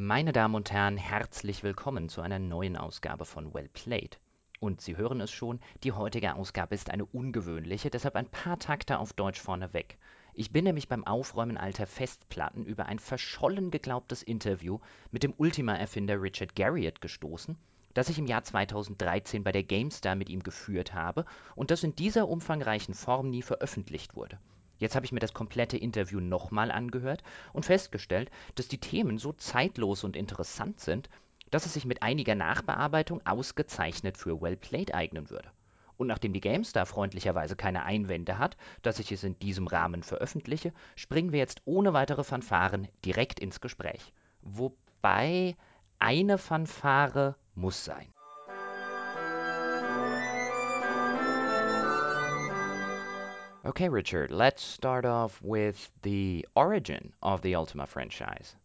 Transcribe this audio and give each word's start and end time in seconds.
Meine 0.00 0.30
Damen 0.30 0.54
und 0.54 0.70
Herren, 0.70 0.96
herzlich 0.96 1.64
willkommen 1.64 2.08
zu 2.08 2.20
einer 2.20 2.38
neuen 2.38 2.76
Ausgabe 2.76 3.24
von 3.24 3.52
Well 3.52 3.68
Played. 3.68 4.20
Und 4.60 4.80
Sie 4.80 4.96
hören 4.96 5.20
es 5.20 5.32
schon, 5.32 5.58
die 5.82 5.90
heutige 5.90 6.36
Ausgabe 6.36 6.76
ist 6.76 6.90
eine 6.90 7.04
ungewöhnliche, 7.04 7.90
deshalb 7.90 8.14
ein 8.14 8.30
paar 8.30 8.60
Takte 8.60 9.00
auf 9.00 9.12
Deutsch 9.12 9.40
vorneweg. 9.40 9.98
Ich 10.34 10.52
bin 10.52 10.66
nämlich 10.66 10.88
beim 10.88 11.04
Aufräumen 11.04 11.56
alter 11.56 11.88
Festplatten 11.88 12.64
über 12.64 12.86
ein 12.86 13.00
verschollen 13.00 13.72
geglaubtes 13.72 14.22
Interview 14.22 14.78
mit 15.10 15.24
dem 15.24 15.34
Ultima-Erfinder 15.36 16.22
Richard 16.22 16.54
Garriott 16.54 17.00
gestoßen, 17.00 17.56
das 17.92 18.08
ich 18.08 18.20
im 18.20 18.26
Jahr 18.26 18.44
2013 18.44 19.42
bei 19.42 19.50
der 19.50 19.64
GameStar 19.64 20.14
mit 20.14 20.28
ihm 20.28 20.44
geführt 20.44 20.94
habe 20.94 21.24
und 21.56 21.72
das 21.72 21.82
in 21.82 21.96
dieser 21.96 22.28
umfangreichen 22.28 22.94
Form 22.94 23.30
nie 23.30 23.42
veröffentlicht 23.42 24.14
wurde. 24.14 24.38
Jetzt 24.78 24.94
habe 24.94 25.04
ich 25.04 25.12
mir 25.12 25.20
das 25.20 25.34
komplette 25.34 25.76
Interview 25.76 26.20
nochmal 26.20 26.70
angehört 26.70 27.22
und 27.52 27.66
festgestellt, 27.66 28.30
dass 28.54 28.68
die 28.68 28.78
Themen 28.78 29.18
so 29.18 29.32
zeitlos 29.32 30.04
und 30.04 30.16
interessant 30.16 30.80
sind, 30.80 31.08
dass 31.50 31.66
es 31.66 31.74
sich 31.74 31.84
mit 31.84 32.02
einiger 32.02 32.34
Nachbearbeitung 32.34 33.20
ausgezeichnet 33.26 34.16
für 34.16 34.40
Well 34.40 34.56
Played 34.56 34.94
eignen 34.94 35.30
würde. 35.30 35.50
Und 35.96 36.06
nachdem 36.06 36.32
die 36.32 36.40
GameStar 36.40 36.86
freundlicherweise 36.86 37.56
keine 37.56 37.84
Einwände 37.84 38.38
hat, 38.38 38.56
dass 38.82 39.00
ich 39.00 39.10
es 39.10 39.24
in 39.24 39.38
diesem 39.40 39.66
Rahmen 39.66 40.04
veröffentliche, 40.04 40.72
springen 40.94 41.32
wir 41.32 41.40
jetzt 41.40 41.62
ohne 41.64 41.92
weitere 41.92 42.22
Fanfaren 42.22 42.86
direkt 43.04 43.40
ins 43.40 43.60
Gespräch. 43.60 44.12
Wobei 44.42 45.56
eine 45.98 46.38
Fanfare 46.38 47.34
muss 47.56 47.84
sein. 47.84 48.06
Okay, 53.68 53.90
Richard, 53.90 54.30
let's 54.30 54.64
start 54.64 55.04
off 55.04 55.38
with 55.42 55.90
the 56.00 56.46
origin 56.56 57.12
of 57.22 57.42
the 57.42 57.54
Ultima 57.54 57.86
franchise. 57.86 58.56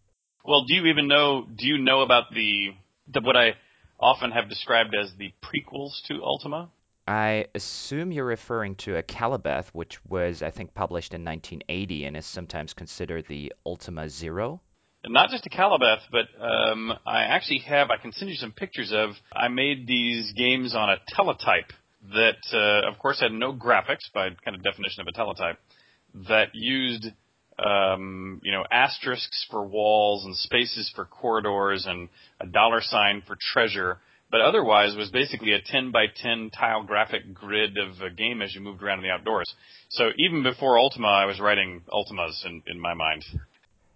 Well, 0.46 0.64
do 0.64 0.74
you 0.76 0.86
even 0.86 1.10
know? 1.10 1.46
Do 1.46 1.68
you 1.68 1.78
know 1.78 2.04
about 2.04 2.34
the, 2.34 2.70
the 3.14 3.20
what 3.20 3.36
I 3.36 3.56
often 4.00 4.32
have 4.32 4.48
described 4.48 4.96
as 4.96 5.12
the 5.18 5.34
prequels 5.44 6.02
to 6.08 6.24
Ultima? 6.24 6.70
I 7.06 7.48
assume 7.54 8.14
you're 8.14 8.24
referring 8.24 8.76
to 8.76 8.92
Akalabeth, 8.92 9.68
which 9.74 10.00
was, 10.06 10.42
I 10.42 10.52
think, 10.52 10.74
published 10.74 11.14
in 11.14 11.26
1980 11.26 12.06
and 12.06 12.16
is 12.16 12.26
sometimes 12.26 12.74
considered 12.74 13.26
the 13.28 13.52
Ultima 13.66 14.08
Zero. 14.08 14.62
And 15.04 15.14
not 15.14 15.32
just 15.32 15.44
Akalabeth, 15.44 16.04
but 16.14 16.28
um, 16.42 16.94
I 17.06 17.24
actually 17.24 17.60
have. 17.68 17.90
I 17.92 17.98
can 17.98 18.14
send 18.14 18.32
you 18.32 18.38
some 18.38 18.54
pictures 18.54 18.94
of. 18.94 19.10
I 19.34 19.50
made 19.50 19.86
these 19.86 20.32
games 20.32 20.74
on 20.74 20.90
a 20.90 21.02
teletype 21.10 21.74
that, 22.12 22.38
uh, 22.54 22.90
of 22.90 23.00
course, 23.00 23.20
had 23.20 23.32
no 23.32 23.54
graphics 23.54 24.12
by 24.14 24.30
kind 24.44 24.56
of 24.56 24.64
definition 24.64 25.02
of 25.02 25.08
a 25.08 25.12
teletype. 25.12 25.58
That 26.28 26.50
used 26.54 27.08
um, 27.60 28.42
you 28.44 28.52
know, 28.52 28.64
asterisks 28.72 29.46
for 29.50 29.66
walls 29.66 30.26
and 30.26 30.36
spaces 30.36 30.92
for 30.96 31.06
corridors 31.06 31.86
and 31.88 32.10
a 32.40 32.48
dollar 32.48 32.82
sign 32.82 33.22
for 33.26 33.38
treasure, 33.40 34.00
but 34.32 34.42
otherwise 34.42 34.96
was 34.96 35.10
basically 35.12 35.54
a 35.54 35.62
10 35.62 35.92
by 35.92 36.06
10 36.16 36.50
tile 36.50 36.84
graphic 36.84 37.34
grid 37.34 37.78
of 37.78 38.02
a 38.02 38.10
game 38.10 38.42
as 38.42 38.54
you 38.56 38.62
moved 38.62 38.82
around 38.82 39.00
in 39.00 39.04
the 39.04 39.12
outdoors. 39.12 39.54
So 39.90 40.10
even 40.18 40.44
before 40.44 40.80
Ultima, 40.80 41.08
I 41.08 41.26
was 41.26 41.40
writing 41.40 41.82
Ultimas 41.90 42.46
in, 42.46 42.64
in 42.66 42.80
my 42.80 42.94
mind. 42.94 43.24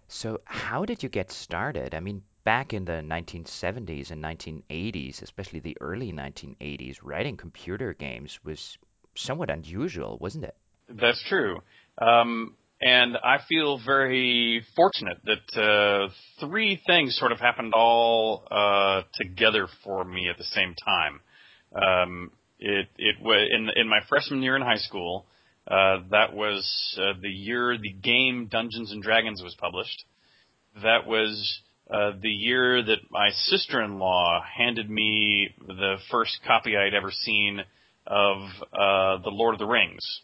So 0.06 0.40
how 0.44 0.84
did 0.84 1.02
you 1.02 1.08
get 1.08 1.32
started? 1.32 1.94
I 1.94 2.00
mean, 2.00 2.22
back 2.48 2.72
in 2.72 2.86
the 2.86 3.02
1970s 3.02 4.10
and 4.10 4.24
1980s, 4.24 5.20
especially 5.20 5.60
the 5.60 5.76
early 5.82 6.14
1980s, 6.14 6.96
writing 7.02 7.36
computer 7.36 7.92
games 7.92 8.38
was 8.42 8.78
somewhat 9.14 9.50
unusual, 9.50 10.16
wasn't 10.18 10.42
it? 10.42 10.56
That's 10.88 11.22
true. 11.28 11.58
Um, 11.98 12.54
and 12.80 13.18
I 13.22 13.40
feel 13.46 13.78
very 13.84 14.64
fortunate 14.74 15.18
that 15.24 15.60
uh, 15.62 16.08
three 16.40 16.80
things 16.86 17.18
sort 17.18 17.32
of 17.32 17.38
happened 17.38 17.74
all 17.74 18.44
uh, 18.50 19.02
together 19.12 19.68
for 19.84 20.02
me 20.02 20.30
at 20.30 20.38
the 20.38 20.44
same 20.44 20.74
time. 20.74 21.20
Um, 21.74 22.30
it 22.58 22.88
it 22.96 23.16
was 23.20 23.46
in 23.52 23.68
in 23.76 23.90
my 23.90 24.00
freshman 24.08 24.40
year 24.40 24.56
in 24.56 24.62
high 24.62 24.78
school. 24.78 25.26
Uh, 25.70 25.98
that 26.12 26.32
was 26.32 26.64
uh, 26.96 27.12
the 27.20 27.28
year 27.28 27.76
the 27.76 27.92
game 27.92 28.46
Dungeons 28.50 28.90
and 28.90 29.02
Dragons 29.02 29.42
was 29.42 29.54
published. 29.60 30.04
That 30.82 31.06
was 31.06 31.60
uh, 31.90 32.12
the 32.20 32.28
year 32.28 32.82
that 32.82 32.98
my 33.10 33.30
sister-in-law 33.30 34.42
handed 34.56 34.90
me 34.90 35.54
the 35.66 35.96
first 36.10 36.38
copy 36.46 36.76
I'd 36.76 36.94
ever 36.94 37.10
seen 37.10 37.60
of 38.06 38.38
uh, 38.72 39.22
the 39.22 39.30
Lord 39.30 39.54
of 39.54 39.58
the 39.58 39.66
Rings 39.66 40.22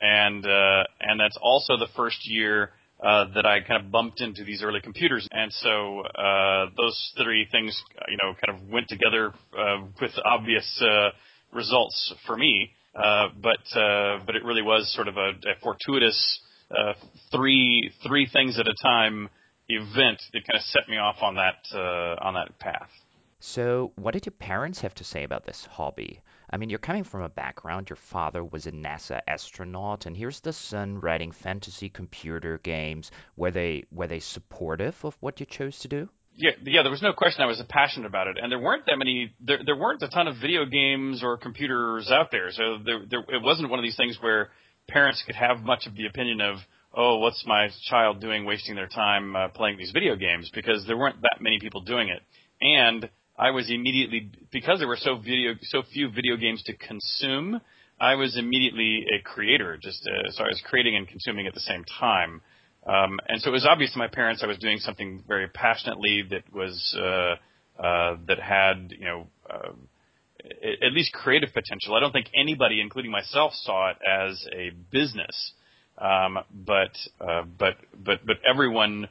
and 0.00 0.44
uh, 0.44 0.84
and 1.00 1.18
that's 1.18 1.38
also 1.40 1.76
the 1.76 1.88
first 1.96 2.18
year 2.28 2.70
uh, 3.02 3.26
that 3.34 3.46
I 3.46 3.60
kind 3.60 3.84
of 3.84 3.90
bumped 3.90 4.20
into 4.20 4.44
these 4.44 4.62
early 4.62 4.80
computers, 4.80 5.26
and 5.30 5.52
so 5.52 6.00
uh, 6.00 6.66
those 6.76 7.12
three 7.22 7.46
things, 7.50 7.80
you 8.08 8.16
know, 8.22 8.34
kind 8.44 8.58
of 8.58 8.68
went 8.70 8.88
together 8.88 9.32
uh, 9.58 9.84
with 10.00 10.12
obvious 10.24 10.82
uh, 10.82 11.10
results 11.52 12.14
for 12.26 12.36
me. 12.36 12.70
Uh, 12.94 13.28
but 13.42 13.78
uh, 13.78 14.20
but 14.24 14.36
it 14.36 14.44
really 14.44 14.62
was 14.62 14.92
sort 14.94 15.08
of 15.08 15.16
a, 15.16 15.28
a 15.28 15.54
fortuitous 15.62 16.40
uh, 16.70 16.94
three 17.30 17.90
three 18.06 18.28
things 18.32 18.58
at 18.58 18.66
a 18.66 18.74
time 18.82 19.28
event 19.68 20.22
that 20.32 20.46
kind 20.46 20.56
of 20.56 20.62
set 20.62 20.88
me 20.88 20.96
off 20.96 21.16
on 21.22 21.36
that 21.36 21.66
uh, 21.74 22.16
on 22.20 22.34
that 22.34 22.58
path. 22.58 22.90
So, 23.38 23.92
what 23.96 24.14
did 24.14 24.26
your 24.26 24.32
parents 24.32 24.80
have 24.80 24.94
to 24.94 25.04
say 25.04 25.22
about 25.22 25.44
this 25.44 25.66
hobby? 25.66 26.20
I 26.48 26.56
mean, 26.56 26.70
you're 26.70 26.78
coming 26.78 27.04
from 27.04 27.22
a 27.22 27.28
background, 27.28 27.90
your 27.90 27.98
father 28.10 28.42
was 28.42 28.66
a 28.66 28.72
NASA 28.72 29.20
astronaut, 29.26 30.06
and 30.06 30.16
here's 30.16 30.40
the 30.40 30.52
son 30.52 31.00
writing 31.00 31.32
fantasy 31.32 31.88
computer 31.88 32.58
games. 32.58 33.10
Were 33.36 33.50
they 33.50 33.84
were 33.90 34.06
they 34.06 34.20
supportive 34.20 34.94
of 35.04 35.16
what 35.20 35.40
you 35.40 35.46
chose 35.46 35.78
to 35.80 35.88
do? 35.88 36.08
Yeah, 36.34 36.50
yeah, 36.64 36.82
there 36.82 36.90
was 36.90 37.02
no 37.02 37.12
question 37.12 37.42
I 37.42 37.46
was 37.46 37.62
passionate 37.68 38.06
about 38.06 38.26
it, 38.26 38.36
and 38.40 38.52
there 38.52 38.58
weren't 38.58 38.84
that 38.86 38.96
many. 38.98 39.32
There, 39.40 39.58
there 39.64 39.76
weren't 39.76 40.02
a 40.02 40.08
ton 40.08 40.28
of 40.28 40.36
video 40.36 40.66
games 40.66 41.22
or 41.22 41.36
computers 41.38 42.10
out 42.10 42.30
there, 42.30 42.50
so 42.52 42.78
there, 42.84 43.00
there, 43.08 43.20
it 43.20 43.42
wasn't 43.42 43.70
one 43.70 43.78
of 43.78 43.82
these 43.82 43.96
things 43.96 44.18
where 44.20 44.50
parents 44.88 45.22
could 45.26 45.34
have 45.34 45.60
much 45.60 45.86
of 45.86 45.94
the 45.94 46.06
opinion 46.06 46.40
of, 46.40 46.56
oh, 46.96 47.18
what's 47.18 47.44
my 47.46 47.68
child 47.88 48.20
doing, 48.20 48.44
wasting 48.46 48.74
their 48.74 48.88
time 48.88 49.36
uh, 49.36 49.48
playing 49.48 49.76
these 49.76 49.90
video 49.92 50.16
games, 50.16 50.50
because 50.54 50.84
there 50.86 50.96
weren't 50.96 51.20
that 51.22 51.38
many 51.40 51.58
people 51.60 51.82
doing 51.82 52.08
it, 52.08 52.22
and 52.60 53.08
I 53.38 53.50
was 53.50 53.70
immediately 53.70 54.30
because 54.50 54.78
there 54.78 54.88
were 54.88 54.96
so 54.96 55.16
video 55.16 55.52
so 55.62 55.82
few 55.92 56.10
video 56.10 56.36
games 56.36 56.62
to 56.64 56.76
consume. 56.76 57.60
I 58.00 58.14
was 58.14 58.36
immediately 58.36 59.04
a 59.14 59.22
creator, 59.22 59.78
just 59.80 60.06
uh, 60.06 60.30
so 60.30 60.44
I 60.44 60.48
was 60.48 60.62
creating 60.64 60.96
and 60.96 61.06
consuming 61.06 61.46
at 61.46 61.54
the 61.54 61.60
same 61.60 61.84
time. 61.84 62.40
Um, 62.86 63.18
and 63.28 63.40
so 63.40 63.50
it 63.50 63.52
was 63.52 63.66
obvious 63.66 63.92
to 63.92 63.98
my 63.98 64.06
parents 64.06 64.42
I 64.42 64.46
was 64.46 64.58
doing 64.58 64.78
something 64.78 65.24
very 65.26 65.48
passionately 65.48 66.24
that 66.30 66.44
was 66.54 66.96
uh, 66.98 67.82
uh, 67.82 68.16
that 68.26 68.38
had 68.40 68.94
you 68.98 69.04
know 69.04 69.26
uh, 69.50 69.72
at 70.82 70.92
least 70.92 71.12
creative 71.12 71.52
potential. 71.52 71.94
I 71.94 72.00
don't 72.00 72.12
think 72.12 72.28
anybody, 72.34 72.80
including 72.80 73.10
myself, 73.10 73.52
saw 73.54 73.90
it 73.90 73.96
as 74.06 74.46
a 74.52 74.70
business, 74.90 75.52
um, 75.98 76.38
but 76.52 76.96
uh, 77.20 77.42
but 77.58 77.76
but 77.96 78.24
but 78.26 78.36
everyone 78.48 79.08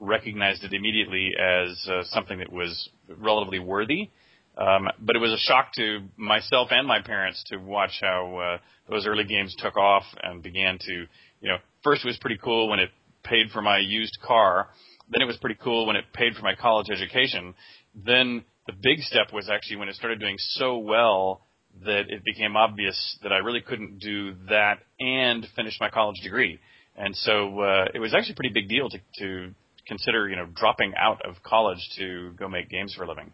recognized 0.00 0.62
it 0.64 0.72
immediately 0.72 1.32
as 1.38 1.88
uh, 1.88 2.02
something 2.04 2.38
that 2.38 2.52
was 2.52 2.88
relatively 3.16 3.58
worthy. 3.58 4.10
Um, 4.56 4.88
but 5.00 5.14
it 5.14 5.20
was 5.20 5.32
a 5.32 5.38
shock 5.38 5.72
to 5.74 6.00
myself 6.16 6.68
and 6.72 6.86
my 6.86 7.00
parents 7.00 7.44
to 7.46 7.58
watch 7.58 7.98
how 8.00 8.38
uh, 8.38 8.58
those 8.90 9.06
early 9.06 9.24
games 9.24 9.54
took 9.56 9.76
off 9.76 10.02
and 10.20 10.42
began 10.42 10.78
to, 10.80 10.92
you 11.40 11.48
know, 11.48 11.58
first 11.84 12.04
it 12.04 12.08
was 12.08 12.18
pretty 12.18 12.38
cool 12.42 12.68
when 12.68 12.80
it 12.80 12.90
paid 13.22 13.50
for 13.52 13.62
my 13.62 13.78
used 13.78 14.18
car. 14.20 14.68
Then 15.10 15.22
it 15.22 15.26
was 15.26 15.36
pretty 15.36 15.58
cool 15.62 15.86
when 15.86 15.94
it 15.94 16.06
paid 16.12 16.34
for 16.34 16.42
my 16.42 16.54
college 16.56 16.88
education. 16.90 17.54
Then 17.94 18.44
the 18.66 18.72
big 18.72 19.00
step 19.00 19.32
was 19.32 19.48
actually 19.48 19.76
when 19.76 19.88
it 19.88 19.94
started 19.94 20.18
doing 20.18 20.36
so 20.38 20.78
well 20.78 21.42
that 21.84 22.04
it 22.08 22.24
became 22.24 22.56
obvious 22.56 23.18
that 23.22 23.32
I 23.32 23.38
really 23.38 23.60
couldn't 23.60 23.98
do 23.98 24.34
that 24.48 24.78
and 25.00 25.46
finish 25.54 25.76
my 25.80 25.90
college 25.90 26.20
degree. 26.22 26.58
And 26.96 27.14
so 27.16 27.60
uh, 27.60 27.86
it 27.94 28.00
was 28.00 28.14
actually 28.14 28.32
a 28.32 28.36
pretty 28.36 28.54
big 28.54 28.68
deal 28.68 28.88
to, 28.88 28.98
to 29.18 29.54
consider, 29.86 30.28
you 30.28 30.36
know, 30.36 30.46
dropping 30.54 30.92
out 30.96 31.20
of 31.24 31.42
college 31.42 31.78
to 31.98 32.32
go 32.32 32.48
make 32.48 32.68
games 32.68 32.94
for 32.94 33.04
a 33.04 33.08
living. 33.08 33.32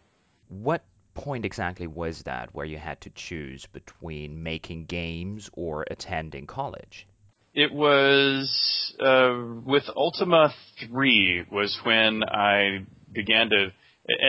What 0.49 0.83
point 1.15 1.45
exactly 1.45 1.87
was 1.87 2.21
that 2.25 2.53
where 2.53 2.65
you 2.65 2.77
had 2.77 3.01
to 3.01 3.09
choose 3.09 3.65
between 3.73 4.43
making 4.43 4.85
games 4.85 5.49
or 5.53 5.85
attending 5.89 6.45
college? 6.45 7.07
It 7.53 7.71
was 7.71 8.93
uh, 8.99 9.61
with 9.65 9.83
Ultima 9.95 10.53
3 10.87 11.45
was 11.51 11.77
when 11.83 12.23
I 12.23 12.85
began 13.11 13.49
to, 13.49 13.71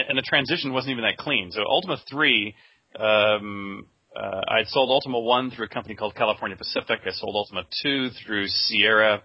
and 0.08 0.16
the 0.16 0.22
transition 0.22 0.72
wasn't 0.72 0.92
even 0.92 1.04
that 1.04 1.18
clean. 1.18 1.50
So 1.50 1.62
Ultima 1.68 1.98
3, 2.08 2.54
um, 2.98 3.86
uh, 4.16 4.40
I'd 4.48 4.68
sold 4.68 4.90
Ultima 4.90 5.20
1 5.20 5.50
through 5.50 5.66
a 5.66 5.68
company 5.68 5.94
called 5.94 6.14
California 6.14 6.56
Pacific. 6.56 7.00
I 7.04 7.10
sold 7.10 7.36
Ultima 7.36 7.64
2 7.82 8.10
through 8.24 8.48
Sierra 8.48 9.22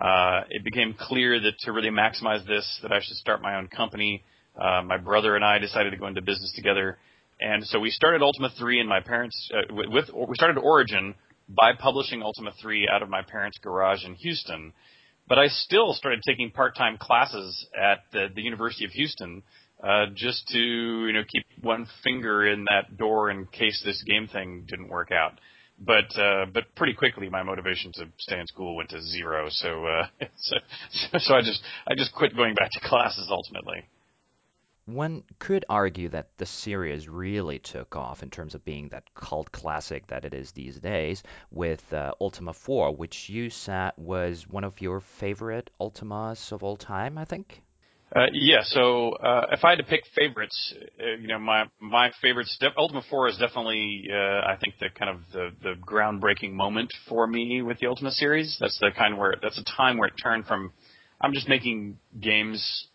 uh, 0.00 0.40
it 0.50 0.64
became 0.64 0.94
clear 0.98 1.38
that 1.40 1.58
to 1.60 1.72
really 1.72 1.90
maximize 1.90 2.44
this, 2.46 2.78
that 2.82 2.92
I 2.92 3.00
should 3.00 3.16
start 3.16 3.42
my 3.42 3.56
own 3.56 3.68
company. 3.68 4.24
Uh, 4.60 4.82
my 4.82 4.96
brother 4.96 5.36
and 5.36 5.44
I 5.44 5.58
decided 5.58 5.90
to 5.90 5.96
go 5.96 6.06
into 6.06 6.20
business 6.20 6.52
together, 6.54 6.98
and 7.40 7.64
so 7.66 7.78
we 7.80 7.90
started 7.90 8.22
Ultima 8.22 8.50
3 8.58 8.80
in 8.80 8.88
my 8.88 9.00
parents 9.00 9.50
uh, 9.52 9.74
with, 9.74 10.10
we 10.12 10.34
started 10.34 10.58
Origin 10.58 11.14
by 11.48 11.72
publishing 11.78 12.22
Ultima 12.22 12.52
3 12.60 12.88
out 12.92 13.02
of 13.02 13.08
my 13.08 13.22
parents' 13.22 13.58
garage 13.62 14.04
in 14.04 14.14
Houston. 14.14 14.72
but 15.28 15.38
I 15.38 15.46
still 15.48 15.94
started 15.94 16.20
taking 16.26 16.50
part-time 16.50 16.98
classes 16.98 17.66
at 17.76 18.00
the, 18.12 18.28
the 18.34 18.42
University 18.42 18.84
of 18.84 18.90
Houston 18.92 19.42
uh, 19.84 20.06
just 20.14 20.48
to 20.48 20.58
you 20.58 21.12
know 21.12 21.22
keep 21.30 21.44
one 21.60 21.86
finger 22.02 22.46
in 22.46 22.64
that 22.64 22.96
door 22.96 23.30
in 23.30 23.46
case 23.46 23.82
this 23.84 24.02
game 24.02 24.26
thing 24.28 24.64
didn't 24.66 24.88
work 24.88 25.10
out. 25.12 25.38
But 25.78 26.16
uh, 26.18 26.46
but 26.52 26.74
pretty 26.74 26.94
quickly 26.94 27.28
my 27.28 27.42
motivation 27.42 27.92
to 27.94 28.06
stay 28.18 28.40
in 28.40 28.46
school 28.46 28.76
went 28.76 28.90
to 28.90 29.02
zero. 29.02 29.48
So 29.50 29.84
uh, 29.84 30.06
so, 30.36 30.56
so 31.18 31.34
I 31.34 31.42
just 31.42 31.62
I 31.86 31.94
just 31.94 32.14
quit 32.14 32.34
going 32.34 32.54
back 32.54 32.70
to 32.72 32.80
classes 32.80 33.28
ultimately. 33.30 33.84
One 34.86 35.24
could 35.38 35.64
argue 35.68 36.10
that 36.10 36.28
the 36.36 36.44
series 36.44 37.08
really 37.08 37.58
took 37.58 37.96
off 37.96 38.22
in 38.22 38.28
terms 38.28 38.54
of 38.54 38.66
being 38.66 38.90
that 38.90 39.14
cult 39.14 39.50
classic 39.50 40.06
that 40.08 40.26
it 40.26 40.34
is 40.34 40.52
these 40.52 40.78
days 40.78 41.22
with 41.50 41.90
uh, 41.94 42.12
Ultima 42.20 42.52
4, 42.52 42.94
which 42.94 43.30
you 43.30 43.48
said 43.48 43.92
was 43.96 44.46
one 44.46 44.62
of 44.62 44.82
your 44.82 45.00
favorite 45.00 45.70
Ultimas 45.80 46.52
of 46.52 46.62
all 46.62 46.76
time, 46.76 47.16
I 47.16 47.24
think. 47.24 47.62
Uh, 48.14 48.26
yeah, 48.32 48.62
so 48.62 49.10
uh, 49.12 49.46
if 49.52 49.64
I 49.64 49.70
had 49.70 49.78
to 49.78 49.84
pick 49.84 50.02
favorites, 50.14 50.74
uh, 51.00 51.16
you 51.20 51.28
know, 51.28 51.38
my 51.38 51.64
my 51.80 52.10
favorites, 52.22 52.56
Ultima 52.76 53.02
4 53.10 53.28
is 53.28 53.38
definitely, 53.38 54.08
uh, 54.12 54.14
I 54.16 54.56
think, 54.62 54.76
the 54.78 54.88
kind 54.96 55.10
of 55.10 55.20
the, 55.32 55.50
the 55.62 55.74
groundbreaking 55.80 56.52
moment 56.52 56.92
for 57.08 57.26
me 57.26 57.62
with 57.62 57.80
the 57.80 57.88
Ultima 57.88 58.12
series. 58.12 58.56
That's 58.60 58.78
the 58.78 58.90
kind 58.96 59.18
where 59.18 59.34
that's 59.42 59.58
a 59.58 59.64
time 59.64 59.98
where 59.98 60.08
it 60.08 60.14
turned 60.22 60.46
from 60.46 60.72
I'm 61.20 61.32
just 61.32 61.48
making 61.48 61.98
games 62.20 62.86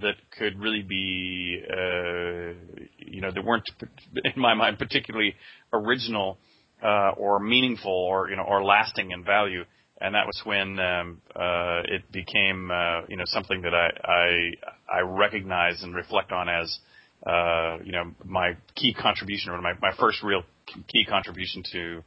that 0.00 0.14
could 0.38 0.60
really 0.60 0.82
be, 0.82 1.62
uh, 1.70 2.52
you 2.98 3.20
know, 3.22 3.30
that 3.32 3.44
weren't 3.44 3.68
in 4.24 4.40
my 4.40 4.54
mind 4.54 4.78
particularly 4.78 5.34
original 5.72 6.38
uh, 6.82 7.10
or 7.16 7.40
meaningful 7.40 7.90
or 7.90 8.30
you 8.30 8.36
know 8.36 8.42
or 8.44 8.62
lasting 8.62 9.10
in 9.10 9.24
value 9.24 9.64
and 10.00 10.14
that 10.14 10.26
was 10.26 10.40
when 10.44 10.78
um, 10.78 11.20
uh, 11.34 11.82
it 11.84 12.10
became 12.12 12.70
uh, 12.70 13.02
you 13.08 13.16
know 13.16 13.24
something 13.26 13.62
that 13.62 13.74
I, 13.74 13.90
I 14.04 14.98
I 14.98 15.00
recognize 15.00 15.82
and 15.82 15.94
reflect 15.94 16.32
on 16.32 16.48
as 16.48 16.78
uh, 17.26 17.78
you 17.84 17.92
know 17.92 18.12
my 18.24 18.56
key 18.74 18.94
contribution 18.94 19.50
or 19.50 19.60
my 19.60 19.72
my 19.80 19.92
first 19.98 20.22
real 20.22 20.42
key 20.86 21.04
contribution 21.04 21.62
to 21.72 22.02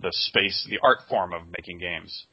the 0.00 0.12
space 0.12 0.66
the 0.68 0.78
art 0.82 0.98
form 1.08 1.32
of 1.32 1.42
making 1.58 1.78
games. 1.78 2.26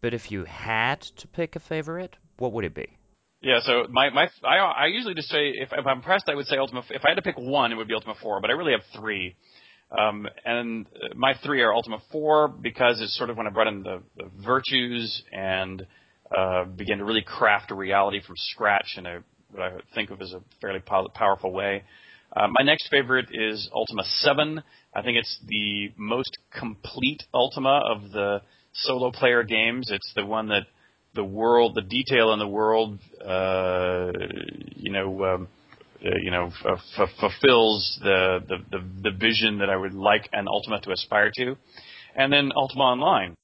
But 0.00 0.14
if 0.14 0.30
you 0.30 0.44
had 0.44 1.00
to 1.00 1.28
pick 1.28 1.56
a 1.56 1.60
favorite, 1.60 2.16
what 2.38 2.52
would 2.52 2.64
it 2.64 2.74
be? 2.74 2.98
Yeah, 3.40 3.60
so 3.62 3.86
my 3.90 4.10
my 4.10 4.28
I, 4.44 4.56
I 4.56 4.86
usually 4.86 5.14
just 5.14 5.28
say 5.28 5.50
if, 5.50 5.68
if 5.72 5.86
I'm 5.86 6.02
pressed, 6.02 6.28
I 6.28 6.34
would 6.34 6.46
say 6.46 6.56
Ultima. 6.56 6.82
If 6.90 7.04
I 7.04 7.10
had 7.10 7.14
to 7.16 7.22
pick 7.22 7.36
one, 7.38 7.70
it 7.70 7.76
would 7.76 7.88
be 7.88 7.94
Ultima 7.94 8.14
Four, 8.20 8.40
but 8.40 8.50
I 8.50 8.54
really 8.54 8.72
have 8.72 8.82
three. 9.00 9.36
Um, 9.90 10.26
and 10.44 10.86
my 11.14 11.34
three 11.42 11.62
are 11.62 11.72
Ultima 11.72 11.98
4 12.12 12.48
because 12.48 13.00
it's 13.00 13.16
sort 13.16 13.30
of 13.30 13.36
when 13.36 13.46
I 13.46 13.50
brought 13.50 13.68
in 13.68 13.82
the, 13.82 14.02
the 14.16 14.30
virtues 14.44 15.22
and 15.32 15.86
uh, 16.36 16.64
began 16.64 16.98
to 16.98 17.04
really 17.04 17.22
craft 17.22 17.70
a 17.70 17.74
reality 17.74 18.20
from 18.24 18.34
scratch 18.36 18.96
in 18.98 19.06
a 19.06 19.22
what 19.50 19.62
I 19.62 19.72
think 19.94 20.10
of 20.10 20.20
as 20.20 20.32
a 20.32 20.42
fairly 20.60 20.80
powerful 20.80 21.52
way. 21.52 21.84
Uh, 22.36 22.48
my 22.48 22.64
next 22.64 22.88
favorite 22.90 23.28
is 23.32 23.68
Ultima 23.72 24.02
7. 24.04 24.62
I 24.94 25.02
think 25.02 25.16
it's 25.16 25.38
the 25.46 25.90
most 25.96 26.36
complete 26.58 27.22
Ultima 27.32 27.80
of 27.90 28.10
the 28.10 28.42
solo 28.74 29.10
player 29.10 29.42
games. 29.42 29.90
It's 29.90 30.12
the 30.14 30.26
one 30.26 30.48
that 30.48 30.64
the 31.14 31.24
world, 31.24 31.74
the 31.74 31.82
detail 31.82 32.32
in 32.34 32.38
the 32.38 32.46
world, 32.46 32.98
uh, 33.24 34.12
you 34.76 34.92
know, 34.92 35.24
um, 35.24 35.48
uh, 36.04 36.10
you 36.22 36.30
know, 36.30 36.50
f- 36.64 36.78
f- 36.98 37.08
fulfills 37.18 37.98
the, 38.02 38.38
the, 38.48 38.56
the, 38.70 39.10
the 39.10 39.16
vision 39.16 39.58
that 39.58 39.70
I 39.70 39.76
would 39.76 39.94
like 39.94 40.28
an 40.32 40.46
Ultima 40.48 40.80
to 40.82 40.92
aspire 40.92 41.30
to. 41.36 41.56
And 42.14 42.32
then 42.32 42.52
Ultima 42.54 42.84
Online. 42.84 43.34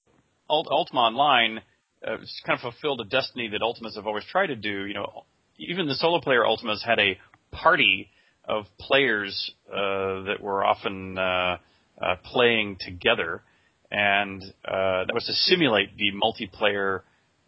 Ult- 0.49 0.69
Ultima 0.71 1.01
Online 1.01 1.61
uh, 2.07 2.17
kind 2.47 2.59
of 2.59 2.61
fulfilled 2.61 3.01
a 3.01 3.05
destiny 3.05 3.49
that 3.49 3.61
Ultimas 3.61 3.97
have 3.97 4.07
always 4.07 4.25
tried 4.31 4.49
to 4.49 4.57
do. 4.57 4.87
You 4.87 4.95
know, 4.95 5.25
even 5.59 5.87
the 5.87 5.95
solo 5.95 6.21
player 6.21 6.43
Ultimas 6.43 6.85
had 6.85 6.99
a 6.99 7.19
party 7.51 8.11
of 8.45 8.67
players 8.79 9.53
uh, 9.73 10.25
that 10.25 10.37
were 10.41 10.65
often 10.65 11.17
uh, 11.17 11.57
uh, 12.01 12.17
playing 12.25 12.77
together, 12.81 13.43
and 13.91 14.43
that 14.65 15.15
was 15.15 15.25
to 15.27 15.33
simulate 15.33 15.97
the 15.97 16.13
multiplayer 16.13 17.03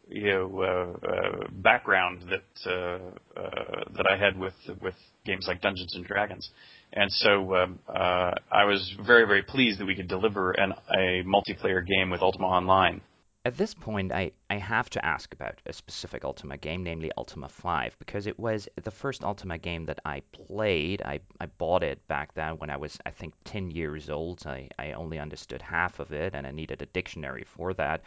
you 0.08 0.32
know 0.32 0.62
uh, 0.62 1.06
uh, 1.06 1.48
background 1.50 2.22
that 2.30 2.70
uh, 2.70 3.40
uh, 3.40 3.84
that 3.94 4.06
I 4.10 4.16
had 4.16 4.38
with 4.38 4.54
with 4.80 4.94
games 5.24 5.46
like 5.48 5.60
Dungeons 5.60 5.94
and 5.94 6.04
Dragons, 6.04 6.50
and 6.92 7.10
so 7.10 7.54
um, 7.56 7.78
I 7.88 8.64
was 8.64 8.94
very 9.04 9.26
very 9.26 9.42
pleased 9.42 9.80
that 9.80 9.86
we 9.86 9.96
could 9.96 10.08
deliver 10.08 10.52
an, 10.52 10.72
a 10.90 11.24
multiplayer 11.24 11.84
game 11.86 12.10
with 12.10 12.22
Ultima 12.22 12.46
Online. 12.46 13.00
At 13.44 13.56
this 13.56 13.74
point, 13.74 14.10
I, 14.10 14.32
I 14.50 14.56
have 14.56 14.90
to 14.90 15.06
ask 15.06 15.32
about 15.32 15.62
a 15.66 15.72
specific 15.72 16.24
Ultima 16.24 16.56
game, 16.56 16.82
namely 16.82 17.12
Ultima 17.16 17.48
5, 17.48 17.96
because 18.00 18.26
it 18.26 18.36
was 18.40 18.68
the 18.82 18.90
first 18.90 19.22
Ultima 19.22 19.56
game 19.56 19.86
that 19.86 20.00
I 20.04 20.22
played. 20.32 21.00
I, 21.02 21.20
I 21.40 21.46
bought 21.46 21.84
it 21.84 22.04
back 22.08 22.34
then 22.34 22.58
when 22.58 22.70
I 22.70 22.76
was, 22.76 22.98
I 23.06 23.12
think, 23.12 23.34
10 23.44 23.70
years 23.70 24.10
old. 24.10 24.42
I, 24.46 24.68
I 24.80 24.94
only 24.94 25.20
understood 25.20 25.62
half 25.62 26.00
of 26.00 26.10
it, 26.10 26.34
and 26.34 26.44
I 26.44 26.50
needed 26.50 26.82
a 26.82 26.86
dictionary 26.86 27.46
for 27.56 27.72
that. 27.74 28.02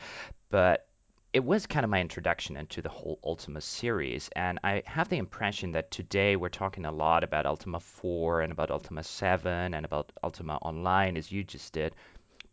But 0.50 0.89
it 1.32 1.44
was 1.44 1.68
kind 1.68 1.84
of 1.84 1.90
my 1.90 2.02
introduction 2.02 2.58
into 2.58 2.82
the 2.82 2.90
whole 2.90 3.20
Ultima 3.24 3.62
series, 3.62 4.30
and 4.36 4.60
I 4.64 4.82
have 4.86 5.10
the 5.10 5.18
impression 5.18 5.74
that 5.74 5.92
today 5.92 6.36
we're 6.36 6.50
talking 6.50 6.86
a 6.86 6.92
lot 6.92 7.24
about 7.24 7.46
Ultima 7.46 7.80
4 7.80 8.42
and 8.42 8.52
about 8.52 8.72
Ultima 8.72 9.04
7 9.04 9.74
and 9.74 9.86
about 9.86 10.12
Ultima 10.24 10.56
Online, 10.56 11.18
as 11.18 11.32
you 11.32 11.44
just 11.44 11.72
did, 11.72 11.94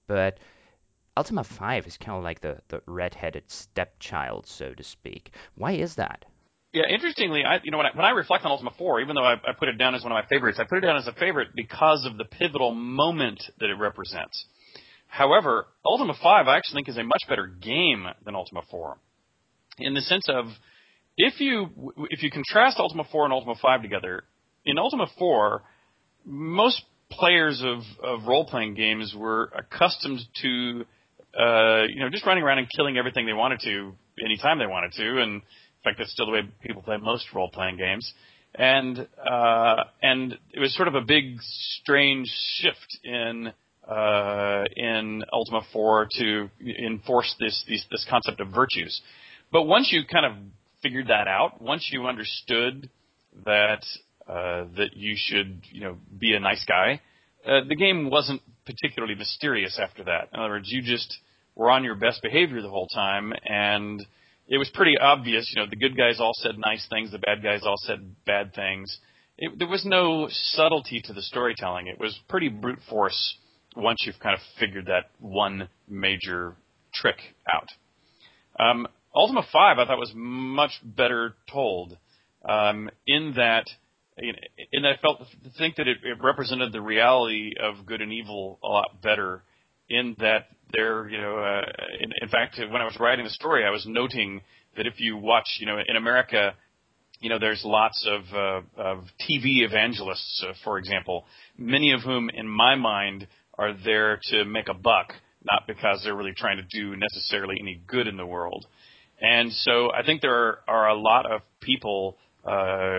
but 0.06 0.38
Ultima 1.16 1.44
5 1.44 1.86
is 1.86 1.96
kind 1.96 2.18
of 2.18 2.24
like 2.24 2.40
the, 2.40 2.60
the 2.68 2.82
red-headed 2.86 3.50
stepchild, 3.50 4.46
so 4.46 4.74
to 4.74 4.82
speak. 4.82 5.30
Why 5.54 5.72
is 5.72 5.94
that? 5.94 6.26
Yeah, 6.74 6.88
interestingly, 6.90 7.44
I 7.44 7.60
you 7.64 7.70
know 7.70 7.78
when 7.78 7.86
I, 7.86 7.96
when 7.96 8.04
I 8.04 8.10
reflect 8.10 8.44
on 8.44 8.50
Ultima 8.50 8.72
4, 8.76 9.00
even 9.00 9.14
though 9.14 9.24
I, 9.24 9.34
I 9.34 9.52
put 9.58 9.68
it 9.68 9.78
down 9.78 9.94
as 9.94 10.02
one 10.02 10.12
of 10.12 10.16
my 10.16 10.28
favorites, 10.28 10.58
I 10.58 10.64
put 10.64 10.76
it 10.76 10.82
down 10.82 10.96
as 10.96 11.06
a 11.06 11.14
favorite 11.14 11.48
because 11.54 12.04
of 12.04 12.18
the 12.18 12.26
pivotal 12.26 12.74
moment 12.74 13.42
that 13.58 13.70
it 13.70 13.78
represents. 13.78 14.44
However, 15.16 15.66
Ultima 15.84 16.12
5 16.22 16.46
I 16.46 16.56
actually 16.58 16.78
think 16.78 16.88
is 16.90 16.98
a 16.98 17.02
much 17.02 17.22
better 17.26 17.46
game 17.46 18.06
than 18.24 18.34
Ultima 18.34 18.60
4 18.70 18.98
in 19.78 19.94
the 19.94 20.02
sense 20.02 20.26
of 20.28 20.46
if 21.16 21.40
you 21.40 21.94
if 22.10 22.22
you 22.22 22.30
contrast 22.30 22.78
Ultima 22.78 23.04
4 23.10 23.24
and 23.24 23.32
Ultima 23.32 23.54
5 23.60 23.82
together, 23.82 24.24
in 24.66 24.78
Ultima 24.78 25.06
4, 25.18 25.62
most 26.26 26.82
players 27.10 27.62
of, 27.64 27.80
of 28.02 28.26
role 28.26 28.44
playing 28.44 28.74
games 28.74 29.14
were 29.16 29.50
accustomed 29.56 30.20
to 30.42 30.84
uh, 31.38 31.84
you 31.88 32.00
know 32.00 32.10
just 32.10 32.26
running 32.26 32.42
around 32.42 32.58
and 32.58 32.68
killing 32.76 32.98
everything 32.98 33.24
they 33.24 33.32
wanted 33.32 33.60
to 33.60 33.94
anytime 34.22 34.58
they 34.58 34.66
wanted 34.66 34.92
to, 34.92 35.22
and 35.22 35.32
in 35.36 35.42
fact 35.82 35.96
that's 35.98 36.12
still 36.12 36.26
the 36.26 36.32
way 36.32 36.40
people 36.62 36.82
play 36.82 36.98
most 36.98 37.26
role 37.34 37.50
playing 37.50 37.78
games. 37.78 38.12
And 38.54 38.98
uh, 38.98 39.84
and 40.02 40.36
it 40.52 40.60
was 40.60 40.74
sort 40.76 40.88
of 40.88 40.94
a 40.94 41.02
big 41.02 41.36
strange 41.40 42.30
shift 42.58 42.98
in 43.02 43.52
uh, 43.88 44.64
in 44.74 45.22
Ultima 45.32 45.60
4 45.72 46.08
to 46.18 46.50
enforce 46.84 47.34
this, 47.38 47.64
this 47.68 47.84
this 47.90 48.06
concept 48.08 48.40
of 48.40 48.48
virtues. 48.48 49.00
But 49.52 49.62
once 49.62 49.90
you 49.92 50.02
kind 50.10 50.26
of 50.26 50.32
figured 50.82 51.08
that 51.08 51.28
out, 51.28 51.62
once 51.62 51.88
you 51.92 52.06
understood 52.06 52.90
that 53.44 53.84
uh, 54.28 54.64
that 54.76 54.90
you 54.94 55.14
should 55.16 55.60
you 55.70 55.82
know 55.82 55.96
be 56.18 56.34
a 56.34 56.40
nice 56.40 56.64
guy, 56.66 57.00
uh, 57.46 57.60
the 57.68 57.76
game 57.76 58.10
wasn't 58.10 58.42
particularly 58.64 59.14
mysterious 59.14 59.78
after 59.80 60.04
that. 60.04 60.28
In 60.32 60.40
other 60.40 60.54
words, 60.54 60.68
you 60.70 60.82
just 60.82 61.18
were 61.54 61.70
on 61.70 61.84
your 61.84 61.94
best 61.94 62.22
behavior 62.22 62.60
the 62.60 62.68
whole 62.68 62.88
time, 62.88 63.32
and 63.44 64.04
it 64.48 64.58
was 64.58 64.68
pretty 64.74 64.98
obvious. 64.98 65.52
You 65.54 65.62
know, 65.62 65.68
the 65.70 65.76
good 65.76 65.96
guys 65.96 66.18
all 66.18 66.34
said 66.34 66.56
nice 66.58 66.86
things, 66.90 67.12
the 67.12 67.18
bad 67.18 67.42
guys 67.42 67.60
all 67.64 67.78
said 67.78 68.16
bad 68.26 68.52
things. 68.54 68.98
It, 69.38 69.58
there 69.58 69.68
was 69.68 69.84
no 69.84 70.28
subtlety 70.30 71.02
to 71.04 71.12
the 71.12 71.22
storytelling. 71.22 71.86
It 71.86 72.00
was 72.00 72.18
pretty 72.28 72.48
brute 72.48 72.80
force 72.88 73.36
once 73.76 74.02
you've 74.06 74.18
kind 74.18 74.34
of 74.34 74.40
figured 74.58 74.86
that 74.86 75.10
one 75.20 75.68
major 75.88 76.56
trick 76.94 77.16
out. 77.52 77.68
Um, 78.58 78.86
Ultima 79.14 79.42
5 79.52 79.78
I 79.78 79.86
thought 79.86 79.98
was 79.98 80.12
much 80.14 80.72
better 80.82 81.34
told 81.50 81.96
um, 82.44 82.90
in 83.06 83.34
that 83.36 83.64
in 84.18 84.82
that 84.82 84.92
I 84.92 84.96
felt 85.02 85.22
think 85.58 85.76
that 85.76 85.86
it, 85.86 85.98
it 86.02 86.22
represented 86.22 86.72
the 86.72 86.80
reality 86.80 87.52
of 87.60 87.84
good 87.84 88.00
and 88.00 88.12
evil 88.12 88.58
a 88.64 88.66
lot 88.66 89.02
better. 89.02 89.42
In 89.88 90.16
that 90.18 90.46
there, 90.72 91.08
you 91.08 91.20
know, 91.20 91.38
uh, 91.38 91.62
in, 92.00 92.10
in 92.20 92.28
fact, 92.28 92.58
when 92.58 92.80
I 92.80 92.84
was 92.84 92.96
writing 92.98 93.24
the 93.24 93.30
story, 93.30 93.64
I 93.64 93.70
was 93.70 93.84
noting 93.86 94.40
that 94.76 94.86
if 94.86 94.94
you 94.98 95.16
watch, 95.16 95.46
you 95.60 95.66
know, 95.66 95.78
in 95.86 95.96
America, 95.96 96.54
you 97.20 97.30
know, 97.30 97.38
there's 97.38 97.62
lots 97.64 98.06
of, 98.10 98.22
uh, 98.34 98.82
of 98.82 99.04
TV 99.20 99.64
evangelists, 99.64 100.44
uh, 100.46 100.52
for 100.64 100.78
example, 100.78 101.24
many 101.56 101.92
of 101.92 102.00
whom, 102.00 102.30
in 102.30 102.48
my 102.48 102.74
mind, 102.74 103.28
are 103.58 103.72
there 103.84 104.20
to 104.30 104.44
make 104.44 104.68
a 104.68 104.74
buck, 104.74 105.12
not 105.44 105.66
because 105.66 106.02
they're 106.02 106.16
really 106.16 106.34
trying 106.36 106.58
to 106.58 106.64
do 106.70 106.96
necessarily 106.96 107.56
any 107.60 107.80
good 107.86 108.06
in 108.06 108.16
the 108.16 108.26
world. 108.26 108.66
And 109.20 109.52
so 109.52 109.90
I 109.92 110.04
think 110.04 110.20
there 110.20 110.34
are, 110.34 110.58
are 110.68 110.88
a 110.88 110.98
lot 110.98 111.30
of 111.30 111.40
people, 111.60 112.16
uh, 112.44 112.50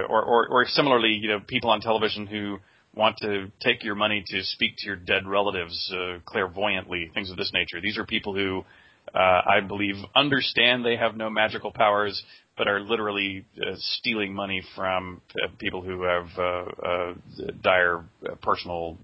or, 0.10 0.24
or, 0.24 0.48
or 0.50 0.66
similarly, 0.66 1.20
you 1.22 1.30
know, 1.30 1.40
people 1.46 1.70
on 1.70 1.82
television 1.82 2.26
who 2.26 2.58
want 2.96 3.18
to 3.22 3.52
take 3.62 3.84
your 3.84 3.94
money 3.94 4.24
to 4.26 4.44
speak 4.44 4.74
to 4.80 4.88
your 4.88 4.96
dead 4.96 5.28
relatives 5.28 5.94
uh, 5.94 6.18
clairvoyantly, 6.26 7.12
things 7.14 7.30
of 7.30 7.38
this 7.38 7.52
nature. 7.54 7.80
These 7.80 7.98
are 7.98 8.06
people 8.06 8.34
who 8.34 8.66
uh, 9.14 9.42
I 9.48 9.62
believe, 9.66 9.96
understand 10.16 10.86
they 10.86 10.98
have 10.98 11.16
no 11.16 11.30
magical 11.30 11.72
powers, 11.72 12.22
but 12.58 12.68
are 12.68 12.80
literally 12.80 13.46
uh, 13.58 13.76
stealing 13.76 14.34
money 14.34 14.62
from 14.76 15.22
uh, 15.44 15.48
people 15.60 15.82
who 15.82 16.04
have 16.04 16.28
uh, 16.38 16.42
uh, 16.42 17.14
dire 17.62 18.04
uh, 18.26 18.36
personal 18.42 18.98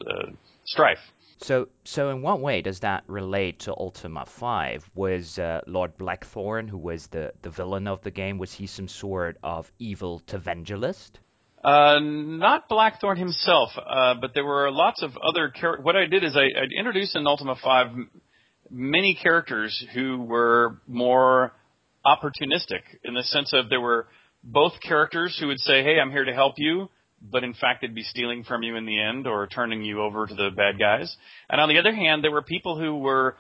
strife. 0.65 0.97
So, 1.43 1.67
so 1.83 2.09
in 2.09 2.21
what 2.21 2.39
way 2.39 2.61
does 2.61 2.79
that 2.79 3.03
relate 3.07 3.59
to 3.61 3.73
Ultima 3.75 4.25
5? 4.25 4.91
Was 4.95 5.39
Lord 5.67 5.97
Blackthorn, 5.97 6.67
who 6.67 6.77
was 6.77 7.07
the, 7.07 7.33
the 7.41 7.49
villain 7.49 7.87
of 7.87 8.01
the 8.03 8.11
game, 8.11 8.37
was 8.37 8.53
he 8.53 8.67
some 8.67 8.87
sort 8.87 9.37
of 9.43 9.69
evil 9.77 10.21
Tevengelist? 10.25 11.11
Uh, 11.63 11.99
not 12.01 12.67
Blackthorn 12.67 13.17
himself, 13.17 13.71
uh, 13.77 14.15
but 14.19 14.31
there 14.33 14.45
were 14.45 14.69
lots 14.71 15.01
of 15.01 15.11
other 15.17 15.49
characters. 15.49 15.85
What 15.85 15.95
I 15.95 16.05
did 16.05 16.23
is 16.23 16.35
I, 16.35 16.41
I 16.41 16.65
introduced 16.77 17.15
in 17.15 17.25
Ultima 17.25 17.55
5 17.61 17.87
many 18.69 19.15
characters 19.21 19.85
who 19.93 20.23
were 20.23 20.81
more 20.87 21.53
opportunistic 22.05 22.81
in 23.03 23.13
the 23.13 23.23
sense 23.23 23.53
of 23.53 23.69
there 23.69 23.79
were 23.79 24.07
both 24.43 24.73
characters 24.81 25.37
who 25.39 25.47
would 25.47 25.59
say, 25.59 25.83
"Hey, 25.83 25.99
I'm 26.01 26.11
here 26.11 26.25
to 26.25 26.33
help 26.33 26.55
you," 26.57 26.89
but 27.31 27.43
in 27.43 27.53
fact 27.53 27.81
they'd 27.81 27.95
be 27.95 28.03
stealing 28.03 28.43
from 28.43 28.63
you 28.63 28.75
in 28.75 28.85
the 28.85 28.99
end 28.99 29.27
or 29.27 29.47
turning 29.47 29.83
you 29.83 30.01
over 30.01 30.27
to 30.27 30.33
the 30.33 30.49
bad 30.55 30.79
guys. 30.79 31.15
And 31.49 31.61
on 31.61 31.69
the 31.69 31.79
other 31.79 31.93
hand, 31.93 32.23
there 32.23 32.31
were 32.31 32.41
people 32.41 32.77
who 32.77 32.97
were 32.97 33.35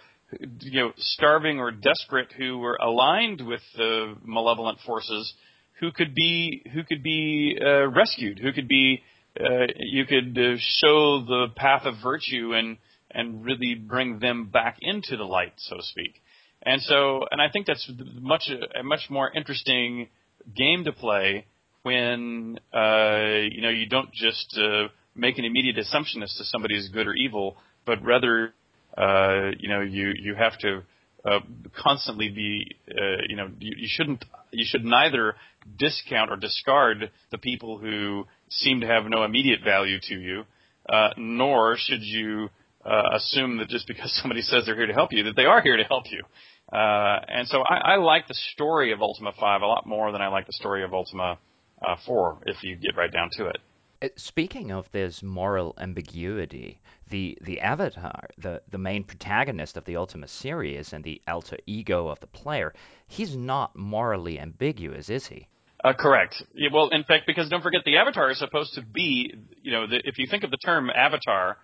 you 0.61 0.81
know 0.81 0.91
starving 0.97 1.59
or 1.59 1.71
desperate 1.71 2.31
who 2.37 2.57
were 2.57 2.75
aligned 2.75 3.45
with 3.45 3.61
the 3.75 4.15
malevolent 4.23 4.79
forces 4.85 5.33
who 5.79 5.91
could 5.91 6.15
be 6.15 6.63
who 6.73 6.83
could 6.83 7.03
be 7.03 7.57
uh, 7.61 7.87
rescued, 7.89 8.39
who 8.39 8.53
could 8.53 8.67
be 8.67 9.03
uh, 9.39 9.67
you 9.77 10.05
could 10.05 10.37
uh, 10.37 10.57
show 10.57 11.23
the 11.25 11.47
path 11.55 11.83
of 11.85 11.95
virtue 12.01 12.53
and 12.53 12.77
and 13.11 13.45
really 13.45 13.75
bring 13.75 14.19
them 14.19 14.49
back 14.51 14.77
into 14.81 15.17
the 15.17 15.23
light, 15.23 15.53
so 15.57 15.77
to 15.77 15.83
speak. 15.83 16.21
And 16.63 16.81
so, 16.81 17.25
and 17.29 17.41
I 17.41 17.49
think 17.49 17.67
that's 17.67 17.91
much 18.19 18.49
a 18.79 18.83
much 18.83 19.09
more 19.09 19.29
interesting 19.35 20.07
game 20.55 20.85
to 20.85 20.91
play 20.91 21.45
when 21.83 22.59
uh, 22.73 23.43
you 23.51 23.61
know 23.61 23.69
you 23.69 23.87
don't 23.87 24.11
just 24.13 24.57
uh, 24.57 24.87
make 25.15 25.37
an 25.37 25.45
immediate 25.45 25.77
assumption 25.77 26.23
as 26.23 26.33
to 26.37 26.43
somebody 26.45 26.75
is 26.75 26.89
good 26.89 27.07
or 27.07 27.13
evil, 27.13 27.57
but 27.85 28.03
rather 28.03 28.53
uh, 28.97 29.51
you 29.59 29.69
know 29.69 29.81
you 29.81 30.13
you 30.17 30.33
have 30.35 30.57
to 30.59 30.81
uh, 31.25 31.39
constantly 31.77 32.29
be 32.29 32.75
uh, 32.89 33.21
you 33.27 33.35
know 33.35 33.49
you, 33.59 33.73
you 33.77 33.87
shouldn't 33.89 34.23
you 34.51 34.65
should 34.67 34.85
neither 34.85 35.35
discount 35.77 36.31
or 36.31 36.37
discard 36.37 37.11
the 37.31 37.37
people 37.37 37.77
who 37.77 38.25
seem 38.49 38.81
to 38.81 38.87
have 38.87 39.05
no 39.05 39.23
immediate 39.23 39.59
value 39.63 39.99
to 40.01 40.15
you, 40.15 40.43
uh, 40.89 41.09
nor 41.17 41.75
should 41.77 42.01
you 42.01 42.49
uh, 42.85 43.09
assume 43.13 43.57
that 43.57 43.67
just 43.67 43.87
because 43.87 44.13
somebody 44.21 44.41
says 44.41 44.63
they're 44.65 44.75
here 44.75 44.87
to 44.87 44.93
help 44.93 45.11
you, 45.11 45.23
that 45.23 45.35
they 45.35 45.45
are 45.45 45.61
here 45.61 45.77
to 45.77 45.83
help 45.83 46.05
you. 46.09 46.23
Uh, 46.71 47.19
and 47.27 47.47
so 47.47 47.61
I, 47.61 47.93
I 47.93 47.95
like 47.97 48.27
the 48.27 48.33
story 48.53 48.93
of 48.93 49.01
Ultima 49.01 49.31
5 49.39 49.61
a 49.61 49.65
lot 49.65 49.85
more 49.85 50.11
than 50.11 50.21
I 50.21 50.29
like 50.29 50.47
the 50.47 50.53
story 50.53 50.83
of 50.83 50.93
Ultima 50.93 51.37
uh, 51.83 51.95
4, 52.05 52.39
if 52.45 52.63
you 52.63 52.75
get 52.75 52.95
right 52.95 53.11
down 53.11 53.29
to 53.33 53.47
it. 53.47 53.57
Uh, 54.01 54.07
speaking 54.15 54.71
of 54.71 54.91
this 54.91 55.23
moral 55.23 55.75
ambiguity, 55.77 56.79
the, 57.09 57.37
the 57.41 57.59
avatar, 57.61 58.27
the, 58.37 58.61
the 58.69 58.77
main 58.77 59.03
protagonist 59.03 59.77
of 59.77 59.85
the 59.85 59.95
Ultima 59.95 60.27
series 60.27 60.93
and 60.93 61.03
the 61.03 61.21
alter 61.27 61.57
ego 61.65 62.07
of 62.07 62.19
the 62.19 62.27
player, 62.27 62.73
he's 63.07 63.35
not 63.35 63.75
morally 63.75 64.39
ambiguous, 64.39 65.09
is 65.09 65.27
he? 65.27 65.47
Uh, 65.83 65.93
correct. 65.93 66.41
Yeah, 66.53 66.69
well, 66.73 66.89
in 66.89 67.03
fact, 67.03 67.27
because 67.27 67.49
don't 67.49 67.61
forget, 67.61 67.81
the 67.85 67.97
avatar 67.97 68.31
is 68.31 68.39
supposed 68.39 68.73
to 68.75 68.81
be, 68.81 69.33
you 69.61 69.71
know, 69.71 69.87
the, 69.87 70.01
if 70.05 70.17
you 70.17 70.27
think 70.27 70.43
of 70.43 70.51
the 70.51 70.57
term 70.57 70.89
avatar, 70.89 71.57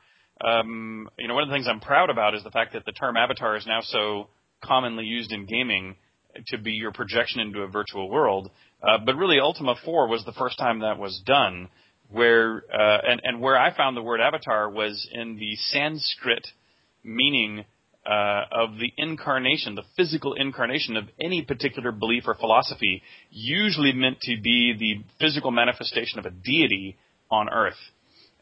um, 0.44 1.10
you 1.18 1.28
know, 1.28 1.34
one 1.34 1.44
of 1.44 1.50
the 1.50 1.56
things 1.56 1.68
I'm 1.68 1.80
proud 1.80 2.10
about 2.10 2.36
is 2.36 2.44
the 2.44 2.52
fact 2.52 2.74
that 2.74 2.86
the 2.86 2.92
term 2.92 3.18
avatar 3.18 3.56
is 3.56 3.66
now 3.66 3.80
so 3.82 4.30
commonly 4.62 5.06
used 5.06 5.32
in 5.32 5.46
gaming 5.46 5.96
to 6.48 6.58
be 6.58 6.72
your 6.72 6.92
projection 6.92 7.42
into 7.42 7.62
a 7.62 7.68
virtual 7.68 8.10
world. 8.10 8.50
Uh, 8.81 8.98
but 9.05 9.15
really, 9.15 9.39
Ultima 9.39 9.75
4 9.83 10.07
was 10.07 10.24
the 10.25 10.31
first 10.33 10.57
time 10.57 10.79
that 10.79 10.98
was 10.98 11.21
done, 11.25 11.69
where 12.09 12.63
uh, 12.74 12.98
and 13.07 13.21
and 13.24 13.41
where 13.41 13.57
I 13.57 13.75
found 13.75 13.98
the 13.98 14.01
word 14.01 14.21
avatar 14.21 14.69
was 14.69 15.07
in 15.12 15.38
the 15.38 15.55
Sanskrit 15.55 16.48
meaning 17.03 17.65
uh, 18.05 18.43
of 18.51 18.77
the 18.77 18.91
incarnation, 18.98 19.75
the 19.75 19.83
physical 19.98 20.33
incarnation 20.33 20.95
of 20.95 21.05
any 21.19 21.43
particular 21.43 21.91
belief 21.91 22.24
or 22.25 22.36
philosophy, 22.36 23.03
usually 23.29 23.91
meant 23.91 24.19
to 24.21 24.39
be 24.41 24.74
the 24.77 25.03
physical 25.19 25.51
manifestation 25.51 26.17
of 26.19 26.25
a 26.25 26.31
deity 26.31 26.98
on 27.29 27.50
Earth. 27.50 27.77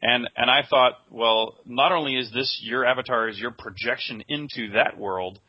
And 0.02 0.30
and 0.38 0.52
I 0.52 0.62
thought, 0.70 0.94
well, 1.10 1.56
not 1.66 1.92
only 1.92 2.16
is 2.16 2.32
this 2.32 2.60
your 2.62 2.86
avatar 2.86 3.28
is 3.28 3.40
your 3.40 3.52
projection 3.52 4.24
into 4.30 4.74
that 4.74 4.98
world, 4.98 5.40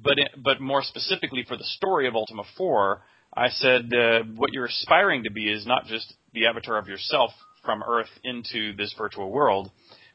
but 0.00 0.18
it, 0.18 0.30
but 0.42 0.60
more 0.60 0.82
specifically 0.82 1.44
for 1.46 1.56
the 1.56 1.64
story 1.64 2.06
of 2.06 2.14
Ultima 2.14 2.44
4, 2.56 3.02
I 3.36 3.48
said 3.50 3.92
uh, 3.92 4.22
what 4.34 4.52
you're 4.52 4.66
aspiring 4.66 5.24
to 5.24 5.30
be 5.30 5.50
is 5.52 5.66
not 5.66 5.86
just 5.86 6.14
the 6.32 6.46
avatar 6.46 6.78
of 6.78 6.88
yourself 6.88 7.32
from 7.64 7.82
Earth 7.86 8.08
into 8.24 8.74
this 8.76 8.94
virtual 8.96 9.30
world, 9.30 9.70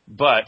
but 0.08 0.46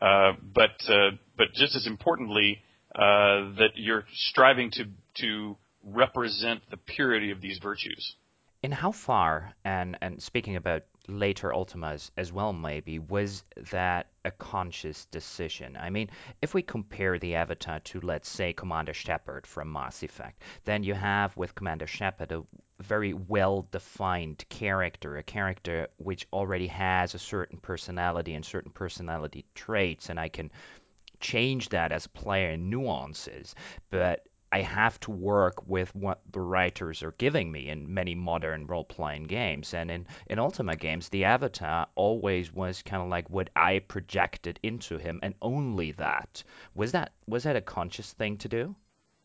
uh, 0.00 0.32
but 0.54 0.80
uh, 0.88 1.10
but 1.36 1.48
just 1.54 1.76
as 1.76 1.86
importantly, 1.86 2.62
uh, 2.94 3.52
that 3.58 3.70
you're 3.74 4.04
striving 4.14 4.70
to 4.72 4.84
to 5.18 5.56
represent 5.84 6.62
the 6.70 6.76
purity 6.76 7.30
of 7.30 7.40
these 7.40 7.58
virtues. 7.62 8.16
In 8.62 8.72
how 8.72 8.92
far, 8.92 9.54
and 9.64 9.98
and 10.00 10.22
speaking 10.22 10.56
about 10.56 10.82
later 11.08 11.50
Ultimas 11.52 12.10
as 12.16 12.32
well, 12.32 12.52
maybe, 12.52 12.98
was 12.98 13.44
that 13.70 14.08
a 14.24 14.30
conscious 14.30 15.06
decision? 15.06 15.76
I 15.76 15.90
mean, 15.90 16.10
if 16.42 16.54
we 16.54 16.62
compare 16.62 17.18
the 17.18 17.34
Avatar 17.34 17.80
to, 17.80 18.00
let's 18.00 18.28
say, 18.28 18.52
Commander 18.52 18.94
Shepard 18.94 19.46
from 19.46 19.72
Mass 19.72 20.02
Effect, 20.02 20.42
then 20.64 20.82
you 20.82 20.94
have 20.94 21.36
with 21.36 21.54
Commander 21.54 21.86
Shepard 21.86 22.32
a 22.32 22.44
very 22.80 23.12
well 23.14 23.66
defined 23.70 24.44
character, 24.48 25.16
a 25.16 25.22
character 25.22 25.88
which 25.96 26.26
already 26.32 26.66
has 26.66 27.14
a 27.14 27.18
certain 27.18 27.58
personality 27.58 28.34
and 28.34 28.44
certain 28.44 28.72
personality 28.72 29.44
traits, 29.54 30.10
and 30.10 30.20
I 30.20 30.28
can 30.28 30.50
change 31.20 31.70
that 31.70 31.92
as 31.92 32.06
player 32.06 32.56
nuances. 32.56 33.54
But 33.90 34.26
I 34.52 34.62
have 34.62 34.98
to 35.00 35.10
work 35.10 35.66
with 35.66 35.94
what 35.94 36.20
the 36.32 36.40
writers 36.40 37.02
are 37.02 37.12
giving 37.12 37.50
me 37.50 37.68
in 37.68 37.92
many 37.92 38.14
modern 38.14 38.66
role 38.66 38.84
playing 38.84 39.24
games. 39.24 39.74
And 39.74 39.90
in, 39.90 40.06
in 40.28 40.38
Ultima 40.38 40.76
games, 40.76 41.08
the 41.08 41.24
avatar 41.24 41.88
always 41.94 42.52
was 42.52 42.82
kind 42.82 43.02
of 43.02 43.08
like 43.08 43.28
what 43.28 43.50
I 43.56 43.80
projected 43.80 44.60
into 44.62 44.98
him 44.98 45.20
and 45.22 45.34
only 45.42 45.92
that. 45.92 46.42
Was 46.74 46.92
that 46.92 47.12
was 47.26 47.44
that 47.44 47.56
a 47.56 47.60
conscious 47.60 48.12
thing 48.12 48.38
to 48.38 48.48
do? 48.48 48.74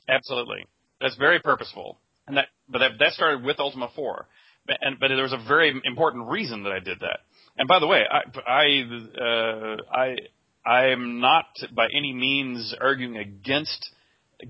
Absolutely. 0.10 0.66
That's 1.00 1.16
very 1.16 1.40
purposeful. 1.40 2.00
And 2.28 2.38
that 2.38 2.48
but 2.68 2.80
that, 2.80 2.92
that 3.00 3.14
started 3.14 3.44
with 3.44 3.60
Ultima 3.60 3.90
4. 3.96 4.28
And 4.82 5.00
but 5.00 5.10
there 5.10 5.24
was 5.24 5.34
a 5.34 5.48
very 5.48 5.74
important 5.84 6.30
reason 6.30 6.64
that 6.64 6.72
I 6.72 6.80
did 6.80 7.00
that. 7.02 7.20
And 7.58 7.68
by 7.68 7.80
the 7.80 7.88
way, 7.88 8.04
I 8.10 8.22
I 8.48 8.84
uh, 9.22 9.78
I 9.92 10.16
I 10.66 10.88
am 10.88 11.20
not 11.20 11.46
by 11.76 11.88
any 11.96 12.14
means 12.14 12.74
arguing 12.80 13.18
against 13.18 13.90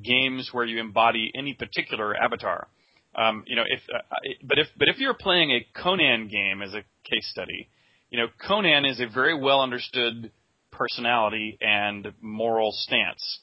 games 0.03 0.49
where 0.51 0.65
you 0.65 0.79
embody 0.79 1.31
any 1.35 1.53
particular 1.53 2.15
avatar. 2.15 2.67
Um, 3.15 3.43
you 3.45 3.55
know, 3.55 3.63
if 3.67 3.81
uh, 3.93 3.99
but 4.43 4.57
if 4.57 4.67
but 4.77 4.87
if 4.87 4.99
you're 4.99 5.13
playing 5.13 5.51
a 5.51 5.65
Conan 5.81 6.29
game 6.29 6.61
as 6.61 6.73
a 6.73 6.83
case 7.03 7.29
study, 7.29 7.67
you 8.09 8.17
know, 8.17 8.27
Conan 8.47 8.85
is 8.85 9.01
a 9.01 9.07
very 9.07 9.37
well 9.37 9.61
understood 9.61 10.31
personality 10.71 11.57
and 11.59 12.13
moral 12.21 12.71
stance, 12.71 13.39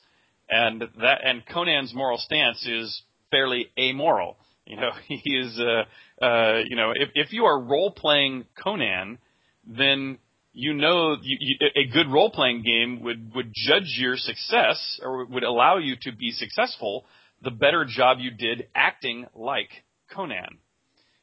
and 0.49 0.83
that 1.01 1.19
and 1.23 1.45
Conan's 1.47 1.93
moral 1.95 2.19
stance 2.19 2.67
is 2.67 3.03
fairly 3.31 3.69
amoral. 3.79 4.39
You 4.67 4.77
know, 4.77 4.91
he 5.07 5.21
is, 5.37 5.59
uh, 5.59 6.25
uh, 6.25 6.61
you 6.67 6.77
know, 6.77 6.93
if 6.95 7.11
if 7.15 7.33
you 7.33 7.45
are 7.45 7.61
role 7.61 7.91
playing 7.91 8.47
Conan, 8.63 9.19
then 9.67 10.19
you 10.59 10.75
know 10.75 11.17
you, 11.23 11.37
you, 11.41 11.57
a 11.77 11.87
good 11.87 12.11
role 12.11 12.31
playing 12.31 12.63
game 12.63 13.01
would 13.05 13.33
would 13.35 13.53
judge 13.55 13.97
your 13.97 14.17
success 14.17 15.01
or 15.03 15.25
would 15.25 15.45
allow 15.45 15.79
you 15.79 15.95
to 16.03 16.11
be 16.11 16.33
successful 16.33 17.07
the 17.43 17.53
better 17.53 17.87
job 17.89 18.19
you 18.21 18.33
did 18.33 18.67
acting 18.75 19.27
like 19.37 19.71
Conan. 20.13 20.59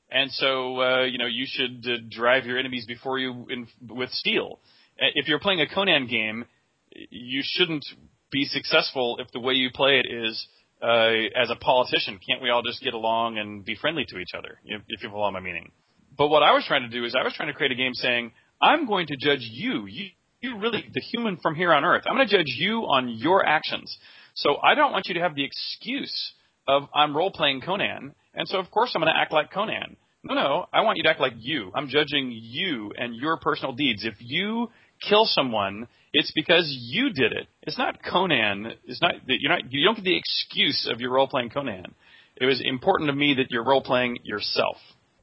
And 0.10 0.32
so 0.32 0.80
uh, 0.80 1.04
you 1.04 1.18
know 1.18 1.26
you 1.26 1.46
should 1.48 1.86
uh, 1.86 1.98
drive 2.10 2.46
your 2.46 2.58
enemies 2.58 2.86
before 2.86 3.20
you 3.20 3.46
in, 3.50 3.68
with 3.90 4.10
steel. 4.12 4.60
If 4.98 5.28
you're 5.28 5.42
playing 5.42 5.60
a 5.60 5.68
Conan 5.68 6.08
game, 6.08 6.46
you 6.92 7.42
shouldn't 7.44 7.86
be 8.32 8.46
successful 8.46 9.18
if 9.20 9.30
the 9.32 9.42
way 9.42 9.56
you 9.56 9.70
play 9.74 10.00
it 10.00 10.08
is 10.10 10.48
uh, 10.82 11.12
as 11.36 11.50
a 11.50 11.58
politician. 11.58 12.20
Can't 12.26 12.42
we 12.42 12.50
all 12.50 12.64
just 12.64 12.82
get 12.82 12.94
along 12.94 13.38
and 13.38 13.66
be 13.66 13.76
friendly 13.76 14.06
to 14.08 14.18
each 14.18 14.32
other? 14.38 14.62
If, 14.64 14.82
if 14.88 15.04
you 15.04 15.10
follow 15.10 15.30
my 15.32 15.42
meaning. 15.42 15.74
But 16.18 16.30
what 16.30 16.44
I 16.44 16.54
was 16.54 16.64
trying 16.66 16.84
to 16.84 16.88
do 16.88 17.04
is 17.04 17.14
I 17.14 17.24
was 17.24 17.34
trying 17.34 17.50
to 17.50 17.54
create 17.54 17.74
a 17.74 17.76
game 17.76 17.94
saying 17.94 18.32
I'm 18.62 18.88
going 18.88 19.08
to 19.08 19.16
judge 19.18 19.42
you. 19.42 19.86
You, 19.86 20.10
you 20.42 20.60
really, 20.60 20.84
the 20.94 21.02
human 21.02 21.38
from 21.38 21.56
here 21.56 21.74
on 21.74 21.84
earth. 21.84 22.04
I'm 22.08 22.16
going 22.16 22.28
to 22.28 22.38
judge 22.38 22.56
you 22.58 22.82
on 22.82 23.10
your 23.10 23.46
actions. 23.46 23.96
So 24.36 24.58
I 24.62 24.76
don't 24.76 24.92
want 24.92 25.08
you 25.08 25.16
to 25.16 25.22
have 25.22 25.36
the 25.36 25.46
excuse 25.46 26.34
of 26.68 26.84
I'm 26.94 27.16
role 27.16 27.32
playing 27.32 27.62
Conan, 27.62 28.14
and 28.34 28.48
so 28.48 28.60
of 28.60 28.70
course 28.72 28.92
I'm 28.96 29.02
going 29.02 29.14
to 29.14 29.20
act 29.20 29.32
like 29.32 29.52
Conan. 29.52 29.96
No, 30.24 30.34
no, 30.34 30.66
I 30.74 30.82
want 30.82 30.98
you 30.98 31.04
to 31.04 31.10
act 31.10 31.20
like 31.20 31.34
you. 31.38 31.72
I'm 31.76 31.88
judging 31.88 32.32
you 32.34 32.92
and 32.98 33.16
your 33.16 33.38
personal 33.38 33.74
deeds. 33.74 34.04
If 34.04 34.16
you 34.20 34.72
kill 35.08 35.26
someone, 35.26 35.88
it's 36.14 36.32
because 36.34 36.66
you 36.68 37.14
did 37.14 37.32
it. 37.32 37.48
It's 37.62 37.78
not 37.78 38.00
Conan. 38.04 38.74
It's 38.86 39.02
not 39.02 39.14
you're 39.28 39.52
not 39.52 39.72
you 39.72 39.86
don't 39.86 39.96
get 39.96 40.04
the 40.04 40.18
excuse 40.18 40.90
of 40.92 41.00
your 41.00 41.12
role 41.12 41.28
playing 41.28 41.52
Conan. 41.52 41.94
It 42.38 42.46
was 42.46 42.62
important 42.64 43.10
to 43.10 43.16
me 43.16 43.36
that 43.36 43.52
you're 43.52 43.64
role 43.64 43.84
playing 43.84 44.18
yourself. 44.24 44.78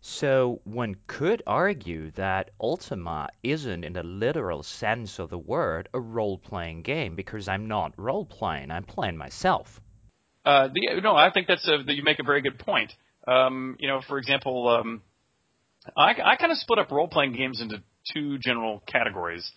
So 0.04 0.60
one 0.64 0.96
could 1.06 1.44
argue 1.46 2.10
that 2.12 2.50
Ultima 2.60 3.28
isn't, 3.44 3.84
in 3.84 3.92
the 3.92 4.02
literal 4.02 4.64
sense 4.64 5.20
of 5.20 5.30
the 5.30 5.38
word, 5.38 5.88
a 5.94 6.00
role-playing 6.00 6.82
game 6.82 7.14
because 7.14 7.46
I'm 7.46 7.68
not 7.68 7.92
role-playing. 7.96 8.72
I'm 8.72 8.82
playing 8.82 9.16
myself. 9.16 9.80
Uh, 10.44 10.68
the, 10.74 11.00
no, 11.00 11.14
I 11.14 11.30
think 11.30 11.46
that's 11.46 11.68
a, 11.68 11.78
you 11.86 12.02
make 12.02 12.18
a 12.18 12.24
very 12.24 12.42
good 12.42 12.58
point. 12.58 12.92
Um, 13.28 13.76
you 13.78 13.86
know, 13.86 14.00
for 14.08 14.18
example, 14.18 14.68
um, 14.68 15.02
I, 15.96 16.14
I 16.24 16.36
kind 16.36 16.50
of 16.50 16.58
split 16.58 16.80
up 16.80 16.90
role-playing 16.90 17.34
games 17.34 17.60
into 17.60 17.80
two 18.12 18.38
general 18.38 18.82
categories. 18.86 19.48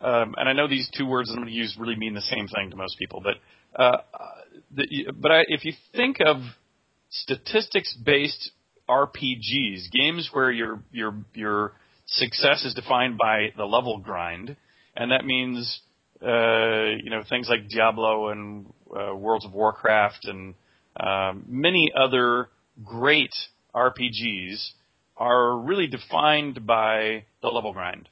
Um, 0.00 0.34
and 0.36 0.48
I 0.48 0.54
know 0.54 0.66
these 0.66 0.90
two 0.92 1.06
words 1.06 1.30
I'm 1.30 1.36
going 1.36 1.46
to 1.46 1.54
use 1.54 1.76
really 1.78 1.94
mean 1.94 2.14
the 2.14 2.20
same 2.20 2.48
thing 2.48 2.70
to 2.70 2.76
most 2.76 2.98
people, 2.98 3.22
but 3.22 3.36
uh, 3.80 3.98
the, 4.72 5.12
but 5.14 5.30
I, 5.30 5.44
if 5.46 5.64
you 5.64 5.72
think 5.94 6.18
of 6.20 6.38
statistics-based 7.10 8.50
RPGs, 8.88 9.90
games 9.90 10.30
where 10.32 10.50
your 10.50 10.80
your 10.92 11.14
your 11.34 11.72
success 12.06 12.64
is 12.64 12.74
defined 12.74 13.18
by 13.18 13.52
the 13.56 13.64
level 13.64 13.98
grind, 13.98 14.56
and 14.96 15.12
that 15.12 15.24
means 15.24 15.80
uh, 16.22 16.96
you 17.02 17.10
know 17.10 17.22
things 17.28 17.48
like 17.48 17.68
Diablo 17.68 18.28
and 18.28 18.66
uh, 18.94 19.14
Worlds 19.14 19.44
of 19.44 19.52
Warcraft 19.52 20.24
and 20.24 20.54
um, 20.98 21.44
many 21.46 21.92
other 21.96 22.48
great 22.84 23.34
RPGs 23.74 24.70
are 25.16 25.58
really 25.58 25.86
defined 25.86 26.66
by 26.66 27.24
the 27.42 27.48
level 27.48 27.72
grind. 27.72 28.08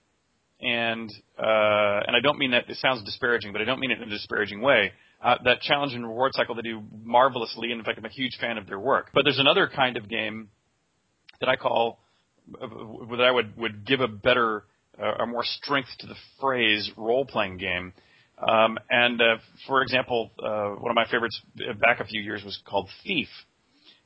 And 0.60 1.10
uh, 1.38 2.00
and 2.06 2.16
I 2.16 2.20
don't 2.22 2.38
mean 2.38 2.52
that 2.52 2.68
it 2.68 2.78
sounds 2.78 3.04
disparaging, 3.04 3.52
but 3.52 3.60
I 3.60 3.64
don't 3.64 3.78
mean 3.78 3.90
it 3.90 4.00
in 4.00 4.08
a 4.08 4.10
disparaging 4.10 4.60
way. 4.60 4.92
Uh, 5.22 5.36
that 5.44 5.60
challenge 5.60 5.94
and 5.94 6.04
reward 6.06 6.32
cycle 6.34 6.54
they 6.54 6.62
do 6.62 6.82
marvelously, 7.02 7.70
and 7.70 7.78
in 7.78 7.84
fact, 7.84 7.98
I'm 7.98 8.04
a 8.04 8.10
huge 8.10 8.36
fan 8.40 8.58
of 8.58 8.66
their 8.66 8.78
work. 8.78 9.10
But 9.14 9.24
there's 9.24 9.38
another 9.38 9.68
kind 9.74 9.96
of 9.96 10.08
game 10.08 10.48
that 11.40 11.48
I 11.48 11.56
call 11.56 11.98
that 12.60 13.20
I 13.20 13.30
would 13.30 13.56
would 13.56 13.86
give 13.86 14.00
a 14.00 14.08
better 14.08 14.64
uh, 15.00 15.12
or 15.18 15.26
more 15.26 15.44
strength 15.44 15.88
to 16.00 16.06
the 16.06 16.14
phrase 16.40 16.90
role 16.96 17.24
playing 17.24 17.58
game. 17.58 17.92
Um, 18.38 18.78
and 18.90 19.20
uh, 19.20 19.36
for 19.66 19.82
example, 19.82 20.30
uh, 20.38 20.70
one 20.70 20.90
of 20.90 20.94
my 20.94 21.06
favorites 21.10 21.40
back 21.80 22.00
a 22.00 22.04
few 22.04 22.20
years 22.20 22.44
was 22.44 22.58
called 22.66 22.88
Thief. 23.02 23.28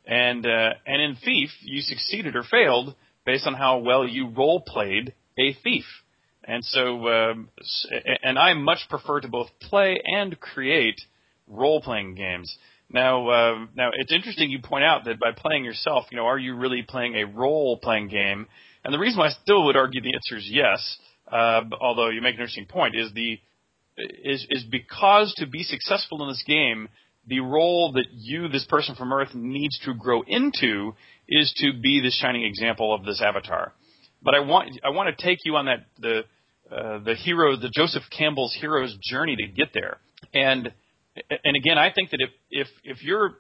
And 0.07 0.47
uh, 0.47 0.71
and 0.87 1.03
in 1.03 1.17
Thief, 1.17 1.51
you 1.63 1.83
succeeded 1.83 2.37
or 2.37 2.45
failed 2.45 2.95
based 3.27 3.47
on 3.47 3.55
how 3.55 3.79
well 3.79 4.07
you 4.07 4.29
role 4.31 4.61
played 4.61 5.15
a 5.39 5.53
thief. 5.63 5.85
And 6.45 6.65
so, 6.65 7.07
um, 7.09 7.49
and 8.23 8.39
I 8.39 8.55
much 8.55 8.79
prefer 8.89 9.21
to 9.21 9.29
both 9.29 9.49
play 9.61 10.01
and 10.05 10.39
create 10.41 11.01
role 11.47 11.81
playing 11.81 12.15
games. 12.15 12.57
Now, 12.93 13.29
uh, 13.29 13.67
now 13.77 13.91
it's 13.97 14.13
interesting 14.13 14.51
you 14.51 14.61
point 14.61 14.85
out 14.85 15.05
that 15.05 15.21
by 15.21 15.31
playing 15.37 15.65
yourself, 15.65 16.07
you 16.11 16.17
know, 16.17 16.27
are 16.27 16.39
you 16.39 16.57
really 16.57 16.83
playing 16.83 17.15
a 17.15 17.25
role-playing 17.25 18.09
game? 18.09 18.49
And 18.85 18.93
the 18.93 18.99
reason 18.99 19.19
why 19.19 19.29
I 19.29 19.31
still 19.43 19.67
would 19.67 19.77
argue 19.77 20.01
the 20.01 20.15
answer 20.15 20.37
is 20.37 20.49
yes, 20.51 20.99
uh, 21.31 21.63
although 21.81 22.09
you 22.09 22.21
make 22.21 22.35
an 22.35 22.41
interesting 22.41 22.67
point, 22.67 22.97
is 22.97 23.13
the 23.13 23.39
is 23.97 24.47
is 24.51 24.65
because 24.65 25.35
to 25.37 25.47
be 25.47 25.63
successful 25.63 26.23
in 26.23 26.29
this 26.29 26.43
game, 26.47 26.89
the 27.27 27.41
role 27.41 27.93
that 27.93 28.07
you, 28.13 28.49
this 28.49 28.65
person 28.65 28.95
from 28.95 29.13
Earth, 29.13 29.35
needs 29.35 29.79
to 29.85 29.95
grow 29.95 30.23
into 30.27 30.95
is 31.29 31.53
to 31.59 31.73
be 31.73 32.01
the 32.01 32.11
shining 32.11 32.45
example 32.45 32.95
of 32.95 33.05
this 33.05 33.23
avatar. 33.23 33.73
But 34.23 34.35
I 34.35 34.41
want 34.41 34.81
I 34.83 34.91
want 34.91 35.17
to 35.17 35.25
take 35.25 35.39
you 35.45 35.57
on 35.57 35.67
that 35.67 35.87
the 35.99 36.25
uh, 36.75 36.99
the 37.05 37.15
hero, 37.15 37.57
the 37.57 37.71
Joseph 37.71 38.05
Campbell's 38.17 38.57
hero's 38.61 38.97
journey 39.03 39.37
to 39.37 39.47
get 39.47 39.69
there. 39.75 39.99
And 40.33 40.73
and 41.17 41.57
again, 41.57 41.79
I 41.79 41.93
think 41.93 42.11
that 42.11 42.21
if 42.21 42.31
if 42.51 42.69
if 42.85 43.03
you're 43.03 43.33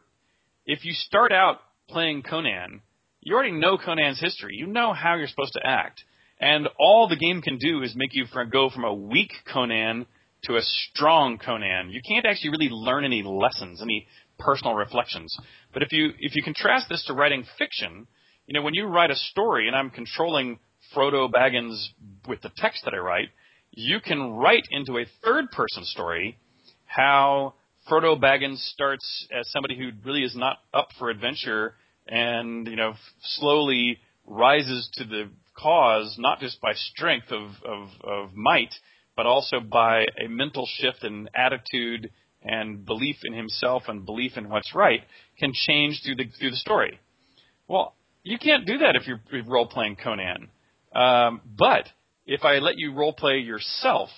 if 0.66 0.84
you 0.84 0.92
start 0.92 1.32
out 1.32 1.60
playing 1.88 2.22
Conan, 2.22 2.82
you 3.20 3.34
already 3.34 3.52
know 3.52 3.78
Conan's 3.78 4.20
history. 4.20 4.56
You 4.56 4.66
know 4.66 4.92
how 4.92 5.16
you're 5.16 5.28
supposed 5.28 5.54
to 5.54 5.66
act, 5.66 6.02
and 6.40 6.68
all 6.78 7.08
the 7.08 7.16
game 7.16 7.42
can 7.42 7.58
do 7.58 7.82
is 7.82 7.94
make 7.94 8.14
you 8.14 8.26
go 8.50 8.70
from 8.70 8.84
a 8.84 8.94
weak 8.94 9.32
Conan 9.52 10.06
to 10.44 10.56
a 10.56 10.62
strong 10.62 11.38
Conan. 11.38 11.90
You 11.90 12.00
can't 12.06 12.26
actually 12.26 12.50
really 12.50 12.70
learn 12.70 13.04
any 13.04 13.22
lessons, 13.22 13.82
any 13.82 14.06
personal 14.38 14.74
reflections. 14.74 15.36
But 15.72 15.82
if 15.82 15.92
you 15.92 16.10
if 16.18 16.34
you 16.34 16.42
contrast 16.42 16.88
this 16.88 17.04
to 17.06 17.14
writing 17.14 17.44
fiction, 17.58 18.06
you 18.46 18.54
know, 18.54 18.62
when 18.62 18.74
you 18.74 18.86
write 18.86 19.10
a 19.10 19.16
story, 19.16 19.68
and 19.68 19.76
I'm 19.76 19.90
controlling 19.90 20.58
Frodo 20.94 21.30
Baggins 21.30 21.88
with 22.26 22.40
the 22.42 22.50
text 22.56 22.84
that 22.84 22.94
I 22.94 22.98
write, 22.98 23.28
you 23.70 24.00
can 24.00 24.32
write 24.32 24.64
into 24.70 24.98
a 24.98 25.04
third 25.22 25.50
person 25.52 25.84
story 25.84 26.38
how 26.86 27.54
Frodo 27.88 28.20
Baggins 28.20 28.58
starts 28.72 29.26
as 29.38 29.50
somebody 29.50 29.76
who 29.76 29.90
really 30.04 30.22
is 30.22 30.36
not 30.36 30.58
up 30.72 30.88
for 30.98 31.10
adventure 31.10 31.74
and, 32.06 32.66
you 32.66 32.76
know, 32.76 32.94
slowly 33.22 33.98
rises 34.26 34.88
to 34.94 35.04
the 35.04 35.30
cause, 35.56 36.16
not 36.18 36.40
just 36.40 36.60
by 36.60 36.72
strength 36.74 37.30
of, 37.30 37.50
of, 37.64 37.88
of 38.04 38.34
might, 38.34 38.72
but 39.16 39.26
also 39.26 39.60
by 39.60 40.06
a 40.24 40.28
mental 40.28 40.66
shift 40.66 41.04
in 41.04 41.28
attitude 41.34 42.10
and 42.42 42.86
belief 42.86 43.16
in 43.24 43.34
himself 43.34 43.82
and 43.88 44.06
belief 44.06 44.32
in 44.36 44.48
what's 44.48 44.74
right, 44.74 45.02
can 45.38 45.52
change 45.52 46.00
through 46.04 46.16
the 46.16 46.24
through 46.38 46.50
the 46.50 46.56
story. 46.56 46.98
Well, 47.68 47.94
you 48.22 48.38
can't 48.38 48.66
do 48.66 48.78
that 48.78 48.96
if 48.96 49.06
you're 49.06 49.20
role 49.46 49.66
playing 49.66 49.96
Conan. 49.96 50.48
Um, 50.94 51.40
but 51.56 51.86
if 52.26 52.44
I 52.44 52.58
let 52.58 52.78
you 52.78 52.94
role 52.94 53.12
play 53.12 53.38
yourself, 53.38 54.08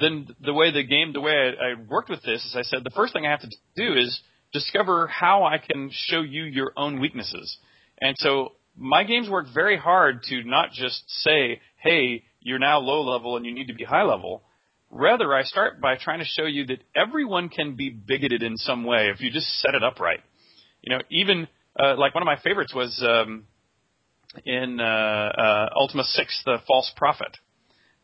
then 0.00 0.28
the 0.40 0.52
way 0.52 0.72
the 0.72 0.82
game, 0.82 1.12
the 1.12 1.20
way 1.20 1.32
I, 1.32 1.70
I 1.70 1.74
worked 1.88 2.10
with 2.10 2.22
this 2.22 2.44
is 2.44 2.56
I 2.56 2.62
said 2.62 2.84
the 2.84 2.90
first 2.94 3.12
thing 3.12 3.26
I 3.26 3.30
have 3.30 3.40
to 3.40 3.50
do 3.76 3.94
is 3.94 4.20
discover 4.52 5.06
how 5.06 5.44
I 5.44 5.58
can 5.58 5.90
show 5.92 6.22
you 6.22 6.44
your 6.44 6.72
own 6.76 7.00
weaknesses. 7.00 7.56
And 8.00 8.16
so 8.18 8.52
my 8.76 9.04
games 9.04 9.28
work 9.28 9.46
very 9.54 9.76
hard 9.78 10.22
to 10.24 10.42
not 10.44 10.72
just 10.72 11.02
say, 11.22 11.60
hey, 11.76 12.24
you're 12.40 12.58
now 12.58 12.78
low 12.78 13.02
level 13.02 13.36
and 13.36 13.46
you 13.46 13.54
need 13.54 13.68
to 13.68 13.74
be 13.74 13.84
high 13.84 14.04
level. 14.04 14.42
Rather, 14.90 15.34
I 15.34 15.42
start 15.42 15.80
by 15.80 15.96
trying 15.96 16.20
to 16.20 16.24
show 16.24 16.44
you 16.44 16.66
that 16.66 16.78
everyone 16.94 17.48
can 17.48 17.74
be 17.74 17.90
bigoted 17.90 18.42
in 18.42 18.56
some 18.56 18.84
way 18.84 19.10
if 19.12 19.20
you 19.20 19.30
just 19.30 19.48
set 19.60 19.74
it 19.74 19.82
up 19.82 19.98
right. 19.98 20.20
You 20.82 20.96
know, 20.96 21.02
even 21.10 21.48
uh, 21.78 21.96
like 21.96 22.14
one 22.14 22.22
of 22.22 22.26
my 22.26 22.38
favorites 22.42 22.72
was 22.74 23.04
um, 23.06 23.44
in 24.44 24.80
uh, 24.80 24.84
uh, 24.84 25.68
Ultima 25.76 26.04
Six, 26.04 26.40
the 26.44 26.58
False 26.66 26.90
Prophet, 26.96 27.36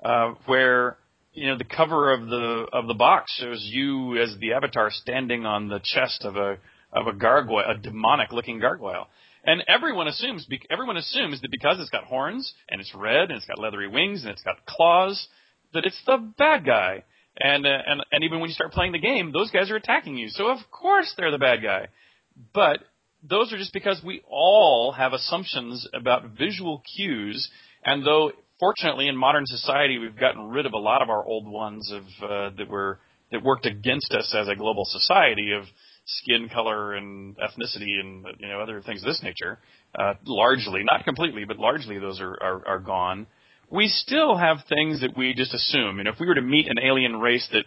uh, 0.05 0.35
where 0.47 0.97
you 1.33 1.49
know 1.49 1.57
the 1.57 1.65
cover 1.65 2.13
of 2.13 2.27
the 2.29 2.67
of 2.73 2.87
the 2.87 2.95
box 2.95 3.33
shows 3.39 3.61
you 3.63 4.21
as 4.21 4.37
the 4.39 4.53
avatar 4.53 4.91
standing 4.91 5.47
on 5.47 5.69
the 5.69 5.81
chest 5.83 6.25
of 6.25 6.37
a 6.37 6.59
of 6.93 7.07
a 7.07 7.13
gargoyle, 7.13 7.65
a 7.67 7.77
demonic 7.77 8.33
looking 8.33 8.61
gargoyle. 8.61 9.09
And 9.45 9.65
everyone 9.67 10.09
assumes 10.09 10.47
everyone 10.71 10.97
assumes 10.97 11.41
that 11.41 11.51
because 11.51 11.79
it's 11.81 11.91
got 11.91 12.05
horns 12.05 12.53
and 12.69 12.81
it's 12.81 12.95
red 12.95 13.31
and 13.31 13.33
it's 13.33 13.47
got 13.47 13.59
leathery 13.59 13.89
wings 13.89 14.23
and 14.23 14.31
it's 14.31 14.43
got 14.43 14.65
claws 14.67 15.27
that 15.75 15.85
it's 15.85 16.01
the 16.07 16.19
bad 16.39 16.65
guy. 16.65 17.05
And 17.39 17.67
uh, 17.67 17.79
and 17.87 18.03
and 18.13 18.25
even 18.25 18.41
when 18.41 18.51
you 18.51 18.55
start 18.55 18.73
playing 18.73 18.93
the 18.93 18.99
game, 18.99 19.33
those 19.33 19.51
guys 19.51 19.71
are 19.71 19.77
attacking 19.77 20.17
you. 20.17 20.29
So 20.29 20.49
of 20.49 20.59
course 20.71 21.13
they're 21.17 21.31
the 21.31 21.39
bad 21.39 21.63
guy. 21.63 21.89
But 22.55 22.81
those 23.23 23.53
are 23.53 23.59
just 23.59 23.73
because 23.73 24.01
we 24.05 24.23
all 24.29 24.93
have 24.93 25.13
assumptions 25.13 25.89
about 25.95 26.37
visual 26.39 26.83
cues 26.97 27.51
and 27.85 28.07
though 28.07 28.33
fortunately, 28.63 29.09
in 29.09 29.17
modern 29.17 29.45
society, 29.45 29.99
we've 29.99 30.17
gotten 30.17 30.49
rid 30.49 30.67
of 30.67 30.73
a 30.73 30.79
lot 30.79 31.03
of 31.03 31.11
our 31.11 31.25
old 31.27 31.49
ones 31.49 31.93
of 31.93 32.03
uh, 32.23 32.51
that 32.57 32.69
were 32.69 33.01
that 33.33 33.43
worked 33.43 33.67
against 33.67 34.13
us 34.13 34.33
as 34.39 34.47
a 34.47 34.55
global 34.55 34.85
society 34.85 35.51
of 35.53 35.65
skin 36.07 36.49
color 36.49 36.95
and 36.95 37.37
ethnicity 37.39 37.99
and 37.99 38.25
you 38.39 38.47
know 38.47 38.61
other 38.61 38.81
things 38.81 39.03
of 39.03 39.07
this 39.07 39.21
nature. 39.21 39.59
Uh, 39.99 40.15
largely, 40.25 40.85
not 40.89 41.05
completely, 41.05 41.45
but 41.45 41.59
largely, 41.59 41.99
those 41.99 42.21
are, 42.21 42.39
are 42.41 42.69
are 42.69 42.79
gone. 42.79 43.27
We 43.69 43.89
still 43.89 44.37
have 44.37 44.59
things 44.69 45.01
that 45.01 45.17
we 45.17 45.35
just 45.35 45.53
assume. 45.53 45.99
And 45.99 46.07
if 46.07 46.21
we 46.21 46.29
were 46.29 46.37
to 46.37 46.43
meet 46.43 46.69
an 46.69 46.79
alien 46.79 47.17
race 47.17 47.49
that 47.53 47.65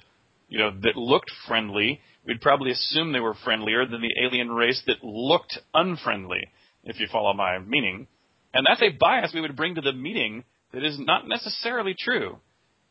you 0.48 0.60
know 0.60 0.72
that 0.84 0.96
looked 0.96 1.32
friendly, 1.46 2.00
we'd 2.26 2.40
probably 2.40 2.72
assume 2.72 3.12
they 3.12 3.20
were 3.20 3.36
friendlier 3.44 3.86
than 3.86 4.02
the 4.02 4.16
alien 4.24 4.50
race 4.50 4.82
that 4.88 5.04
looked 5.04 5.60
unfriendly. 5.74 6.48
If 6.86 7.02
you 7.02 7.08
follow 7.12 7.34
my 7.34 7.60
meaning. 7.60 8.08
And 8.54 8.66
that's 8.66 8.82
a 8.82 8.96
bias 8.98 9.32
we 9.34 9.42
would 9.42 9.58
bring 9.58 9.76
to 9.76 9.82
the 9.82 9.92
meeting 9.92 10.46
that 10.74 10.84
is 10.84 10.98
not 11.00 11.28
necessarily 11.28 11.96
true. 11.98 12.38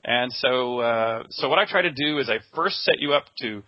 And 0.05 0.33
so, 0.33 0.81
uh, 0.81 1.25
so 1.31 1.49
what 1.49 1.59
I 1.59 1.65
try 1.65 1.83
to 1.83 1.93
do 1.93 2.19
is 2.19 2.29
I 2.29 2.39
first 2.55 2.85
set 2.85 2.99
you 2.99 3.15
up 3.15 3.25
to 3.41 3.63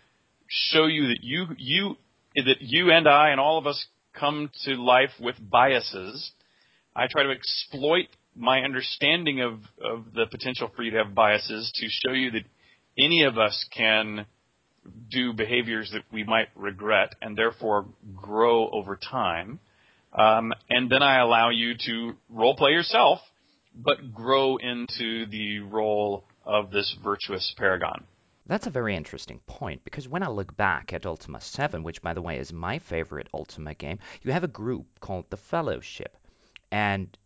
show 0.48 0.86
you 0.86 1.08
that 1.08 1.18
you, 1.22 1.46
you, 1.56 1.96
that 2.36 2.60
you 2.60 2.90
and 2.90 3.08
I 3.08 3.30
and 3.30 3.40
all 3.40 3.58
of 3.58 3.66
us 3.66 3.86
come 4.18 4.50
to 4.64 4.74
life 4.74 5.10
with 5.20 5.36
biases. 5.40 6.32
I 6.94 7.06
try 7.10 7.22
to 7.22 7.30
exploit 7.30 8.06
my 8.34 8.60
understanding 8.60 9.40
of, 9.40 9.54
of 9.82 10.12
the 10.14 10.26
potential 10.30 10.70
for 10.74 10.82
you 10.82 10.90
to 10.92 10.98
have 10.98 11.14
biases 11.14 11.70
to 11.76 11.86
show 11.88 12.12
you 12.12 12.30
that 12.32 12.44
any 12.98 13.24
of 13.24 13.38
us 13.38 13.66
can 13.74 14.26
do 15.10 15.32
behaviors 15.32 15.90
that 15.92 16.02
we 16.12 16.24
might 16.24 16.48
regret 16.54 17.14
and 17.20 17.36
therefore 17.36 17.86
grow 18.14 18.68
over 18.70 18.96
time. 18.96 19.58
Um, 20.12 20.52
and 20.70 20.90
then 20.90 21.02
I 21.02 21.20
allow 21.20 21.50
you 21.50 21.74
to 21.86 22.12
role 22.30 22.56
play 22.56 22.70
yourself, 22.70 23.20
but 23.76 24.14
grow 24.14 24.56
into 24.56 25.26
the 25.26 25.60
role 25.60 26.24
of 26.44 26.70
this 26.70 26.96
virtuous 27.02 27.54
paragon. 27.56 28.04
That's 28.46 28.66
a 28.66 28.70
very 28.70 28.94
interesting 28.94 29.40
point 29.46 29.82
because 29.84 30.08
when 30.08 30.22
I 30.22 30.28
look 30.28 30.56
back 30.56 30.92
at 30.92 31.04
Ultima 31.04 31.40
7, 31.40 31.82
which 31.82 32.00
by 32.00 32.14
the 32.14 32.22
way 32.22 32.38
is 32.38 32.52
my 32.52 32.78
favorite 32.78 33.28
Ultima 33.34 33.74
game, 33.74 33.98
you 34.22 34.32
have 34.32 34.44
a 34.44 34.48
group 34.48 34.86
called 35.00 35.28
the 35.30 35.36
Fellowship. 35.36 36.16
And 36.70 37.16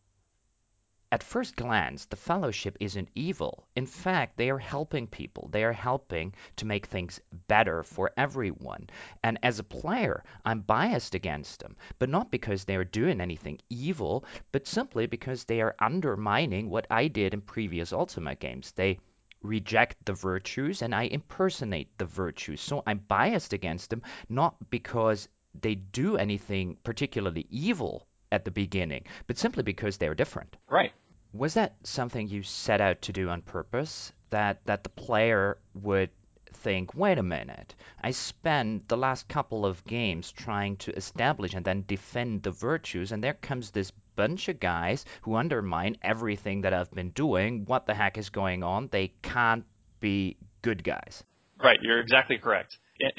at 1.13 1.25
first 1.25 1.57
glance, 1.57 2.05
the 2.05 2.15
Fellowship 2.15 2.77
isn't 2.79 3.11
evil. 3.17 3.67
In 3.75 3.85
fact, 3.85 4.37
they 4.37 4.49
are 4.49 4.59
helping 4.59 5.09
people. 5.09 5.49
They 5.49 5.65
are 5.65 5.73
helping 5.73 6.33
to 6.55 6.65
make 6.65 6.87
things 6.87 7.21
better 7.49 7.83
for 7.83 8.13
everyone. 8.17 8.89
And 9.25 9.37
as 9.43 9.59
a 9.59 9.65
player, 9.65 10.23
I'm 10.45 10.61
biased 10.61 11.17
against 11.17 11.59
them, 11.59 11.77
but 11.99 12.09
not 12.09 12.31
because 12.31 12.65
they 12.65 12.77
are 12.77 12.85
doing 12.85 13.21
anything 13.21 13.59
evil, 13.69 14.25
but 14.53 14.69
simply 14.69 15.07
because 15.07 15.45
they 15.45 15.61
are 15.61 15.75
undermining 15.81 16.71
what 16.71 16.87
I 16.91 17.09
did 17.09 17.35
in 17.35 17.41
previous 17.41 17.93
Ultima 17.93 18.37
games. 18.37 18.71
They 18.71 19.01
reject 19.43 20.05
the 20.05 20.13
virtues 20.15 20.81
and 20.81 20.95
I 20.95 21.05
impersonate 21.05 21.99
the 21.99 22.05
virtues. 22.05 22.61
So 22.61 22.85
I'm 22.87 22.99
biased 22.99 23.53
against 23.53 23.91
them, 23.91 24.03
not 24.29 24.71
because 24.71 25.29
they 25.61 25.75
do 25.75 26.17
anything 26.17 26.77
particularly 26.85 27.49
evil 27.51 28.07
at 28.33 28.45
the 28.45 28.51
beginning, 28.51 29.05
but 29.27 29.39
simply 29.39 29.63
because 29.63 29.97
they're 29.97 30.15
different. 30.15 30.57
Right. 30.69 30.93
Was 31.33 31.55
that 31.55 31.77
something 31.85 32.29
you 32.29 32.43
set 32.43 32.81
out 32.81 33.03
to 33.03 33.13
do 33.13 33.29
on 33.29 33.43
purpose? 33.43 34.13
That 34.31 34.65
that 34.67 34.83
the 34.85 34.91
player 34.91 35.59
would 35.75 36.11
think, 36.53 36.95
wait 36.95 37.19
a 37.19 37.23
minute, 37.23 37.75
I 38.03 38.11
spent 38.11 38.89
the 38.89 38.97
last 38.97 39.29
couple 39.29 39.65
of 39.65 39.85
games 39.85 40.31
trying 40.31 40.77
to 40.79 40.93
establish 40.93 41.55
and 41.55 41.65
then 41.65 41.85
defend 41.87 42.43
the 42.43 42.51
virtues, 42.51 43.13
and 43.13 43.23
there 43.25 43.35
comes 43.35 43.71
this 43.71 43.93
bunch 44.17 44.49
of 44.49 44.61
guys 44.61 45.05
who 45.23 45.37
undermine 45.37 45.97
everything 46.03 46.63
that 46.63 46.75
I've 46.75 46.91
been 46.91 47.11
doing. 47.11 47.65
What 47.65 47.87
the 47.87 47.95
heck 47.95 48.19
is 48.19 48.29
going 48.29 48.63
on? 48.63 48.89
They 48.91 49.13
can't 49.23 49.65
be 50.01 50.37
good 50.63 50.85
guys. 50.85 51.25
Right, 51.63 51.79
you're 51.83 52.01
exactly 52.01 52.39
correct. 52.39 52.77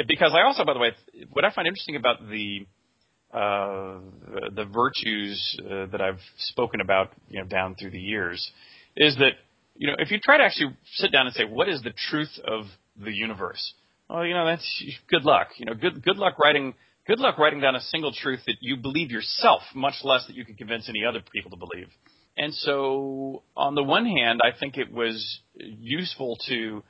Because 0.07 0.33
I 0.35 0.43
also, 0.43 0.63
by 0.63 0.73
the 0.73 0.79
way, 0.79 0.91
what 1.31 1.43
I 1.43 1.49
find 1.49 1.67
interesting 1.67 1.95
about 1.95 2.29
the 2.29 2.67
uh, 3.33 3.99
the, 4.55 4.65
virtues 4.65 5.59
uh, 5.59 5.85
that 5.87 6.01
I've 6.01 6.19
spoken 6.37 6.81
about, 6.81 7.13
you 7.29 7.39
know, 7.39 7.45
down 7.45 7.75
through 7.75 7.91
the 7.91 7.99
years, 7.99 8.51
is 8.97 9.15
that 9.17 9.33
you 9.75 9.87
know 9.87 9.95
if 9.99 10.11
you 10.11 10.19
try 10.19 10.37
to 10.37 10.43
actually 10.43 10.75
sit 10.95 11.11
down 11.11 11.27
and 11.27 11.35
say 11.35 11.45
what 11.45 11.69
is 11.69 11.81
the 11.81 11.93
truth 12.09 12.39
of 12.45 12.65
the 13.01 13.11
universe, 13.11 13.73
well, 14.09 14.25
you 14.25 14.33
know 14.33 14.45
that's 14.45 14.83
good 15.09 15.23
luck. 15.23 15.49
You 15.57 15.65
know, 15.65 15.73
good 15.73 16.03
good 16.03 16.17
luck 16.17 16.39
writing 16.39 16.73
good 17.07 17.19
luck 17.19 17.37
writing 17.37 17.61
down 17.61 17.75
a 17.75 17.81
single 17.81 18.11
truth 18.13 18.41
that 18.47 18.55
you 18.59 18.77
believe 18.77 19.11
yourself, 19.11 19.61
much 19.73 19.95
less 20.03 20.25
that 20.27 20.35
you 20.35 20.45
can 20.45 20.55
convince 20.55 20.89
any 20.89 21.03
other 21.07 21.19
people 21.33 21.51
to 21.51 21.57
believe. 21.57 21.87
And 22.37 22.53
so, 22.53 23.43
on 23.55 23.75
the 23.75 23.83
one 23.83 24.05
hand, 24.05 24.39
I 24.43 24.57
think 24.57 24.77
it 24.77 24.91
was 24.91 25.39
useful 25.55 26.37
to 26.47 26.83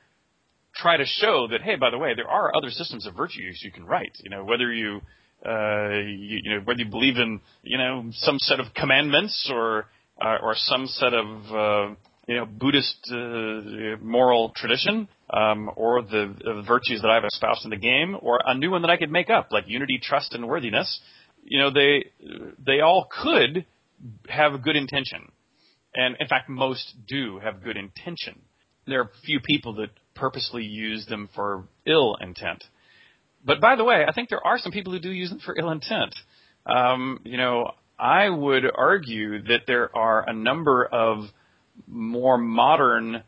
try 0.74 0.96
to 0.96 1.04
show 1.04 1.48
that, 1.50 1.62
hey, 1.62 1.76
by 1.76 1.90
the 1.90 1.98
way, 1.98 2.14
there 2.14 2.28
are 2.28 2.56
other 2.56 2.70
systems 2.70 3.06
of 3.06 3.14
virtues 3.14 3.60
you 3.62 3.72
can 3.72 3.84
write. 3.84 4.16
You 4.22 4.30
know, 4.30 4.44
whether 4.44 4.72
you 4.72 5.02
you, 5.44 6.40
you 6.44 6.50
know, 6.50 6.60
whether 6.64 6.80
you 6.80 6.90
believe 6.90 7.16
in, 7.16 7.40
you 7.62 7.78
know, 7.78 8.04
some 8.12 8.38
set 8.38 8.60
of 8.60 8.74
commandments 8.74 9.50
or, 9.52 9.86
uh, 10.20 10.38
or 10.42 10.54
some 10.56 10.86
set 10.86 11.14
of, 11.14 11.26
uh, 11.52 11.94
you 12.28 12.36
know, 12.36 12.46
Buddhist 12.46 13.10
uh, 13.10 13.96
moral 14.00 14.52
tradition, 14.54 15.08
um, 15.30 15.70
or 15.76 16.02
the, 16.02 16.34
the 16.38 16.62
virtues 16.66 17.02
that 17.02 17.10
I've 17.10 17.24
espoused 17.24 17.64
in 17.64 17.70
the 17.70 17.76
game, 17.76 18.16
or 18.20 18.38
a 18.44 18.54
new 18.54 18.70
one 18.70 18.82
that 18.82 18.90
I 18.90 18.96
could 18.96 19.10
make 19.10 19.28
up, 19.28 19.48
like 19.50 19.64
unity, 19.66 19.98
trust, 20.00 20.32
and 20.32 20.46
worthiness. 20.46 21.00
You 21.44 21.58
know, 21.58 21.70
they 21.70 22.04
they 22.64 22.80
all 22.80 23.08
could 23.10 23.66
have 24.28 24.54
a 24.54 24.58
good 24.58 24.76
intention, 24.76 25.32
and 25.94 26.16
in 26.20 26.28
fact, 26.28 26.48
most 26.48 26.94
do 27.08 27.40
have 27.40 27.64
good 27.64 27.76
intention. 27.76 28.40
There 28.86 29.00
are 29.00 29.10
few 29.24 29.40
people 29.40 29.74
that 29.74 29.90
purposely 30.14 30.62
use 30.62 31.06
them 31.06 31.28
for 31.34 31.64
ill 31.86 32.16
intent. 32.20 32.62
But 33.44 33.60
by 33.60 33.76
the 33.76 33.84
way, 33.84 34.04
I 34.06 34.12
think 34.12 34.28
there 34.28 34.46
are 34.46 34.58
some 34.58 34.72
people 34.72 34.92
who 34.92 35.00
do 35.00 35.10
use 35.10 35.30
them 35.30 35.40
for 35.40 35.58
ill 35.58 35.70
intent. 35.70 36.14
Um, 36.66 37.20
you 37.24 37.36
know, 37.36 37.72
I 37.98 38.28
would 38.28 38.64
argue 38.74 39.42
that 39.42 39.62
there 39.66 39.94
are 39.96 40.28
a 40.28 40.32
number 40.32 40.84
of 40.84 41.24
more 41.86 42.38
modern 42.38 43.22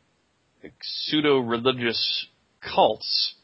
pseudo 0.80 1.38
religious 1.38 2.26
cults 2.74 3.34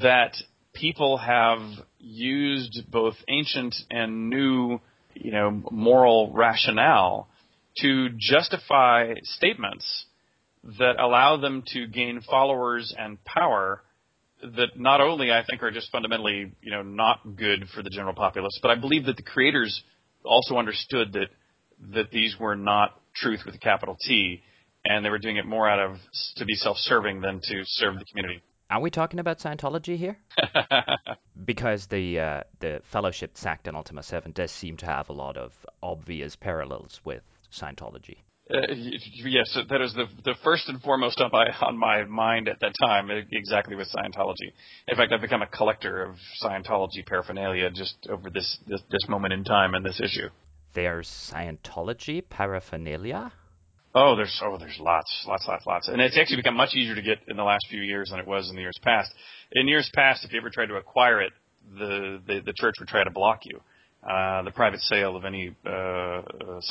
that 0.00 0.34
people 0.72 1.18
have 1.18 1.60
used 1.98 2.90
both 2.90 3.14
ancient 3.28 3.74
and 3.90 4.30
new, 4.30 4.80
you 5.14 5.32
know, 5.32 5.62
moral 5.70 6.30
rationale 6.32 7.28
to 7.78 8.08
justify 8.16 9.14
statements 9.22 10.06
that 10.78 10.98
allow 10.98 11.36
them 11.36 11.62
to 11.66 11.86
gain 11.86 12.20
followers 12.20 12.94
and 12.96 13.22
power 13.24 13.82
that 14.42 14.76
not 14.76 15.00
only 15.00 15.30
I 15.30 15.42
think 15.48 15.62
are 15.62 15.70
just 15.70 15.90
fundamentally, 15.90 16.52
you 16.60 16.70
know, 16.70 16.82
not 16.82 17.36
good 17.36 17.68
for 17.74 17.82
the 17.82 17.90
general 17.90 18.14
populace, 18.14 18.58
but 18.62 18.70
I 18.70 18.76
believe 18.76 19.06
that 19.06 19.16
the 19.16 19.22
creators 19.22 19.82
also 20.24 20.56
understood 20.56 21.12
that 21.14 21.28
that 21.92 22.10
these 22.10 22.36
were 22.38 22.56
not 22.56 23.00
truth 23.14 23.40
with 23.46 23.54
a 23.54 23.58
capital 23.58 23.96
T, 24.00 24.42
and 24.84 25.04
they 25.04 25.10
were 25.10 25.18
doing 25.18 25.36
it 25.36 25.46
more 25.46 25.68
out 25.68 25.78
of 25.78 25.96
to 26.36 26.44
be 26.44 26.54
self-serving 26.54 27.20
than 27.20 27.40
to 27.40 27.62
serve 27.64 27.98
the 27.98 28.04
community. 28.04 28.42
Are 28.70 28.80
we 28.80 28.90
talking 28.90 29.18
about 29.18 29.38
Scientology 29.38 29.96
here? 29.96 30.18
because 31.44 31.86
the 31.86 32.20
uh, 32.20 32.42
the 32.60 32.82
Fellowship 32.92 33.36
sect 33.36 33.66
in 33.66 33.74
Ultima 33.74 34.02
Seven 34.02 34.32
does 34.32 34.50
seem 34.50 34.76
to 34.78 34.86
have 34.86 35.08
a 35.08 35.12
lot 35.12 35.36
of 35.36 35.52
obvious 35.82 36.36
parallels 36.36 37.00
with 37.04 37.22
Scientology. 37.52 38.18
Uh, 38.50 38.60
yes, 39.24 39.58
that 39.68 39.82
is 39.82 39.92
the 39.92 40.06
the 40.24 40.34
first 40.42 40.68
and 40.68 40.80
foremost 40.80 41.20
on 41.20 41.30
my 41.30 41.46
on 41.60 41.76
my 41.76 42.04
mind 42.04 42.48
at 42.48 42.58
that 42.60 42.72
time. 42.80 43.10
Exactly 43.30 43.76
with 43.76 43.88
Scientology. 43.94 44.52
In 44.88 44.96
fact, 44.96 45.12
I've 45.12 45.20
become 45.20 45.42
a 45.42 45.46
collector 45.46 46.02
of 46.02 46.16
Scientology 46.42 47.04
paraphernalia 47.06 47.70
just 47.70 47.94
over 48.08 48.30
this 48.30 48.58
this, 48.66 48.80
this 48.90 49.06
moment 49.08 49.34
in 49.34 49.44
time 49.44 49.74
and 49.74 49.84
this 49.84 50.00
issue. 50.00 50.28
There's 50.72 51.08
Scientology 51.08 52.22
paraphernalia. 52.26 53.32
Oh, 53.94 54.16
there's 54.16 54.40
oh, 54.42 54.56
there's 54.58 54.78
lots, 54.80 55.24
lots, 55.26 55.46
lots, 55.46 55.66
lots, 55.66 55.88
and 55.88 56.00
it's 56.00 56.16
actually 56.16 56.36
become 56.36 56.56
much 56.56 56.74
easier 56.74 56.94
to 56.94 57.02
get 57.02 57.18
in 57.28 57.36
the 57.36 57.44
last 57.44 57.66
few 57.68 57.82
years 57.82 58.10
than 58.10 58.18
it 58.18 58.26
was 58.26 58.48
in 58.48 58.56
the 58.56 58.62
years 58.62 58.78
past. 58.82 59.10
In 59.52 59.68
years 59.68 59.90
past, 59.94 60.24
if 60.24 60.32
you 60.32 60.38
ever 60.38 60.50
tried 60.50 60.66
to 60.66 60.76
acquire 60.76 61.20
it, 61.20 61.32
the 61.78 62.20
the, 62.26 62.40
the 62.46 62.52
church 62.56 62.76
would 62.80 62.88
try 62.88 63.04
to 63.04 63.10
block 63.10 63.40
you. 63.44 63.60
Uh, 64.06 64.42
the 64.42 64.52
private 64.52 64.80
sale 64.82 65.16
of 65.16 65.24
any 65.24 65.52
uh, 65.66 65.70
uh, 65.70 66.22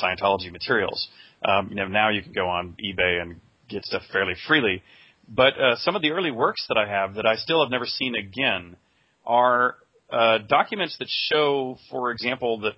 Scientology 0.02 0.50
materials. 0.50 1.08
Um, 1.44 1.68
you 1.70 1.76
know, 1.76 1.86
now 1.86 2.10
you 2.10 2.22
can 2.22 2.32
go 2.32 2.48
on 2.48 2.76
eBay 2.84 3.20
and 3.20 3.40
get 3.68 3.84
stuff 3.84 4.02
fairly 4.12 4.34
freely. 4.46 4.82
But 5.28 5.58
uh, 5.60 5.76
some 5.76 5.94
of 5.94 6.02
the 6.02 6.10
early 6.10 6.30
works 6.30 6.64
that 6.68 6.78
I 6.78 6.88
have 6.88 7.14
that 7.14 7.26
I 7.26 7.36
still 7.36 7.62
have 7.62 7.70
never 7.70 7.84
seen 7.86 8.14
again 8.14 8.76
are 9.26 9.76
uh, 10.10 10.38
documents 10.48 10.96
that 10.98 11.08
show, 11.30 11.76
for 11.90 12.10
example, 12.10 12.60
that 12.60 12.74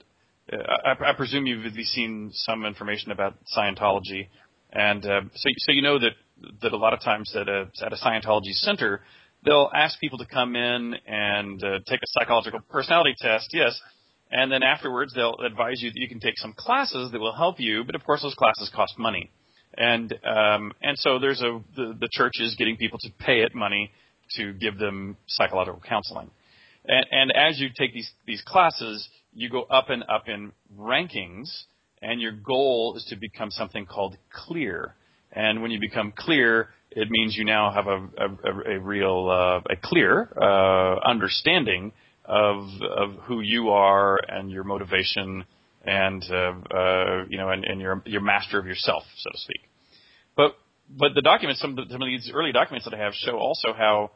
uh, 0.53 0.57
I, 0.85 1.11
I 1.11 1.13
presume 1.15 1.47
you've 1.47 1.73
seen 1.85 2.31
some 2.33 2.65
information 2.65 3.13
about 3.13 3.37
Scientology, 3.57 4.29
and 4.73 5.05
uh, 5.07 5.21
so 5.35 5.49
so 5.59 5.73
you 5.73 5.83
know 5.83 5.99
that 6.01 6.13
that 6.63 6.73
a 6.73 6.77
lot 6.77 6.93
of 6.93 7.01
times 7.01 7.35
at 7.37 7.49
a 7.49 7.71
at 7.85 7.93
a 7.93 7.97
Scientology 7.97 8.53
center, 8.55 9.01
they'll 9.45 9.71
ask 9.73 10.01
people 10.01 10.19
to 10.19 10.27
come 10.27 10.57
in 10.57 10.95
and 11.07 11.63
uh, 11.63 11.79
take 11.87 12.01
a 12.03 12.07
psychological 12.07 12.61
personality 12.69 13.15
test. 13.17 13.51
Yes, 13.53 13.81
and 14.31 14.51
then 14.51 14.63
afterwards, 14.63 15.13
they'll 15.15 15.39
advise 15.45 15.83
you 15.83 15.91
that 15.91 15.99
you 15.99 16.09
can 16.09 16.21
take 16.21 16.39
some 16.39 16.55
classes 16.57 17.11
that 17.13 17.21
will 17.21 17.35
help 17.35 17.59
you, 17.59 17.83
but 17.85 17.95
of 17.95 18.05
course, 18.05 18.23
those 18.23 18.35
classes 18.35 18.71
cost 18.75 18.99
money. 18.99 19.31
And 19.77 20.13
um, 20.25 20.73
and 20.83 20.97
so 20.99 21.19
there's 21.19 21.41
a 21.41 21.61
the, 21.77 21.97
the 21.99 22.09
church 22.13 22.35
is 22.41 22.55
getting 22.57 22.77
people 22.77 22.99
to 23.01 23.11
pay 23.19 23.43
it 23.43 23.55
money 23.55 23.93
to 24.37 24.53
give 24.53 24.79
them 24.79 25.17
psychological 25.27 25.81
counseling. 25.89 26.31
And, 26.87 27.07
and 27.11 27.33
as 27.37 27.61
you 27.61 27.69
take 27.77 27.93
these 27.93 28.11
these 28.27 28.43
classes, 28.47 29.09
you 29.33 29.49
go 29.49 29.63
up 29.63 29.91
and 29.91 30.03
up 30.05 30.29
in 30.29 30.53
rankings, 30.77 31.49
and 32.03 32.21
your 32.21 32.33
goal 32.33 32.95
is 32.97 33.05
to 33.11 33.17
become 33.17 33.51
something 33.51 33.87
called 33.87 34.17
clear. 34.33 34.95
And 35.33 35.63
when 35.63 35.71
you 35.71 35.79
become 35.79 36.13
clear, 36.17 36.71
it 36.91 37.09
means 37.09 37.37
you 37.37 37.45
now 37.45 37.73
have 37.73 37.87
a 37.87 38.09
a, 38.19 38.77
a 38.77 38.81
real 38.81 39.29
uh, 39.31 39.73
a 39.73 39.77
clear 39.81 40.33
uh, 40.37 41.09
understanding 41.09 41.93
of 42.31 42.69
of 42.83 43.15
who 43.25 43.41
you 43.41 43.71
are 43.71 44.17
and 44.29 44.51
your 44.53 44.63
motivation 44.63 45.45
and 45.85 46.25
uh, 46.31 46.53
uh, 46.73 47.25
you 47.29 47.37
know 47.37 47.51
and, 47.51 47.65
and 47.65 47.81
your 47.81 48.03
your 48.07 48.21
master 48.21 48.59
of 48.59 48.67
yourself, 48.67 49.03
so 49.19 49.31
to 49.31 49.39
speak. 49.39 49.61
But 50.37 50.57
but 50.89 51.15
the 51.15 51.23
documents, 51.23 51.61
some 51.61 51.77
of, 51.77 51.89
the, 51.89 51.93
some 51.93 52.03
of 52.03 52.07
these 52.07 52.31
early 52.33 52.53
documents 52.53 52.85
that 52.85 52.95
I 52.95 52.99
have 52.99 53.15
show 53.15 53.37
also 53.37 53.73
how 53.77 54.13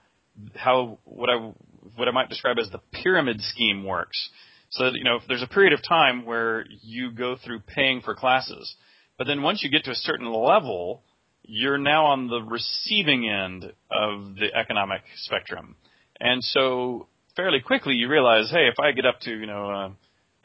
how 0.54 0.98
what 1.04 1.28
I 1.28 1.52
what 1.96 2.06
I 2.06 2.12
might 2.12 2.28
describe 2.28 2.58
as 2.60 2.70
the 2.70 2.80
pyramid 2.92 3.40
scheme 3.40 3.84
works. 3.84 4.30
So 4.70 4.84
that, 4.84 4.94
you 4.94 5.04
know, 5.04 5.18
there's 5.28 5.42
a 5.42 5.46
period 5.46 5.72
of 5.72 5.80
time 5.86 6.24
where 6.24 6.64
you 6.82 7.12
go 7.12 7.36
through 7.36 7.60
paying 7.60 8.00
for 8.00 8.14
classes, 8.14 8.74
but 9.18 9.26
then 9.26 9.42
once 9.42 9.62
you 9.62 9.70
get 9.70 9.84
to 9.84 9.92
a 9.92 9.96
certain 9.96 10.32
level, 10.32 11.02
you're 11.42 11.78
now 11.78 12.06
on 12.06 12.26
the 12.26 12.40
receiving 12.40 13.28
end 13.28 13.72
of 13.90 14.34
the 14.34 14.48
economic 14.52 15.02
spectrum. 15.16 15.76
And 16.18 16.42
so 16.42 17.06
fairly 17.36 17.60
quickly 17.60 17.94
you 17.94 18.08
realize, 18.08 18.50
hey, 18.50 18.68
if 18.68 18.78
I 18.78 18.92
get 18.92 19.06
up 19.06 19.20
to 19.20 19.30
you 19.30 19.46
know 19.46 19.70
uh, 19.70 19.88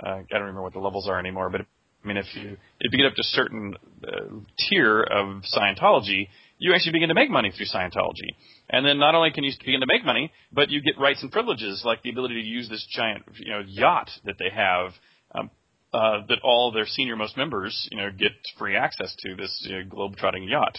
uh, 0.04 0.16
I 0.20 0.24
don't 0.30 0.42
remember 0.42 0.64
what 0.64 0.74
the 0.74 0.80
levels 0.80 1.08
are 1.08 1.20
anymore, 1.20 1.50
but 1.50 1.62
I 1.62 2.08
mean, 2.08 2.18
if 2.18 2.26
you 2.34 2.58
if 2.80 2.94
you 2.94 2.98
get 2.98 3.08
up 3.08 3.16
to 3.16 3.22
a 3.22 3.32
certain 3.32 3.76
uh, 4.08 4.36
tier 4.58 5.02
of 5.02 5.44
Scientology, 5.44 6.30
you 6.58 6.74
actually 6.74 6.94
begin 6.94 7.10
to 7.10 7.16
make 7.16 7.30
money 7.30 7.52
through 7.52 7.66
Scientology. 7.66 8.36
And 8.70 8.86
then 8.86 9.00
not 9.00 9.16
only 9.16 9.32
can 9.32 9.44
you 9.44 9.52
begin 9.60 9.82
to 9.82 9.88
make 9.88 10.06
money, 10.06 10.32
but 10.52 10.70
you 10.70 10.82
get 10.82 10.98
rights 10.98 11.22
and 11.22 11.32
privileges 11.32 11.82
like 11.84 12.02
the 12.04 12.10
ability 12.10 12.36
to 12.36 12.48
use 12.48 12.70
this 12.70 12.86
giant 12.90 13.24
you 13.36 13.52
know 13.52 13.62
yacht 13.66 14.10
that 14.26 14.36
they 14.40 14.50
have. 14.54 14.92
Um, 15.36 15.52
uh, 15.92 16.22
that 16.28 16.38
all 16.44 16.72
their 16.72 16.86
senior 16.86 17.16
most 17.16 17.36
members, 17.36 17.88
you 17.92 17.98
know, 17.98 18.12
get 18.12 18.32
free 18.60 18.76
access 18.76 19.16
to 19.18 19.36
this 19.36 19.66
you 19.68 19.76
know, 19.76 19.84
globe-trotting 19.90 20.44
yacht. 20.44 20.78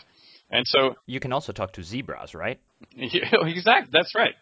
And 0.52 0.64
so 0.68 0.94
you 1.04 1.18
can 1.18 1.32
also 1.32 1.52
talk 1.52 1.72
to 1.72 1.82
zebras, 1.82 2.32
right? 2.32 2.60
Yeah, 2.94 3.28
exactly. 3.46 3.90
That's 3.92 4.14
right. 4.14 4.34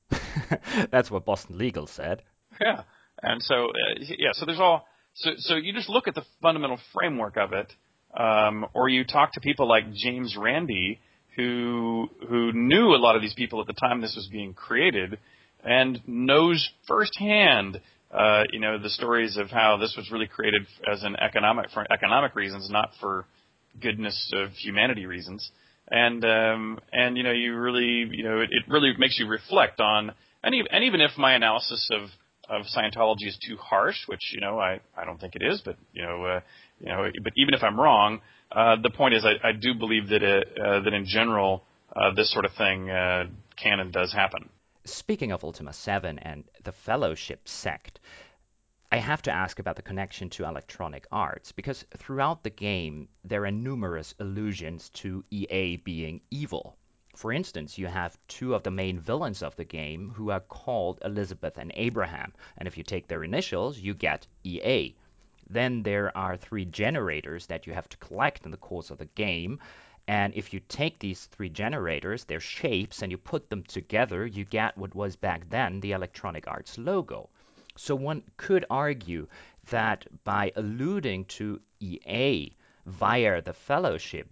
That's 0.90 1.10
what 1.10 1.24
Boston 1.24 1.58
Legal 1.58 1.86
said. 1.86 2.22
Yeah. 2.60 2.82
And 3.22 3.42
so 3.42 3.66
uh, 3.66 4.04
yeah, 4.18 4.32
so 4.32 4.46
there's 4.46 4.60
all 4.60 4.86
so 5.14 5.30
so 5.36 5.56
you 5.56 5.72
just 5.72 5.88
look 5.88 6.08
at 6.08 6.14
the 6.14 6.24
fundamental 6.40 6.78
framework 6.92 7.36
of 7.36 7.52
it, 7.52 7.72
um, 8.18 8.66
or 8.74 8.88
you 8.88 9.04
talk 9.04 9.32
to 9.32 9.40
people 9.40 9.68
like 9.68 9.92
James 9.92 10.36
Randi, 10.38 11.00
who 11.36 12.08
who 12.28 12.52
knew 12.52 12.94
a 12.94 12.98
lot 12.98 13.16
of 13.16 13.22
these 13.22 13.34
people 13.34 13.60
at 13.60 13.66
the 13.66 13.72
time 13.72 14.00
this 14.00 14.14
was 14.14 14.28
being 14.30 14.54
created, 14.54 15.18
and 15.64 16.00
knows 16.06 16.70
firsthand, 16.86 17.80
uh, 18.12 18.44
you 18.52 18.60
know, 18.60 18.78
the 18.78 18.90
stories 18.90 19.36
of 19.36 19.50
how 19.50 19.76
this 19.76 19.94
was 19.96 20.10
really 20.12 20.28
created 20.28 20.62
as 20.90 21.02
an 21.02 21.16
economic 21.16 21.70
for 21.70 21.84
economic 21.92 22.36
reasons, 22.36 22.70
not 22.70 22.90
for 23.00 23.26
goodness 23.80 24.32
of 24.34 24.50
humanity 24.52 25.06
reasons. 25.06 25.50
And 25.90 26.24
um, 26.24 26.78
and 26.92 27.16
you 27.16 27.22
know, 27.22 27.32
you 27.32 27.56
really, 27.56 28.08
you 28.10 28.24
know, 28.24 28.40
it, 28.40 28.50
it 28.50 28.64
really 28.68 28.92
makes 28.98 29.18
you 29.18 29.26
reflect 29.26 29.80
on, 29.80 30.12
and 30.42 30.54
even, 30.54 30.66
and 30.70 30.84
even 30.84 31.00
if 31.00 31.16
my 31.16 31.34
analysis 31.34 31.90
of 31.92 32.10
of 32.48 32.66
Scientology 32.66 33.26
is 33.26 33.38
too 33.46 33.56
harsh, 33.56 33.96
which 34.06 34.32
you 34.34 34.40
know 34.40 34.58
I 34.58 34.80
I 34.96 35.04
don't 35.04 35.20
think 35.20 35.34
it 35.34 35.42
is, 35.42 35.62
but 35.64 35.76
you 35.92 36.02
know 36.02 36.24
uh, 36.24 36.40
you 36.80 36.88
know, 36.88 37.10
but 37.22 37.32
even 37.36 37.54
if 37.54 37.62
I'm 37.62 37.78
wrong, 37.78 38.20
uh, 38.52 38.76
the 38.82 38.90
point 38.90 39.14
is, 39.14 39.24
I, 39.24 39.48
I 39.48 39.52
do 39.52 39.74
believe 39.74 40.08
that 40.08 40.22
it, 40.22 40.58
uh, 40.58 40.80
that 40.80 40.92
in 40.92 41.04
general, 41.06 41.64
uh, 41.94 42.14
this 42.14 42.32
sort 42.32 42.44
of 42.44 42.52
thing 42.54 42.90
uh, 42.90 43.24
can 43.56 43.80
and 43.80 43.92
does 43.92 44.12
happen. 44.12 44.48
Speaking 44.84 45.32
of 45.32 45.44
Ultima 45.44 45.72
7 45.72 46.18
and 46.18 46.44
the 46.64 46.72
Fellowship 46.72 47.46
sect, 47.46 48.00
I 48.90 48.96
have 48.96 49.20
to 49.22 49.30
ask 49.30 49.58
about 49.58 49.76
the 49.76 49.82
connection 49.82 50.30
to 50.30 50.46
Electronic 50.46 51.06
Arts, 51.12 51.52
because 51.52 51.84
throughout 51.98 52.42
the 52.42 52.48
game, 52.48 53.10
there 53.22 53.44
are 53.44 53.50
numerous 53.50 54.14
allusions 54.18 54.88
to 54.90 55.22
EA 55.30 55.76
being 55.76 56.22
evil. 56.30 56.74
For 57.14 57.30
instance, 57.30 57.76
you 57.76 57.86
have 57.86 58.18
two 58.28 58.54
of 58.54 58.62
the 58.62 58.70
main 58.70 58.98
villains 58.98 59.42
of 59.42 59.54
the 59.56 59.64
game 59.66 60.08
who 60.14 60.30
are 60.30 60.40
called 60.40 61.00
Elizabeth 61.04 61.58
and 61.58 61.70
Abraham, 61.74 62.32
and 62.56 62.66
if 62.66 62.78
you 62.78 62.82
take 62.82 63.08
their 63.08 63.24
initials, 63.24 63.78
you 63.78 63.92
get 63.92 64.26
EA. 64.42 64.96
Then 65.50 65.82
there 65.82 66.16
are 66.16 66.38
three 66.38 66.64
generators 66.64 67.44
that 67.48 67.66
you 67.66 67.74
have 67.74 67.90
to 67.90 67.96
collect 67.98 68.46
in 68.46 68.50
the 68.52 68.56
course 68.56 68.90
of 68.90 68.96
the 68.96 69.04
game. 69.04 69.60
And 70.06 70.32
if 70.34 70.54
you 70.54 70.60
take 70.60 70.98
these 70.98 71.26
three 71.26 71.50
generators, 71.50 72.24
their 72.24 72.40
shapes, 72.40 73.02
and 73.02 73.12
you 73.12 73.18
put 73.18 73.50
them 73.50 73.64
together, 73.64 74.24
you 74.24 74.46
get 74.46 74.78
what 74.78 74.94
was 74.94 75.14
back 75.14 75.50
then 75.50 75.80
the 75.80 75.92
Electronic 75.92 76.48
Arts 76.48 76.78
logo. 76.78 77.28
So 77.78 77.94
one 77.94 78.22
could 78.36 78.64
argue 78.68 79.28
that 79.70 80.06
by 80.24 80.52
alluding 80.56 81.26
to 81.26 81.60
EA 81.80 82.56
via 82.86 83.40
the 83.42 83.52
fellowship, 83.52 84.28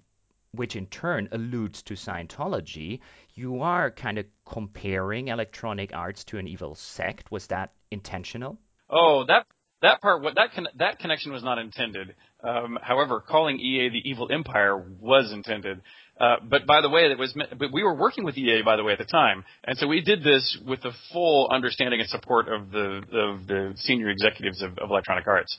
which 0.53 0.75
in 0.75 0.87
turn 0.87 1.29
alludes 1.33 1.83
to 1.83 1.95
Scientology, 1.95 3.01
you 3.35 3.63
are 3.63 3.91
kind 3.91 4.19
of 4.19 4.27
comparing 4.45 5.29
Electronic 5.29 5.95
Arts 5.95 6.25
to 6.25 6.39
an 6.39 6.49
evil 6.49 6.75
sect. 6.75 7.31
Was 7.31 7.47
that 7.49 7.73
intentional? 7.91 8.59
Oh, 8.91 9.25
that 9.25 9.47
that 9.83 10.01
part, 10.01 10.23
that 10.35 10.53
con- 10.53 10.69
that 10.77 10.99
connection 10.99 11.33
was 11.33 11.45
not 11.45 11.59
intended. 11.59 12.15
Um, 12.43 12.79
however, 12.83 13.21
calling 13.21 13.61
EA 13.61 13.91
the 13.91 14.09
evil 14.09 14.29
empire 14.33 14.77
was 14.77 15.33
intended. 15.33 15.83
Uh, 16.19 16.37
but 16.49 16.67
by 16.67 16.81
the 16.81 16.89
way, 16.89 17.03
it 17.03 17.19
was. 17.19 17.35
But 17.59 17.73
we 17.73 17.83
were 17.83 17.95
working 17.95 18.25
with 18.25 18.37
EA, 18.39 18.63
by 18.65 18.77
the 18.77 18.85
way, 18.85 18.93
at 18.93 18.99
the 18.99 19.05
time, 19.05 19.45
and 19.65 19.77
so 19.77 19.87
we 19.87 20.01
did 20.01 20.23
this 20.23 20.59
with 20.67 20.83
the 20.83 20.93
full 21.13 21.49
understanding 21.53 22.01
and 22.01 22.09
support 22.09 22.49
of 22.49 22.71
the 22.71 23.03
of 23.13 23.47
the 23.47 23.75
senior 23.77 24.09
executives 24.09 24.63
of, 24.63 24.79
of 24.79 24.91
Electronic 24.91 25.27
Arts. 25.27 25.57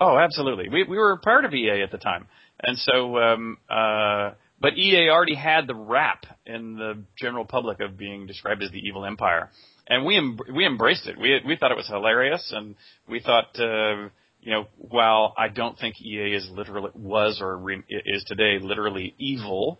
Oh, 0.00 0.16
absolutely. 0.16 0.68
We 0.68 0.84
we 0.84 0.96
were 0.96 1.16
part 1.16 1.44
of 1.44 1.52
EA 1.52 1.82
at 1.82 1.90
the 1.90 1.98
time, 1.98 2.26
and 2.62 2.78
so. 2.78 3.18
Um, 3.18 3.58
uh, 3.68 4.32
but 4.60 4.76
EA 4.76 5.08
already 5.08 5.36
had 5.36 5.68
the 5.68 5.74
rap 5.76 6.26
in 6.44 6.74
the 6.74 7.04
general 7.16 7.44
public 7.44 7.78
of 7.78 7.96
being 7.96 8.26
described 8.26 8.60
as 8.60 8.72
the 8.72 8.80
evil 8.80 9.04
empire 9.04 9.50
and 9.88 10.04
we 10.04 10.16
em- 10.16 10.38
we 10.54 10.66
embraced 10.66 11.06
it. 11.06 11.18
We 11.18 11.40
we 11.46 11.56
thought 11.56 11.72
it 11.72 11.76
was 11.76 11.88
hilarious, 11.88 12.52
and 12.54 12.76
we 13.08 13.20
thought, 13.20 13.58
uh, 13.58 14.08
you 14.48 14.54
know, 14.54 14.66
while 14.78 15.34
I 15.36 15.48
don't 15.48 15.78
think 15.78 16.00
EA 16.00 16.32
is 16.32 16.48
literally 16.50 16.90
was 16.94 17.38
or 17.42 17.54
re- 17.58 17.84
is 17.90 18.24
today 18.24 18.58
literally 18.58 19.14
evil, 19.18 19.78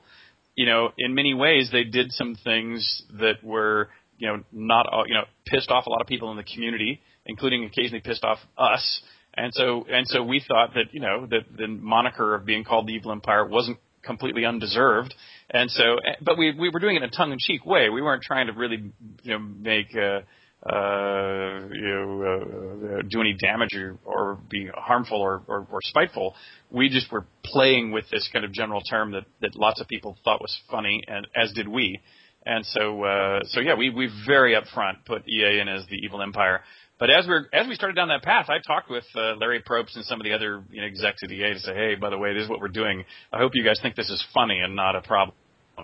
you 0.57 0.67
know, 0.67 0.91
in 0.99 1.15
many 1.15 1.33
ways 1.33 1.71
they 1.73 1.85
did 1.85 2.13
some 2.13 2.37
things 2.45 3.03
that 3.19 3.43
were, 3.43 3.89
you 4.19 4.29
know, 4.29 4.43
not 4.53 4.85
you 5.07 5.15
know 5.15 5.25
pissed 5.47 5.71
off 5.71 5.87
a 5.87 5.91
lot 5.91 6.03
of 6.03 6.07
people 6.07 6.31
in 6.33 6.37
the 6.37 6.43
community, 6.43 7.01
including 7.25 7.65
occasionally 7.65 8.03
pissed 8.03 8.25
off 8.25 8.37
us. 8.59 9.01
And 9.33 9.55
so 9.55 9.87
and 9.91 10.07
so 10.07 10.23
we 10.23 10.45
thought 10.47 10.75
that 10.75 10.93
you 10.93 11.01
know 11.01 11.25
that 11.31 11.47
the 11.57 11.67
moniker 11.67 12.35
of 12.35 12.45
being 12.45 12.63
called 12.63 12.89
the 12.89 12.93
evil 12.93 13.13
empire 13.13 13.49
wasn't 13.49 13.79
completely 14.03 14.45
undeserved. 14.45 15.15
And 15.49 15.71
so, 15.71 15.97
but 16.21 16.37
we 16.37 16.53
we 16.53 16.69
were 16.69 16.81
doing 16.81 16.97
it 16.97 17.03
in 17.03 17.09
a 17.09 17.11
tongue-in-cheek 17.11 17.65
way. 17.65 17.89
We 17.89 18.03
weren't 18.03 18.23
trying 18.23 18.49
to 18.49 18.53
really, 18.53 18.93
you 19.23 19.33
know, 19.33 19.39
make 19.39 19.97
uh, 19.97 20.21
uh, 20.64 21.61
you 21.73 21.88
know, 21.88 22.99
uh, 22.99 23.03
do 23.09 23.21
any 23.21 23.35
damage 23.35 23.75
or, 23.75 23.99
or 24.05 24.38
be 24.51 24.68
harmful 24.75 25.21
or, 25.21 25.42
or, 25.47 25.66
or 25.71 25.81
spiteful. 25.83 26.35
We 26.71 26.88
just 26.88 27.12
were 27.12 27.27
playing 27.44 27.92
with 27.92 28.07
this 28.11 28.29
kind 28.33 28.44
of 28.44 28.53
general 28.53 28.81
term 28.81 29.12
that 29.12 29.25
that 29.40 29.55
lots 29.55 29.81
of 29.81 29.87
people 29.87 30.16
thought 30.25 30.40
was 30.40 30.59
funny, 30.71 31.03
and 31.07 31.27
as 31.37 31.53
did 31.53 31.68
we. 31.68 32.01
And 32.44 32.64
so, 32.66 33.05
uh, 33.05 33.40
so 33.44 33.61
yeah, 33.61 33.75
we 33.75 33.90
we 33.90 34.11
very 34.27 34.55
upfront 34.55 35.05
put 35.07 35.29
EA 35.29 35.61
in 35.61 35.68
as 35.68 35.87
the 35.87 35.97
evil 35.97 36.23
empire. 36.23 36.61
But 36.99 37.11
as 37.11 37.27
we 37.29 37.35
as 37.53 37.68
we 37.68 37.75
started 37.75 37.94
down 37.94 38.09
that 38.09 38.23
path, 38.23 38.47
I 38.49 38.59
talked 38.66 38.90
with 38.90 39.05
uh, 39.14 39.37
Larry 39.37 39.62
Probst 39.62 39.94
and 39.94 40.05
some 40.05 40.21
of 40.21 40.25
the 40.25 40.33
other 40.33 40.64
you 40.71 40.81
know, 40.81 40.87
execs 40.87 41.23
at 41.23 41.31
EA 41.31 41.55
to 41.55 41.61
say, 41.61 41.75
hey, 41.75 41.94
by 41.94 42.11
the 42.11 42.18
way, 42.18 42.35
this 42.35 42.44
is 42.44 42.49
what 42.49 42.61
we're 42.61 42.68
doing. 42.68 43.05
I 43.33 43.38
hope 43.38 43.53
you 43.55 43.64
guys 43.64 43.79
think 43.81 43.94
this 43.94 44.11
is 44.11 44.25
funny 44.35 44.59
and 44.59 44.75
not 44.75 44.97
a 44.97 45.03
problem. 45.03 45.37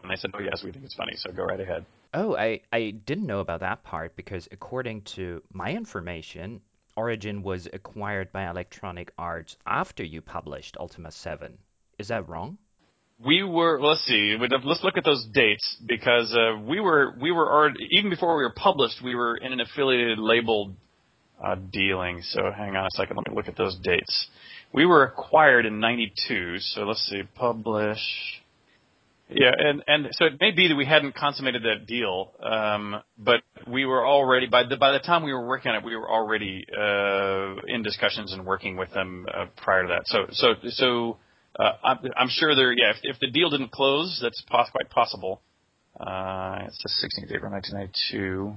And 0.02 0.12
I 0.12 0.16
said, 0.16 0.30
oh 0.34 0.40
yes, 0.40 0.62
we 0.64 0.72
think 0.72 0.84
it's 0.84 0.94
funny, 0.94 1.14
so 1.16 1.32
go 1.32 1.44
right 1.44 1.60
ahead. 1.60 1.84
Oh, 2.12 2.36
I 2.36 2.60
I 2.72 2.90
didn't 2.90 3.26
know 3.26 3.40
about 3.40 3.60
that 3.60 3.82
part 3.82 4.16
because 4.16 4.48
according 4.52 5.02
to 5.16 5.42
my 5.52 5.70
information, 5.72 6.60
Origin 6.96 7.42
was 7.42 7.68
acquired 7.72 8.32
by 8.32 8.48
Electronic 8.48 9.12
Arts 9.18 9.56
after 9.66 10.04
you 10.04 10.20
published 10.20 10.76
Ultima 10.78 11.10
7. 11.10 11.58
Is 11.98 12.08
that 12.08 12.28
wrong? 12.28 12.58
we 13.24 13.44
were 13.44 13.80
let's 13.80 14.04
see 14.06 14.36
let's 14.40 14.82
look 14.82 14.96
at 14.96 15.04
those 15.04 15.24
dates 15.32 15.76
because 15.86 16.34
uh, 16.34 16.60
we 16.60 16.80
were 16.80 17.14
we 17.22 17.30
were 17.30 17.48
already 17.48 17.86
even 17.92 18.10
before 18.10 18.36
we 18.36 18.42
were 18.42 18.52
published 18.54 19.00
we 19.04 19.14
were 19.14 19.36
in 19.36 19.52
an 19.52 19.60
affiliated 19.60 20.18
labeled 20.18 20.74
uh, 21.42 21.56
dealing. 21.72 22.22
So 22.22 22.50
hang 22.56 22.76
on 22.76 22.86
a 22.86 22.90
second. 22.90 23.16
Let 23.16 23.28
me 23.28 23.34
look 23.34 23.48
at 23.48 23.56
those 23.56 23.76
dates. 23.82 24.28
We 24.72 24.86
were 24.86 25.04
acquired 25.04 25.66
in 25.66 25.80
'92. 25.80 26.58
So 26.58 26.82
let's 26.82 27.00
see, 27.08 27.22
publish. 27.34 27.98
Yeah, 29.30 29.52
and 29.56 29.82
and 29.86 30.08
so 30.12 30.26
it 30.26 30.34
may 30.38 30.50
be 30.50 30.68
that 30.68 30.74
we 30.74 30.84
hadn't 30.84 31.14
consummated 31.14 31.62
that 31.62 31.86
deal, 31.86 32.32
um, 32.42 33.00
but 33.16 33.40
we 33.66 33.86
were 33.86 34.06
already 34.06 34.46
by 34.46 34.64
the 34.68 34.76
by 34.76 34.92
the 34.92 34.98
time 34.98 35.22
we 35.22 35.32
were 35.32 35.46
working 35.46 35.70
on 35.70 35.78
it, 35.78 35.84
we 35.84 35.96
were 35.96 36.08
already 36.10 36.66
uh, 36.78 37.56
in 37.66 37.82
discussions 37.82 38.32
and 38.34 38.44
working 38.44 38.76
with 38.76 38.92
them 38.92 39.26
uh, 39.32 39.46
prior 39.56 39.82
to 39.82 39.88
that. 39.88 40.06
So 40.06 40.26
so 40.30 40.54
so 40.68 41.16
uh, 41.58 41.72
I'm, 41.82 41.98
I'm 42.16 42.28
sure 42.28 42.54
there. 42.54 42.72
Yeah, 42.72 42.90
if, 42.90 42.96
if 43.02 43.20
the 43.20 43.30
deal 43.30 43.48
didn't 43.50 43.70
close, 43.70 44.18
that's 44.22 44.42
pos- 44.42 44.70
quite 44.70 44.90
possible. 44.90 45.40
Uh, 45.98 46.64
it's 46.66 46.82
the 46.82 46.90
16th 46.90 47.30
of 47.30 47.36
April, 47.36 47.52
1992. 47.52 48.52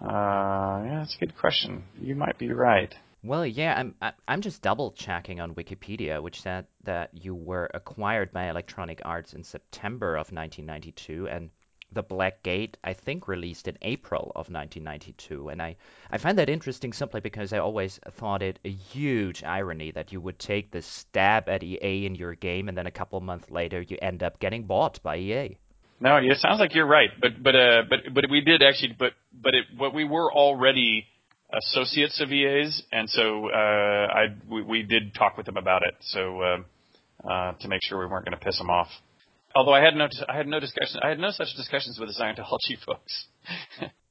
Uh, 0.00 0.84
yeah, 0.84 0.98
that's 1.00 1.16
a 1.16 1.18
good 1.18 1.36
question. 1.38 1.84
You 1.98 2.14
might 2.14 2.38
be 2.38 2.52
right. 2.52 2.94
Well, 3.26 3.44
yeah, 3.44 3.74
I'm 3.76 3.96
I'm 4.28 4.40
just 4.40 4.62
double 4.62 4.92
checking 4.92 5.40
on 5.40 5.56
Wikipedia, 5.56 6.22
which 6.22 6.42
said 6.42 6.68
that 6.84 7.10
you 7.12 7.34
were 7.34 7.68
acquired 7.74 8.30
by 8.32 8.48
Electronic 8.48 9.02
Arts 9.04 9.32
in 9.32 9.42
September 9.42 10.14
of 10.14 10.30
1992, 10.30 11.26
and 11.26 11.50
The 11.90 12.04
Black 12.04 12.44
Gate, 12.44 12.76
I 12.84 12.92
think, 12.92 13.26
released 13.26 13.66
in 13.66 13.78
April 13.82 14.30
of 14.36 14.48
1992. 14.48 15.48
And 15.48 15.60
I, 15.60 15.74
I 16.08 16.18
find 16.18 16.38
that 16.38 16.48
interesting 16.48 16.92
simply 16.92 17.20
because 17.20 17.52
I 17.52 17.58
always 17.58 17.98
thought 18.12 18.42
it 18.42 18.60
a 18.64 18.70
huge 18.70 19.42
irony 19.42 19.90
that 19.90 20.12
you 20.12 20.20
would 20.20 20.38
take 20.38 20.70
the 20.70 20.82
stab 20.82 21.48
at 21.48 21.64
EA 21.64 22.06
in 22.06 22.14
your 22.14 22.36
game, 22.36 22.68
and 22.68 22.78
then 22.78 22.86
a 22.86 22.92
couple 22.92 23.20
months 23.20 23.50
later 23.50 23.80
you 23.82 23.98
end 24.00 24.22
up 24.22 24.38
getting 24.38 24.66
bought 24.66 25.02
by 25.02 25.16
EA. 25.16 25.58
No, 25.98 26.16
it 26.18 26.38
sounds 26.38 26.60
like 26.60 26.76
you're 26.76 26.86
right, 26.86 27.10
but 27.20 27.42
but 27.42 27.56
uh, 27.56 27.82
but 27.90 28.14
but 28.14 28.30
we 28.30 28.42
did 28.42 28.62
actually, 28.62 28.94
but 28.96 29.14
but 29.32 29.54
it, 29.56 29.64
what 29.76 29.92
we 29.92 30.04
were 30.04 30.32
already 30.32 31.06
associates 31.52 32.20
of 32.20 32.32
EA's, 32.32 32.82
and 32.92 33.08
so 33.08 33.48
uh, 33.48 34.08
I 34.12 34.26
we, 34.48 34.62
we 34.62 34.82
did 34.82 35.14
talk 35.14 35.36
with 35.36 35.46
them 35.46 35.56
about 35.56 35.82
it, 35.82 35.94
so 36.00 36.40
uh, 36.40 37.28
uh, 37.28 37.52
to 37.60 37.68
make 37.68 37.82
sure 37.82 37.98
we 37.98 38.06
weren't 38.06 38.24
going 38.24 38.38
to 38.38 38.44
piss 38.44 38.58
them 38.58 38.70
off. 38.70 38.88
Although 39.54 39.74
I 39.74 39.82
had 39.82 39.94
no 39.94 40.08
I 40.28 40.36
had 40.36 40.46
no 40.46 40.60
discussion 40.60 41.00
I 41.02 41.08
had 41.08 41.18
no 41.18 41.30
such 41.30 41.54
discussions 41.56 41.98
with 41.98 42.08
the 42.08 42.14
Scientology 42.14 42.76
folks. 42.86 43.26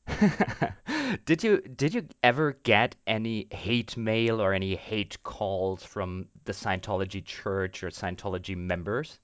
did 1.26 1.44
you 1.44 1.62
did 1.62 1.94
you 1.94 2.08
ever 2.24 2.58
get 2.64 2.96
any 3.06 3.48
hate 3.52 3.98
mail 3.98 4.42
or 4.42 4.54
any 4.54 4.76
hate 4.76 5.22
calls 5.24 5.84
from 5.84 6.28
the 6.46 6.54
Scientology 6.54 7.24
Church 7.24 7.84
or 7.84 7.90
Scientology 7.90 8.56
members? 8.56 9.18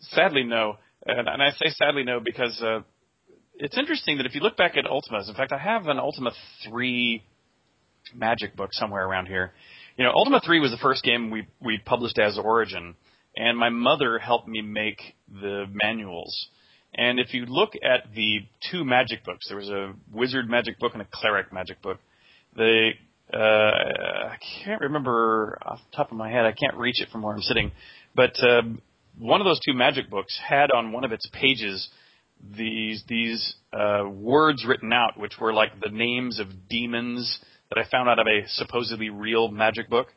Sadly, 0.00 0.44
no. 0.44 0.74
And, 1.06 1.28
and 1.28 1.42
I 1.42 1.50
say 1.50 1.68
sadly 1.68 2.04
no 2.04 2.20
because 2.20 2.60
uh, 2.62 2.80
it's 3.54 3.78
interesting 3.78 4.18
that 4.18 4.26
if 4.26 4.34
you 4.34 4.40
look 4.40 4.56
back 4.56 4.76
at 4.76 4.84
Ultimas, 4.84 5.28
in 5.28 5.34
fact, 5.34 5.52
I 5.52 5.58
have 5.58 5.86
an 5.86 5.98
Ultima 5.98 6.32
3 6.68 7.22
magic 8.14 8.56
book 8.56 8.70
somewhere 8.72 9.06
around 9.06 9.26
here. 9.26 9.52
You 9.96 10.04
know, 10.04 10.12
Ultima 10.12 10.40
3 10.44 10.60
was 10.60 10.70
the 10.70 10.78
first 10.78 11.02
game 11.04 11.30
we 11.30 11.46
we 11.60 11.78
published 11.78 12.18
as 12.18 12.38
Origin, 12.38 12.94
and 13.36 13.56
my 13.56 13.68
mother 13.68 14.18
helped 14.18 14.48
me 14.48 14.60
make 14.60 15.00
the 15.28 15.66
manuals. 15.70 16.48
And 16.96 17.18
if 17.18 17.34
you 17.34 17.46
look 17.46 17.70
at 17.82 18.14
the 18.14 18.40
two 18.70 18.84
magic 18.84 19.24
books, 19.24 19.46
there 19.48 19.56
was 19.56 19.68
a 19.68 19.94
wizard 20.12 20.48
magic 20.48 20.78
book 20.78 20.92
and 20.92 21.02
a 21.02 21.08
cleric 21.12 21.52
magic 21.52 21.82
book. 21.82 21.98
They 22.56 22.92
uh, 23.32 23.38
I 23.38 24.36
can't 24.64 24.80
remember 24.80 25.58
off 25.64 25.80
the 25.90 25.96
top 25.96 26.10
of 26.12 26.16
my 26.16 26.30
head. 26.30 26.44
I 26.44 26.52
can't 26.52 26.76
reach 26.76 27.00
it 27.00 27.08
from 27.10 27.22
where 27.22 27.34
I'm 27.34 27.42
sitting, 27.42 27.72
but 28.14 28.32
uh, 28.42 28.62
one 29.18 29.40
of 29.40 29.44
those 29.44 29.60
two 29.60 29.74
magic 29.74 30.10
books 30.10 30.38
had 30.46 30.70
on 30.70 30.92
one 30.92 31.04
of 31.04 31.12
its 31.12 31.28
pages 31.32 31.88
these 32.56 33.02
these 33.08 33.54
uh, 33.72 34.04
words 34.08 34.64
written 34.66 34.92
out, 34.92 35.18
which 35.18 35.34
were 35.40 35.52
like 35.52 35.80
the 35.80 35.90
names 35.90 36.38
of 36.38 36.48
demons 36.68 37.38
that 37.70 37.78
I 37.78 37.88
found 37.90 38.08
out 38.08 38.18
of 38.18 38.26
a 38.26 38.46
supposedly 38.48 39.10
real 39.10 39.48
magic 39.48 39.88
book, 39.88 40.08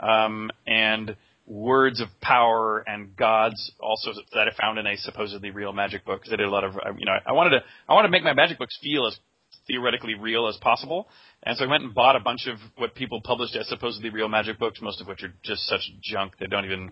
um, 0.00 0.50
and 0.66 1.16
words 1.46 2.00
of 2.00 2.08
power 2.20 2.84
and 2.86 3.16
gods 3.16 3.72
also 3.80 4.12
that 4.34 4.48
I 4.48 4.60
found 4.60 4.78
in 4.78 4.86
a 4.86 4.96
supposedly 4.96 5.50
real 5.50 5.72
magic 5.72 6.04
book. 6.04 6.20
Because 6.20 6.32
I 6.32 6.36
did 6.36 6.46
a 6.46 6.50
lot 6.50 6.64
of, 6.64 6.74
you 6.98 7.06
know, 7.06 7.16
I 7.26 7.32
wanted 7.32 7.50
to 7.50 7.58
I 7.88 7.94
wanted 7.94 8.08
to 8.08 8.12
make 8.12 8.22
my 8.22 8.34
magic 8.34 8.58
books 8.58 8.78
feel 8.82 9.06
as 9.06 9.18
theoretically 9.66 10.14
real 10.14 10.48
as 10.48 10.56
possible. 10.58 11.08
And 11.42 11.56
so 11.56 11.64
I 11.64 11.68
went 11.68 11.84
and 11.84 11.94
bought 11.94 12.16
a 12.16 12.20
bunch 12.20 12.46
of 12.46 12.58
what 12.76 12.94
people 12.94 13.20
published 13.22 13.56
as 13.56 13.68
supposedly 13.68 14.10
real 14.10 14.28
magic 14.28 14.58
books, 14.58 14.80
most 14.82 15.00
of 15.00 15.06
which 15.06 15.22
are 15.22 15.32
just 15.42 15.66
such 15.66 15.80
junk 16.02 16.32
they 16.38 16.46
don't 16.46 16.64
even 16.64 16.90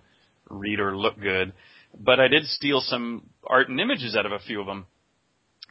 read 0.48 0.80
or 0.80 0.96
look 0.96 1.20
good. 1.20 1.52
But 1.98 2.20
I 2.20 2.28
did 2.28 2.44
steal 2.44 2.80
some 2.80 3.28
art 3.46 3.68
and 3.68 3.80
images 3.80 4.16
out 4.16 4.26
of 4.26 4.32
a 4.32 4.38
few 4.38 4.60
of 4.60 4.66
them. 4.66 4.86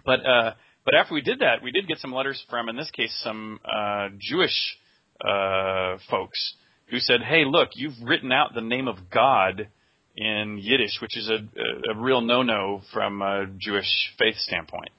But 0.05 0.19
uh, 0.25 0.53
but 0.85 0.93
after 0.93 1.13
we 1.13 1.21
did 1.21 1.39
that, 1.39 1.63
we 1.63 1.71
did 1.71 1.87
get 1.87 1.97
some 1.97 2.13
letters 2.13 2.43
from, 2.49 2.69
in 2.69 2.75
this 2.75 2.91
case, 2.91 3.13
some 3.23 3.59
uh, 3.65 4.09
Jewish 4.19 4.77
uh, 5.19 5.97
folks 6.09 6.55
who 6.89 6.99
said, 6.99 7.21
"Hey, 7.21 7.43
look, 7.45 7.69
you've 7.73 7.99
written 8.03 8.31
out 8.31 8.53
the 8.53 8.61
name 8.61 8.87
of 8.87 9.09
God 9.09 9.67
in 10.15 10.59
Yiddish, 10.61 10.99
which 11.01 11.17
is 11.17 11.29
a, 11.29 11.33
a, 11.33 11.93
a 11.93 11.99
real 11.99 12.21
no-no 12.21 12.81
from 12.93 13.21
a 13.21 13.47
Jewish 13.57 14.13
faith 14.19 14.35
standpoint." 14.37 14.89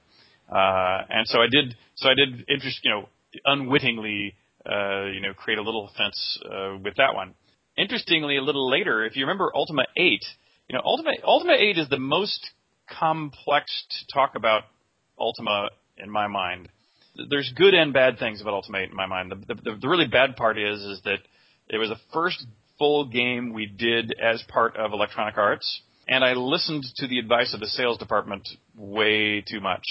Uh, 0.49 1.03
and 1.09 1.27
so 1.27 1.39
I 1.39 1.47
did, 1.49 1.75
so 1.95 2.09
I 2.09 2.13
did 2.13 2.45
interest, 2.49 2.79
you 2.83 2.91
know, 2.91 3.09
unwittingly, 3.45 4.35
uh, 4.65 5.05
you 5.05 5.21
know, 5.21 5.33
create 5.33 5.59
a 5.59 5.61
little 5.61 5.87
offense 5.87 6.39
uh, 6.45 6.77
with 6.83 6.95
that 6.97 7.15
one. 7.15 7.33
Interestingly, 7.77 8.37
a 8.37 8.41
little 8.41 8.69
later, 8.69 9.05
if 9.05 9.15
you 9.15 9.23
remember 9.23 9.51
Ultima 9.55 9.83
8, 9.95 10.25
you 10.69 10.75
know, 10.75 10.81
Ultima 10.83 11.11
Ultima 11.23 11.53
8 11.53 11.77
is 11.77 11.89
the 11.89 11.99
most 11.99 12.49
complex 12.89 13.65
to 13.89 14.13
talk 14.13 14.35
about 14.35 14.63
Ultima 15.19 15.69
in 15.97 16.09
my 16.09 16.27
mind. 16.27 16.69
There's 17.29 17.51
good 17.55 17.73
and 17.73 17.93
bad 17.93 18.19
things 18.19 18.41
about 18.41 18.53
Ultima 18.53 18.79
8 18.79 18.89
in 18.89 18.95
my 18.95 19.07
mind. 19.07 19.31
The, 19.31 19.55
the, 19.55 19.75
the 19.81 19.87
really 19.87 20.07
bad 20.07 20.35
part 20.35 20.57
is 20.59 20.81
is 20.81 21.01
that 21.03 21.19
it 21.67 21.77
was 21.77 21.89
the 21.89 21.99
first 22.13 22.45
full 22.77 23.05
game 23.05 23.53
we 23.53 23.65
did 23.65 24.13
as 24.21 24.43
part 24.47 24.77
of 24.77 24.93
Electronic 24.93 25.37
Arts, 25.37 25.81
and 26.07 26.23
I 26.23 26.33
listened 26.33 26.85
to 26.97 27.07
the 27.07 27.19
advice 27.19 27.53
of 27.53 27.59
the 27.59 27.67
sales 27.67 27.97
department 27.97 28.47
way 28.75 29.41
too 29.41 29.59
much. 29.59 29.83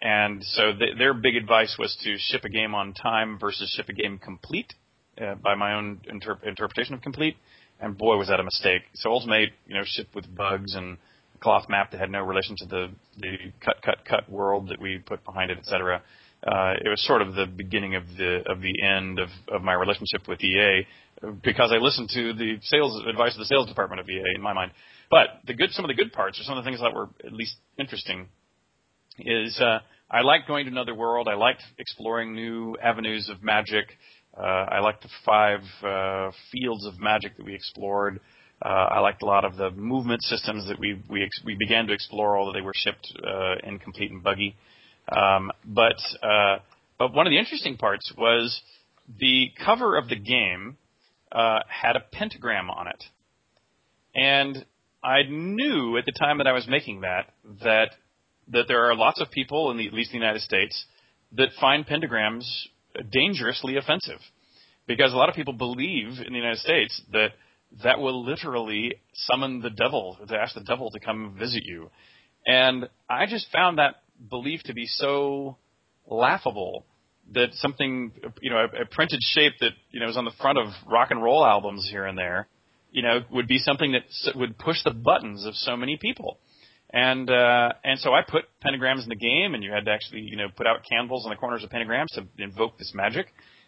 And 0.00 0.42
so 0.42 0.72
th- 0.76 0.98
their 0.98 1.14
big 1.14 1.36
advice 1.36 1.76
was 1.78 1.96
to 2.02 2.16
ship 2.18 2.44
a 2.44 2.48
game 2.48 2.74
on 2.74 2.92
time 2.92 3.38
versus 3.38 3.72
ship 3.76 3.88
a 3.88 3.92
game 3.92 4.18
complete, 4.18 4.74
uh, 5.20 5.36
by 5.36 5.54
my 5.54 5.74
own 5.74 6.00
inter- 6.08 6.40
interpretation 6.44 6.94
of 6.94 7.02
complete. 7.02 7.36
And 7.80 7.96
boy, 7.96 8.16
was 8.16 8.28
that 8.28 8.40
a 8.40 8.44
mistake. 8.44 8.82
So 8.94 9.10
Ultima 9.10 9.36
8, 9.36 9.52
you 9.68 9.74
know, 9.74 9.82
shipped 9.84 10.14
with 10.14 10.34
bugs 10.34 10.74
and 10.74 10.98
cloth 11.42 11.68
map 11.68 11.90
that 11.90 12.00
had 12.00 12.10
no 12.10 12.20
relation 12.20 12.56
to 12.58 12.66
the 12.66 12.86
the 13.18 13.36
cut 13.64 13.76
cut 13.84 13.98
cut 14.08 14.30
world 14.30 14.68
that 14.68 14.80
we 14.80 14.98
put 14.98 15.24
behind 15.24 15.50
it, 15.50 15.58
etc. 15.58 16.02
Uh, 16.46 16.74
it 16.84 16.88
was 16.88 17.04
sort 17.06 17.22
of 17.22 17.34
the 17.34 17.46
beginning 17.46 17.94
of 17.94 18.04
the 18.16 18.42
of 18.46 18.60
the 18.60 18.82
end 18.82 19.18
of, 19.18 19.28
of 19.48 19.62
my 19.62 19.74
relationship 19.74 20.26
with 20.26 20.42
EA 20.42 20.86
because 21.42 21.70
I 21.72 21.76
listened 21.76 22.10
to 22.14 22.32
the 22.32 22.58
sales 22.62 23.00
advice 23.08 23.32
of 23.34 23.38
the 23.38 23.44
sales 23.46 23.68
department 23.68 24.00
of 24.00 24.08
EA 24.08 24.22
in 24.34 24.42
my 24.42 24.52
mind. 24.52 24.72
But 25.10 25.28
the 25.46 25.54
good, 25.54 25.70
some 25.72 25.84
of 25.84 25.88
the 25.88 25.94
good 25.94 26.12
parts, 26.12 26.40
or 26.40 26.42
some 26.44 26.56
of 26.56 26.64
the 26.64 26.68
things 26.68 26.80
that 26.80 26.94
were 26.94 27.10
at 27.24 27.32
least 27.32 27.56
interesting, 27.78 28.28
is 29.18 29.60
uh, 29.60 29.80
I 30.10 30.22
liked 30.22 30.48
going 30.48 30.64
to 30.64 30.70
another 30.70 30.94
world. 30.94 31.28
I 31.28 31.34
liked 31.34 31.62
exploring 31.78 32.34
new 32.34 32.76
avenues 32.82 33.28
of 33.28 33.42
magic. 33.42 33.84
Uh, 34.36 34.42
I 34.42 34.80
liked 34.80 35.02
the 35.02 35.10
five 35.24 35.60
uh, 35.84 36.32
fields 36.50 36.86
of 36.86 36.98
magic 36.98 37.36
that 37.36 37.44
we 37.44 37.54
explored. 37.54 38.20
Uh, 38.64 38.68
I 38.68 39.00
liked 39.00 39.22
a 39.22 39.26
lot 39.26 39.44
of 39.44 39.56
the 39.56 39.70
movement 39.70 40.22
systems 40.22 40.68
that 40.68 40.78
we 40.78 41.02
we 41.08 41.24
ex- 41.24 41.42
we 41.44 41.56
began 41.58 41.86
to 41.88 41.92
explore, 41.92 42.38
although 42.38 42.52
they 42.52 42.60
were 42.60 42.74
shipped 42.74 43.12
uh, 43.26 43.54
incomplete 43.64 44.10
and 44.12 44.22
buggy. 44.22 44.54
Um, 45.10 45.50
but 45.64 45.96
uh, 46.22 46.58
but 46.98 47.12
one 47.12 47.26
of 47.26 47.32
the 47.32 47.38
interesting 47.38 47.76
parts 47.76 48.12
was 48.16 48.60
the 49.18 49.48
cover 49.64 49.96
of 49.96 50.08
the 50.08 50.16
game 50.16 50.76
uh, 51.32 51.58
had 51.68 51.96
a 51.96 52.00
pentagram 52.12 52.70
on 52.70 52.86
it, 52.86 53.02
and 54.14 54.64
I 55.02 55.22
knew 55.28 55.96
at 55.96 56.04
the 56.04 56.12
time 56.12 56.38
that 56.38 56.46
I 56.46 56.52
was 56.52 56.68
making 56.68 57.00
that 57.00 57.30
that 57.64 57.90
that 58.48 58.64
there 58.68 58.88
are 58.88 58.94
lots 58.94 59.20
of 59.20 59.30
people 59.30 59.72
in 59.72 59.76
the, 59.76 59.88
at 59.88 59.92
least 59.92 60.12
in 60.12 60.20
the 60.20 60.24
United 60.24 60.42
States 60.42 60.84
that 61.32 61.48
find 61.60 61.84
pentagrams 61.86 62.44
dangerously 63.10 63.76
offensive, 63.76 64.20
because 64.86 65.12
a 65.12 65.16
lot 65.16 65.28
of 65.28 65.34
people 65.34 65.54
believe 65.54 66.20
in 66.24 66.32
the 66.32 66.38
United 66.38 66.58
States 66.58 67.00
that 67.10 67.30
that 67.82 67.98
will 67.98 68.24
literally 68.24 68.94
summon 69.14 69.60
the 69.60 69.70
devil 69.70 70.18
to 70.26 70.36
ask 70.36 70.54
the 70.54 70.62
devil 70.62 70.90
to 70.90 71.00
come 71.00 71.36
visit 71.38 71.62
you, 71.64 71.90
and 72.46 72.88
I 73.08 73.26
just 73.26 73.46
found 73.52 73.78
that 73.78 73.96
belief 74.30 74.62
to 74.64 74.74
be 74.74 74.86
so 74.86 75.56
laughable 76.06 76.84
that 77.32 77.48
something 77.54 78.12
you 78.40 78.50
know 78.50 78.58
a, 78.58 78.82
a 78.82 78.86
printed 78.86 79.20
shape 79.22 79.54
that 79.60 79.72
you 79.90 80.00
know 80.00 80.08
is 80.08 80.16
on 80.16 80.24
the 80.24 80.32
front 80.40 80.58
of 80.58 80.66
rock 80.86 81.10
and 81.10 81.22
roll 81.22 81.44
albums 81.44 81.88
here 81.90 82.04
and 82.04 82.18
there 82.18 82.48
you 82.90 83.02
know 83.02 83.20
would 83.30 83.48
be 83.48 83.58
something 83.58 83.92
that 83.92 84.36
would 84.36 84.58
push 84.58 84.76
the 84.84 84.90
buttons 84.90 85.44
of 85.46 85.54
so 85.54 85.76
many 85.76 85.96
people. 85.96 86.38
And 86.90 87.30
uh 87.30 87.72
and 87.82 87.98
so 88.00 88.12
I 88.12 88.20
put 88.22 88.44
pentagrams 88.64 89.02
in 89.02 89.08
the 89.08 89.16
game 89.16 89.54
and 89.54 89.64
you 89.64 89.72
had 89.72 89.86
to 89.86 89.90
actually 89.90 90.20
you 90.20 90.36
know 90.36 90.48
put 90.54 90.66
out 90.66 90.80
candles 90.88 91.24
on 91.24 91.30
the 91.30 91.36
corners 91.36 91.64
of 91.64 91.70
pentagrams 91.70 92.12
to 92.14 92.26
invoke 92.38 92.78
this 92.78 92.92
magic. 92.94 93.26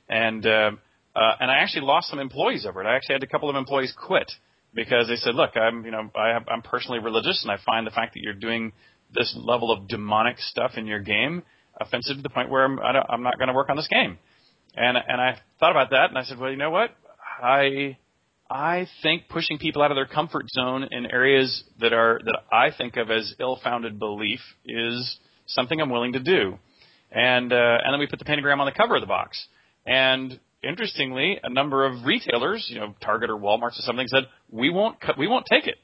And 0.09 0.45
uh, 0.47 0.73
uh 1.15 1.33
and 1.41 1.51
I 1.51 1.57
actually 1.57 1.87
lost 1.87 2.09
some 2.09 2.19
employees 2.19 2.67
over 2.67 2.83
it 2.83 2.87
I 2.87 2.97
actually 2.97 3.15
had 3.15 3.23
a 3.23 3.29
couple 3.29 3.51
of 3.51 3.57
employees 3.57 3.93
quit 3.97 4.31
because 4.75 5.09
they 5.09 5.17
said 5.17 5.35
look 5.35 5.57
I'm 5.57 5.85
you 5.85 5.91
know 5.91 6.11
I 6.17 6.29
have, 6.29 6.45
I'm 6.49 6.63
personally 6.63 6.99
religious 6.99 7.43
and 7.43 7.51
I 7.53 7.63
find 7.65 7.87
the 7.87 7.91
fact 7.91 8.15
that 8.15 8.21
you're 8.21 8.35
doing 8.35 8.73
this 9.13 9.37
level 9.39 9.71
of 9.71 9.89
demonic 9.89 10.39
stuff 10.39 10.73
in 10.77 10.87
your 10.87 11.01
game 11.01 11.43
offensive 11.81 12.17
to 12.17 12.23
the 12.23 12.29
point 12.29 12.51
where 12.51 12.65
I'm, 12.65 12.79
I 12.81 12.93
don't, 12.93 13.07
I'm 13.09 13.23
not 13.23 13.39
going 13.39 13.49
to 13.49 13.55
work 13.55 13.69
on 13.71 13.77
this 13.77 13.89
game. 13.89 14.19
And 14.77 14.97
and 14.97 15.21
I 15.21 15.39
thought 15.61 15.71
about 15.71 15.91
that, 15.91 16.09
and 16.09 16.19
I 16.19 16.25
said, 16.25 16.39
well, 16.39 16.51
you 16.51 16.57
know 16.57 16.71
what? 16.71 16.91
I 17.43 17.97
I 18.51 18.87
think 19.03 19.29
pushing 19.29 19.59
people 19.59 19.83
out 19.83 19.93
of 19.93 19.97
their 19.97 20.07
comfort 20.07 20.47
zone 20.51 20.87
in 20.91 21.07
areas 21.07 21.63
that 21.81 21.93
are 21.93 22.21
that 22.25 22.41
I 22.53 22.77
think 22.77 22.97
of 22.97 23.11
as 23.11 23.35
ill-founded 23.39 23.99
belief 23.99 24.41
is 24.67 25.19
something 25.47 25.81
I'm 25.81 25.91
willing 25.91 26.15
to 26.15 26.21
do. 26.21 26.59
And 27.13 27.53
uh, 27.53 27.79
and 27.85 27.93
then 27.93 28.01
we 28.01 28.09
put 28.09 28.19
the 28.19 28.25
pentagram 28.25 28.61
on 28.61 28.67
the 28.67 28.73
cover 28.73 28.97
of 28.97 29.01
the 29.01 29.07
box. 29.07 29.47
And 29.87 30.41
interestingly, 30.67 31.39
a 31.43 31.51
number 31.51 31.85
of 31.87 32.05
retailers, 32.05 32.67
you 32.69 32.81
know, 32.81 32.95
Target 33.01 33.31
or 33.31 33.37
Walmart 33.37 33.79
or 33.79 33.83
something, 33.83 34.07
said 34.09 34.25
we 34.51 34.71
won't 34.71 35.01
cut, 35.01 35.19
we 35.19 35.29
won't 35.29 35.47
take 35.47 35.67
it. 35.67 35.77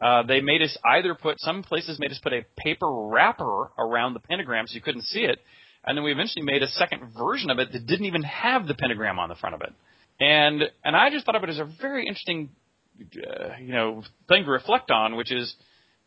Uh, 0.00 0.22
they 0.24 0.40
made 0.40 0.62
us 0.62 0.76
either 0.84 1.14
put 1.14 1.38
some 1.38 1.62
places 1.62 1.98
made 2.00 2.10
us 2.10 2.18
put 2.22 2.32
a 2.32 2.44
paper 2.56 2.88
wrapper 2.90 3.70
around 3.78 4.14
the 4.14 4.20
pentagram 4.20 4.66
so 4.66 4.74
you 4.74 4.80
couldn't 4.80 5.04
see 5.04 5.20
it, 5.20 5.38
and 5.84 5.96
then 5.96 6.04
we 6.04 6.12
eventually 6.12 6.44
made 6.44 6.62
a 6.62 6.68
second 6.68 7.12
version 7.16 7.50
of 7.50 7.58
it 7.58 7.72
that 7.72 7.86
didn't 7.86 8.06
even 8.06 8.22
have 8.22 8.66
the 8.66 8.74
pentagram 8.74 9.18
on 9.18 9.28
the 9.28 9.34
front 9.36 9.54
of 9.54 9.60
it. 9.60 9.72
And 10.20 10.62
and 10.84 10.96
I 10.96 11.10
just 11.10 11.24
thought 11.24 11.36
of 11.36 11.44
it 11.44 11.50
as 11.50 11.58
a 11.58 11.68
very 11.80 12.06
interesting, 12.06 12.50
uh, 13.00 13.56
you 13.60 13.72
know, 13.72 14.02
thing 14.28 14.44
to 14.44 14.50
reflect 14.50 14.90
on, 14.90 15.16
which 15.16 15.32
is, 15.32 15.54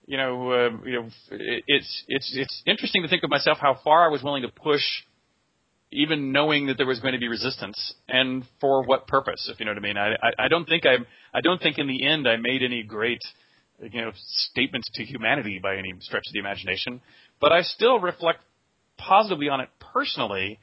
you 0.05 0.17
know, 0.17 0.51
uh, 0.51 0.69
you 0.85 1.01
know, 1.01 1.07
it, 1.31 1.63
it's 1.67 2.03
it's 2.07 2.33
it's 2.35 2.63
interesting 2.65 3.03
to 3.03 3.07
think 3.07 3.23
of 3.23 3.29
myself 3.29 3.57
how 3.59 3.79
far 3.83 4.05
I 4.05 4.09
was 4.09 4.23
willing 4.23 4.43
to 4.43 4.49
push, 4.49 4.83
even 5.95 6.31
knowing 6.31 6.67
that 6.67 6.77
there 6.77 6.85
was 6.85 6.99
going 6.99 7.13
to 7.13 7.19
be 7.19 7.27
resistance, 7.27 7.93
and 8.07 8.43
for 8.61 8.83
what 8.83 9.07
purpose, 9.07 9.49
if 9.51 9.59
you 9.59 9.65
know 9.65 9.71
what 9.71 9.77
I 9.77 9.81
mean. 9.81 9.97
I 9.97 10.13
I, 10.13 10.45
I 10.45 10.47
don't 10.47 10.65
think 10.65 10.85
I 10.85 10.95
I 11.33 11.41
don't 11.41 11.61
think 11.61 11.77
in 11.77 11.87
the 11.87 12.05
end 12.05 12.27
I 12.27 12.37
made 12.37 12.63
any 12.63 12.83
great 12.83 13.21
you 13.81 14.01
know, 14.01 14.11
statements 14.15 14.89
to 14.95 15.03
humanity 15.03 15.59
by 15.61 15.77
any 15.77 15.93
stretch 15.99 16.23
of 16.27 16.33
the 16.33 16.39
imagination, 16.39 17.01
but 17.41 17.51
I 17.51 17.61
still 17.61 17.99
reflect 17.99 18.39
positively 18.97 19.49
on 19.49 19.59
it 19.59 19.69
personally 19.93 20.59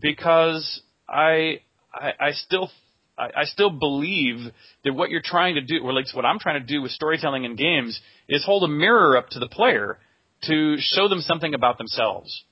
because 0.00 0.82
I 1.08 1.60
I, 1.92 2.12
I 2.20 2.30
still 2.32 2.70
I, 3.18 3.30
I 3.36 3.44
still 3.44 3.70
believe 3.70 4.52
that 4.84 4.92
what 4.92 5.10
you're 5.10 5.22
trying 5.24 5.56
to 5.56 5.60
do, 5.60 5.80
or 5.82 5.98
at 5.98 6.06
what 6.14 6.24
I'm 6.24 6.38
trying 6.38 6.60
to 6.60 6.66
do 6.66 6.82
with 6.82 6.92
storytelling 6.92 7.44
in 7.44 7.56
games, 7.56 8.00
is 8.28 8.44
hold 8.44 8.64
a 8.64 8.68
mirror 8.68 9.16
up 9.16 9.28
to 9.30 9.38
the 9.38 9.48
player 9.48 9.98
to 10.44 10.76
show 10.78 11.08
them 11.08 11.20
something 11.20 11.54
about 11.54 11.78
themselves. 11.78 12.44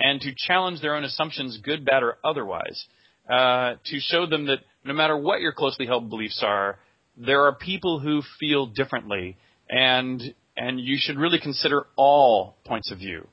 And 0.00 0.20
to 0.22 0.32
challenge 0.36 0.80
their 0.80 0.94
own 0.96 1.04
assumptions, 1.04 1.58
good, 1.62 1.84
bad, 1.84 2.02
or 2.02 2.16
otherwise, 2.24 2.84
uh, 3.28 3.74
to 3.84 4.00
show 4.00 4.26
them 4.26 4.46
that 4.46 4.60
no 4.84 4.94
matter 4.94 5.16
what 5.16 5.40
your 5.40 5.52
closely 5.52 5.86
held 5.86 6.08
beliefs 6.08 6.42
are, 6.44 6.78
there 7.16 7.42
are 7.42 7.54
people 7.54 8.00
who 8.00 8.22
feel 8.38 8.66
differently, 8.66 9.36
and 9.68 10.34
and 10.56 10.80
you 10.80 10.96
should 10.98 11.18
really 11.18 11.38
consider 11.38 11.86
all 11.96 12.56
points 12.64 12.90
of 12.90 12.98
view. 12.98 13.26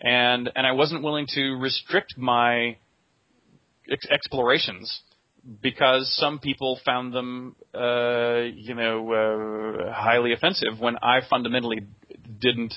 And 0.00 0.50
and 0.56 0.66
I 0.66 0.72
wasn't 0.72 1.02
willing 1.02 1.26
to 1.34 1.56
restrict 1.60 2.14
my 2.16 2.76
ex- 3.90 4.06
explorations 4.10 5.00
because 5.62 6.12
some 6.18 6.38
people 6.38 6.80
found 6.84 7.12
them, 7.12 7.54
uh, 7.74 8.40
you 8.54 8.74
know, 8.74 9.12
uh, 9.12 9.92
highly 9.92 10.32
offensive 10.32 10.80
when 10.80 10.96
I 11.02 11.20
fundamentally 11.28 11.86
didn't. 12.40 12.74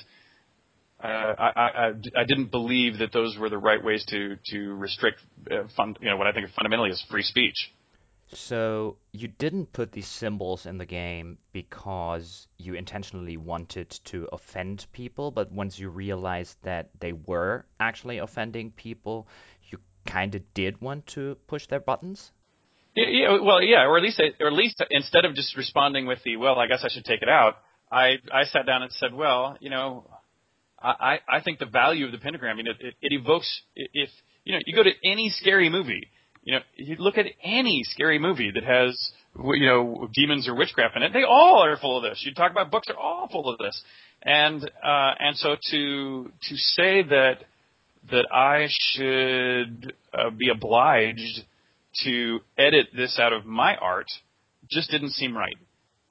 Uh, 1.02 1.06
I, 1.06 1.50
I, 1.50 1.92
I 2.16 2.24
didn't 2.24 2.50
believe 2.50 2.98
that 2.98 3.12
those 3.12 3.36
were 3.38 3.48
the 3.48 3.58
right 3.58 3.82
ways 3.82 4.04
to 4.08 4.36
to 4.46 4.74
restrict, 4.74 5.20
uh, 5.50 5.68
fun, 5.76 5.96
you 6.00 6.10
know, 6.10 6.16
what 6.16 6.26
I 6.26 6.32
think 6.32 6.48
fundamentally 6.56 6.90
is 6.90 7.04
free 7.08 7.22
speech. 7.22 7.54
So 8.32 8.96
you 9.12 9.28
didn't 9.28 9.72
put 9.72 9.92
these 9.92 10.06
symbols 10.06 10.66
in 10.66 10.76
the 10.76 10.84
game 10.84 11.38
because 11.52 12.46
you 12.58 12.74
intentionally 12.74 13.36
wanted 13.36 13.90
to 14.06 14.28
offend 14.32 14.86
people, 14.92 15.30
but 15.30 15.50
once 15.50 15.78
you 15.78 15.88
realized 15.88 16.56
that 16.62 16.90
they 17.00 17.12
were 17.12 17.64
actually 17.80 18.18
offending 18.18 18.70
people, 18.72 19.28
you 19.70 19.78
kind 20.04 20.34
of 20.34 20.42
did 20.52 20.80
want 20.80 21.06
to 21.06 21.36
push 21.46 21.66
their 21.68 21.80
buttons? 21.80 22.32
Yeah, 22.94 23.06
yeah, 23.08 23.38
well, 23.40 23.62
yeah, 23.62 23.84
or 23.84 23.96
at 23.96 24.02
least, 24.02 24.20
or 24.40 24.48
at 24.48 24.52
least 24.52 24.82
instead 24.90 25.24
of 25.24 25.34
just 25.34 25.56
responding 25.56 26.06
with 26.06 26.22
the, 26.24 26.36
well, 26.36 26.58
I 26.58 26.66
guess 26.66 26.84
I 26.84 26.88
should 26.88 27.04
take 27.04 27.22
it 27.22 27.28
out, 27.28 27.56
I, 27.90 28.16
I 28.30 28.44
sat 28.44 28.66
down 28.66 28.82
and 28.82 28.92
said, 28.92 29.14
well, 29.14 29.56
you 29.60 29.70
know, 29.70 30.10
I, 30.80 31.18
I 31.28 31.40
think 31.40 31.58
the 31.58 31.66
value 31.66 32.06
of 32.06 32.12
the 32.12 32.18
pentagram, 32.18 32.58
you 32.58 32.64
know, 32.64 32.72
it, 32.78 32.94
it 33.00 33.12
evokes, 33.12 33.62
if, 33.74 34.10
you 34.44 34.52
know, 34.52 34.60
you 34.64 34.74
go 34.74 34.82
to 34.82 34.92
any 35.04 35.30
scary 35.30 35.68
movie, 35.68 36.08
you 36.42 36.54
know, 36.54 36.60
you 36.76 36.96
look 36.98 37.18
at 37.18 37.26
any 37.42 37.82
scary 37.84 38.18
movie 38.18 38.50
that 38.52 38.64
has, 38.64 38.96
you 39.36 39.66
know, 39.66 40.08
demons 40.14 40.48
or 40.48 40.54
witchcraft 40.54 40.96
in 40.96 41.02
it, 41.02 41.12
they 41.12 41.24
all 41.24 41.64
are 41.64 41.76
full 41.76 41.96
of 41.98 42.02
this. 42.04 42.22
You 42.24 42.32
talk 42.32 42.52
about 42.52 42.70
books, 42.70 42.86
they're 42.86 42.96
all 42.96 43.28
full 43.30 43.48
of 43.48 43.58
this. 43.58 43.82
And, 44.22 44.64
uh, 44.64 45.14
and 45.18 45.36
so 45.36 45.56
to, 45.70 46.24
to 46.24 46.56
say 46.56 47.02
that, 47.02 47.38
that 48.10 48.26
I 48.32 48.68
should 48.68 49.92
uh, 50.14 50.30
be 50.30 50.48
obliged 50.48 51.42
to 52.04 52.40
edit 52.56 52.88
this 52.96 53.18
out 53.20 53.32
of 53.32 53.44
my 53.44 53.76
art 53.76 54.06
just 54.70 54.90
didn't 54.90 55.10
seem 55.10 55.36
right. 55.36 55.56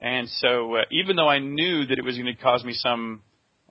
And 0.00 0.28
so, 0.28 0.76
uh, 0.76 0.82
even 0.90 1.16
though 1.16 1.28
I 1.28 1.38
knew 1.38 1.86
that 1.86 1.98
it 1.98 2.04
was 2.04 2.16
going 2.16 2.26
to 2.26 2.40
cause 2.40 2.64
me 2.64 2.72
some, 2.74 3.22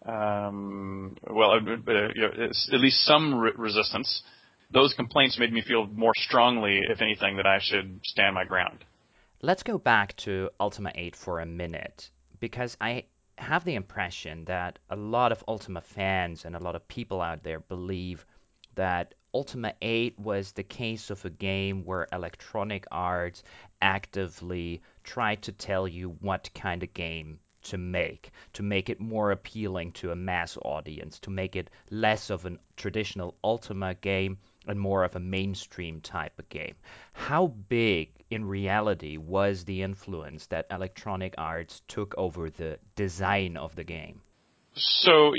um, 0.07 1.17
well, 1.29 1.51
uh, 1.51 1.55
uh, 1.55 2.07
you 2.15 2.21
know, 2.21 2.49
at 2.73 2.79
least 2.79 3.03
some 3.05 3.35
re- 3.35 3.51
resistance, 3.57 4.23
those 4.71 4.93
complaints 4.93 5.37
made 5.37 5.51
me 5.51 5.61
feel 5.61 5.85
more 5.87 6.13
strongly, 6.15 6.81
if 6.89 7.01
anything, 7.01 7.37
that 7.37 7.45
I 7.45 7.59
should 7.61 7.99
stand 8.03 8.35
my 8.35 8.45
ground. 8.45 8.85
Let's 9.41 9.63
go 9.63 9.77
back 9.77 10.15
to 10.17 10.49
Ultima 10.59 10.91
8 10.95 11.15
for 11.15 11.39
a 11.39 11.45
minute, 11.45 12.09
because 12.39 12.75
I 12.81 13.03
have 13.37 13.65
the 13.65 13.75
impression 13.75 14.45
that 14.45 14.79
a 14.89 14.95
lot 14.95 15.31
of 15.31 15.43
Ultima 15.47 15.81
fans 15.81 16.45
and 16.45 16.55
a 16.55 16.59
lot 16.59 16.75
of 16.75 16.87
people 16.87 17.21
out 17.21 17.43
there 17.43 17.59
believe 17.59 18.25
that 18.75 19.13
Ultima 19.33 19.73
8 19.81 20.17
was 20.17 20.53
the 20.53 20.63
case 20.63 21.09
of 21.09 21.23
a 21.25 21.29
game 21.29 21.83
where 21.83 22.07
Electronic 22.11 22.85
Arts 22.91 23.43
actively 23.81 24.81
tried 25.03 25.43
to 25.43 25.51
tell 25.51 25.87
you 25.87 26.15
what 26.21 26.49
kind 26.55 26.81
of 26.81 26.93
game 26.93 27.39
to 27.69 27.77
make, 27.77 28.31
to 28.53 28.63
make 28.63 28.89
it 28.89 28.99
more 28.99 29.31
appealing 29.31 29.91
to 29.93 30.11
a 30.11 30.15
mass 30.15 30.57
audience, 30.63 31.19
to 31.19 31.29
make 31.29 31.55
it 31.55 31.69
less 31.89 32.29
of 32.29 32.45
a 32.45 32.57
traditional 32.75 33.35
Ultima 33.43 33.95
game 33.95 34.37
and 34.67 34.79
more 34.79 35.03
of 35.03 35.15
a 35.15 35.19
mainstream 35.19 36.01
type 36.01 36.37
of 36.39 36.49
game. 36.49 36.75
How 37.13 37.47
big 37.47 38.09
in 38.29 38.45
reality 38.45 39.17
was 39.17 39.63
the 39.63 39.81
influence 39.83 40.47
that 40.47 40.67
Electronic 40.69 41.35
Arts 41.37 41.81
took 41.87 42.13
over 42.17 42.49
the 42.49 42.79
design 42.95 43.57
of 43.57 43.75
the 43.75 43.83
game? 43.83 44.21
So, 44.75 45.33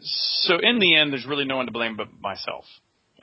so 0.00 0.58
in 0.62 0.78
the 0.78 0.96
end, 0.96 1.12
there's 1.12 1.26
really 1.26 1.44
no 1.44 1.56
one 1.56 1.66
to 1.66 1.72
blame 1.72 1.96
but 1.96 2.08
myself. 2.20 2.64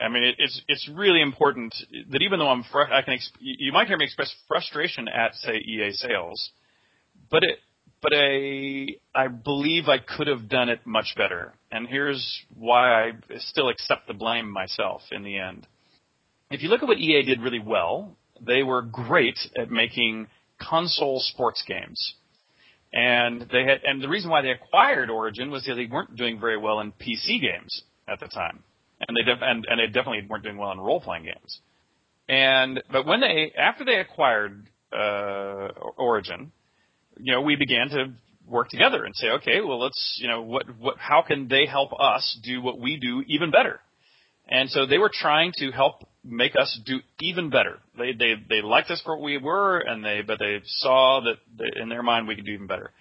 I 0.00 0.08
mean, 0.08 0.22
it, 0.22 0.36
it's 0.38 0.62
it's 0.68 0.88
really 0.88 1.20
important 1.20 1.74
that 2.10 2.22
even 2.22 2.38
though 2.38 2.48
I'm 2.48 2.62
fr- 2.62 2.92
I 2.92 3.02
can 3.02 3.14
ex- 3.14 3.32
you 3.40 3.72
might 3.72 3.88
hear 3.88 3.96
me 3.96 4.04
express 4.04 4.32
frustration 4.46 5.08
at 5.08 5.34
say 5.34 5.56
EA 5.56 5.90
sales, 5.92 6.50
but 7.30 7.42
it 7.42 7.58
but 8.02 8.12
I 8.14 8.86
I 9.14 9.28
believe 9.28 9.88
I 9.88 9.98
could 9.98 10.26
have 10.26 10.48
done 10.48 10.68
it 10.68 10.86
much 10.86 11.14
better. 11.16 11.54
And 11.70 11.88
here's 11.88 12.42
why 12.54 13.08
I 13.08 13.12
still 13.38 13.68
accept 13.68 14.06
the 14.06 14.14
blame 14.14 14.50
myself 14.50 15.02
in 15.10 15.22
the 15.22 15.38
end. 15.38 15.66
If 16.50 16.62
you 16.62 16.68
look 16.68 16.82
at 16.82 16.88
what 16.88 16.98
EA 16.98 17.22
did 17.24 17.42
really 17.42 17.58
well, 17.58 18.16
they 18.40 18.62
were 18.62 18.82
great 18.82 19.38
at 19.56 19.70
making 19.70 20.28
console 20.60 21.20
sports 21.20 21.62
games. 21.66 22.14
And 22.92 23.42
they 23.52 23.64
had 23.64 23.82
and 23.84 24.02
the 24.02 24.08
reason 24.08 24.30
why 24.30 24.42
they 24.42 24.50
acquired 24.50 25.10
Origin 25.10 25.50
was 25.50 25.64
that 25.66 25.74
they 25.74 25.86
weren't 25.86 26.16
doing 26.16 26.40
very 26.40 26.56
well 26.56 26.80
in 26.80 26.92
PC 26.92 27.40
games 27.40 27.82
at 28.08 28.20
the 28.20 28.28
time. 28.28 28.62
And 29.06 29.16
they 29.16 29.22
def- 29.22 29.42
and, 29.42 29.66
and 29.68 29.78
they 29.78 29.86
definitely 29.86 30.26
weren't 30.28 30.42
doing 30.42 30.56
well 30.56 30.72
in 30.72 30.80
role 30.80 31.00
playing 31.00 31.24
games. 31.24 31.60
And 32.28 32.82
but 32.90 33.06
when 33.06 33.20
they 33.20 33.52
after 33.58 33.84
they 33.84 33.96
acquired 33.96 34.68
uh, 34.92 35.68
Origin, 35.96 36.52
you 37.20 37.32
know, 37.32 37.42
we 37.42 37.56
began 37.56 37.88
to 37.90 38.12
work 38.46 38.68
together 38.68 39.04
and 39.04 39.14
say, 39.14 39.28
okay, 39.28 39.60
well, 39.60 39.80
let's, 39.80 40.18
you 40.20 40.28
know, 40.28 40.42
what, 40.42 40.64
what, 40.78 40.96
how 40.98 41.22
can 41.26 41.48
they 41.48 41.66
help 41.66 41.90
us 41.98 42.38
do 42.42 42.62
what 42.62 42.80
we 42.80 42.96
do 42.96 43.22
even 43.26 43.50
better? 43.50 43.80
And 44.48 44.70
so 44.70 44.86
they 44.86 44.98
were 44.98 45.10
trying 45.12 45.52
to 45.56 45.70
help 45.70 46.08
make 46.24 46.56
us 46.56 46.80
do 46.86 47.00
even 47.20 47.50
better. 47.50 47.78
They, 47.98 48.12
they, 48.12 48.34
they 48.48 48.62
liked 48.62 48.90
us 48.90 49.00
for 49.04 49.16
what 49.16 49.24
we 49.24 49.38
were, 49.38 49.78
and 49.78 50.04
they, 50.04 50.22
but 50.26 50.38
they 50.38 50.60
saw 50.64 51.20
that 51.20 51.36
in 51.80 51.88
their 51.88 52.02
mind 52.02 52.26
we 52.26 52.34
could 52.34 52.46
do 52.46 52.52
even 52.52 52.66
better. 52.66 52.92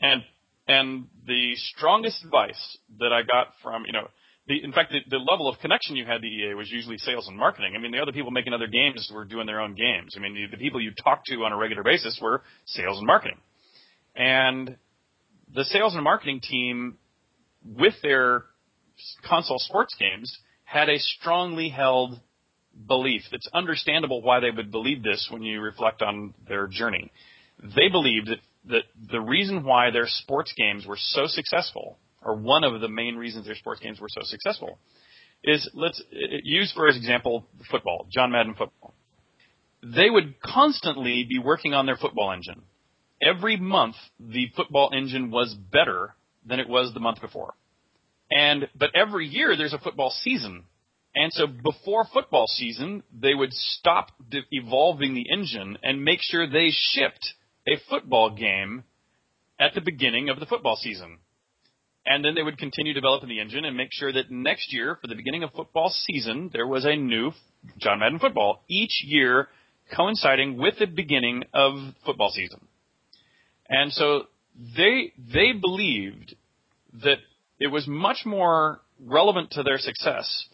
And, 0.00 0.22
and 0.68 1.06
the 1.26 1.54
strongest 1.56 2.22
advice 2.24 2.78
that 2.98 3.12
I 3.12 3.22
got 3.22 3.54
from, 3.62 3.84
you 3.86 3.92
know, 3.92 4.08
the, 4.46 4.62
in 4.62 4.72
fact, 4.72 4.92
the, 4.92 5.00
the 5.08 5.18
level 5.18 5.48
of 5.48 5.58
connection 5.60 5.96
you 5.96 6.04
had 6.04 6.22
to 6.22 6.26
EA 6.26 6.54
was 6.54 6.70
usually 6.70 6.98
sales 6.98 7.28
and 7.28 7.36
marketing. 7.36 7.74
I 7.76 7.80
mean, 7.80 7.92
the 7.92 7.98
other 7.98 8.12
people 8.12 8.30
making 8.30 8.52
other 8.52 8.66
games 8.66 9.10
were 9.14 9.24
doing 9.24 9.46
their 9.46 9.60
own 9.60 9.74
games. 9.74 10.14
I 10.16 10.20
mean, 10.20 10.34
the, 10.34 10.56
the 10.56 10.60
people 10.60 10.80
you 10.80 10.92
talked 10.92 11.26
to 11.26 11.36
on 11.44 11.52
a 11.52 11.56
regular 11.56 11.82
basis 11.82 12.18
were 12.20 12.42
sales 12.66 12.98
and 12.98 13.06
marketing. 13.06 13.38
And 14.14 14.76
the 15.54 15.64
sales 15.64 15.94
and 15.94 16.04
marketing 16.04 16.40
team, 16.40 16.98
with 17.64 17.94
their 18.02 18.44
console 19.28 19.58
sports 19.58 19.94
games, 19.98 20.36
had 20.64 20.88
a 20.88 20.98
strongly 20.98 21.68
held 21.68 22.20
belief. 22.86 23.22
It's 23.32 23.48
understandable 23.52 24.22
why 24.22 24.40
they 24.40 24.50
would 24.50 24.70
believe 24.70 25.02
this 25.02 25.28
when 25.30 25.42
you 25.42 25.60
reflect 25.60 26.02
on 26.02 26.34
their 26.48 26.66
journey. 26.66 27.10
They 27.58 27.88
believed 27.90 28.28
that, 28.28 28.38
that 28.66 28.82
the 29.10 29.20
reason 29.20 29.64
why 29.64 29.90
their 29.90 30.06
sports 30.06 30.52
games 30.56 30.86
were 30.86 30.96
so 30.98 31.26
successful, 31.26 31.98
or 32.22 32.36
one 32.36 32.64
of 32.64 32.80
the 32.80 32.88
main 32.88 33.16
reasons 33.16 33.46
their 33.46 33.54
sports 33.54 33.80
games 33.80 34.00
were 34.00 34.08
so 34.08 34.22
successful, 34.22 34.78
is 35.42 35.68
let's 35.74 36.00
use 36.10 36.72
for 36.72 36.86
example 36.88 37.46
football, 37.70 38.06
John 38.10 38.30
Madden 38.30 38.54
football. 38.54 38.94
They 39.82 40.10
would 40.10 40.40
constantly 40.40 41.24
be 41.28 41.38
working 41.38 41.72
on 41.72 41.86
their 41.86 41.96
football 41.96 42.32
engine 42.32 42.62
every 43.22 43.56
month 43.56 43.96
the 44.18 44.48
football 44.56 44.90
engine 44.92 45.30
was 45.30 45.54
better 45.54 46.14
than 46.46 46.60
it 46.60 46.68
was 46.68 46.92
the 46.92 47.00
month 47.00 47.20
before. 47.20 47.54
And 48.30 48.68
but 48.74 48.90
every 48.94 49.26
year 49.26 49.56
there's 49.56 49.72
a 49.72 49.78
football 49.78 50.10
season. 50.10 50.64
And 51.14 51.32
so 51.32 51.46
before 51.48 52.06
football 52.12 52.46
season, 52.46 53.02
they 53.12 53.34
would 53.34 53.52
stop 53.52 54.10
de- 54.30 54.42
evolving 54.52 55.14
the 55.14 55.26
engine 55.32 55.76
and 55.82 56.04
make 56.04 56.20
sure 56.22 56.48
they 56.48 56.68
shipped 56.70 57.34
a 57.66 57.80
football 57.88 58.30
game 58.30 58.84
at 59.58 59.74
the 59.74 59.80
beginning 59.80 60.28
of 60.28 60.38
the 60.38 60.46
football 60.46 60.76
season. 60.76 61.18
And 62.06 62.24
then 62.24 62.34
they 62.34 62.42
would 62.42 62.58
continue 62.58 62.94
developing 62.94 63.28
the 63.28 63.40
engine 63.40 63.64
and 63.64 63.76
make 63.76 63.90
sure 63.92 64.12
that 64.12 64.30
next 64.30 64.72
year, 64.72 64.98
for 65.00 65.08
the 65.08 65.16
beginning 65.16 65.42
of 65.42 65.50
football 65.52 65.90
season, 65.90 66.50
there 66.52 66.66
was 66.66 66.84
a 66.84 66.96
new 66.96 67.32
John 67.78 67.98
Madden 67.98 68.18
football 68.18 68.62
each 68.68 69.02
year 69.04 69.48
coinciding 69.94 70.56
with 70.56 70.78
the 70.78 70.86
beginning 70.86 71.44
of 71.52 71.74
football 72.06 72.30
season. 72.30 72.66
And 73.70 73.92
so 73.92 74.24
they 74.76 75.12
they 75.32 75.52
believed 75.52 76.34
that 77.02 77.18
it 77.58 77.68
was 77.68 77.86
much 77.86 78.26
more 78.26 78.80
relevant 78.98 79.52
to 79.52 79.62
their 79.62 79.78
success 79.78 80.46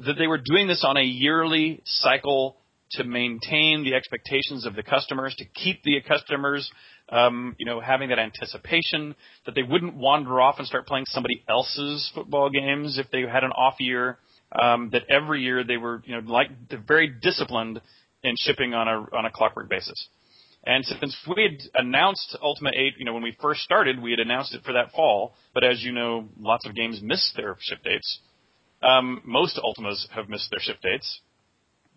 that 0.00 0.14
they 0.18 0.26
were 0.26 0.40
doing 0.42 0.66
this 0.66 0.84
on 0.86 0.96
a 0.96 1.02
yearly 1.02 1.80
cycle 1.86 2.56
to 2.92 3.04
maintain 3.04 3.82
the 3.82 3.94
expectations 3.94 4.66
of 4.66 4.74
the 4.74 4.82
customers, 4.82 5.34
to 5.38 5.44
keep 5.44 5.82
the 5.82 6.00
customers, 6.06 6.70
um, 7.08 7.56
you 7.58 7.66
know, 7.66 7.80
having 7.80 8.10
that 8.10 8.18
anticipation 8.18 9.14
that 9.44 9.54
they 9.54 9.62
wouldn't 9.62 9.94
wander 9.94 10.40
off 10.40 10.56
and 10.58 10.66
start 10.66 10.86
playing 10.86 11.04
somebody 11.08 11.42
else's 11.48 12.10
football 12.14 12.50
games 12.50 12.98
if 12.98 13.10
they 13.10 13.22
had 13.22 13.42
an 13.42 13.52
off 13.52 13.74
year. 13.80 14.18
Um, 14.52 14.90
that 14.92 15.02
every 15.10 15.42
year 15.42 15.64
they 15.64 15.76
were, 15.76 16.02
you 16.04 16.14
know, 16.14 16.32
like 16.32 16.48
very 16.86 17.12
disciplined 17.20 17.80
in 18.22 18.34
shipping 18.38 18.74
on 18.74 18.86
a 18.86 19.16
on 19.16 19.26
a 19.26 19.30
clockwork 19.30 19.68
basis. 19.68 20.08
And 20.66 20.84
since 20.84 21.16
we 21.28 21.44
had 21.44 21.86
announced 21.86 22.36
Ultima 22.42 22.70
8, 22.74 22.94
you 22.98 23.04
know, 23.04 23.14
when 23.14 23.22
we 23.22 23.36
first 23.40 23.60
started, 23.60 24.02
we 24.02 24.10
had 24.10 24.18
announced 24.18 24.52
it 24.52 24.64
for 24.64 24.72
that 24.72 24.90
fall. 24.90 25.34
But 25.54 25.62
as 25.62 25.80
you 25.82 25.92
know, 25.92 26.28
lots 26.40 26.66
of 26.66 26.74
games 26.74 27.00
miss 27.00 27.32
their 27.36 27.56
ship 27.60 27.78
dates. 27.84 28.18
Um, 28.82 29.22
most 29.24 29.58
Ultimas 29.62 30.08
have 30.10 30.28
missed 30.28 30.50
their 30.50 30.60
ship 30.60 30.78
dates, 30.82 31.20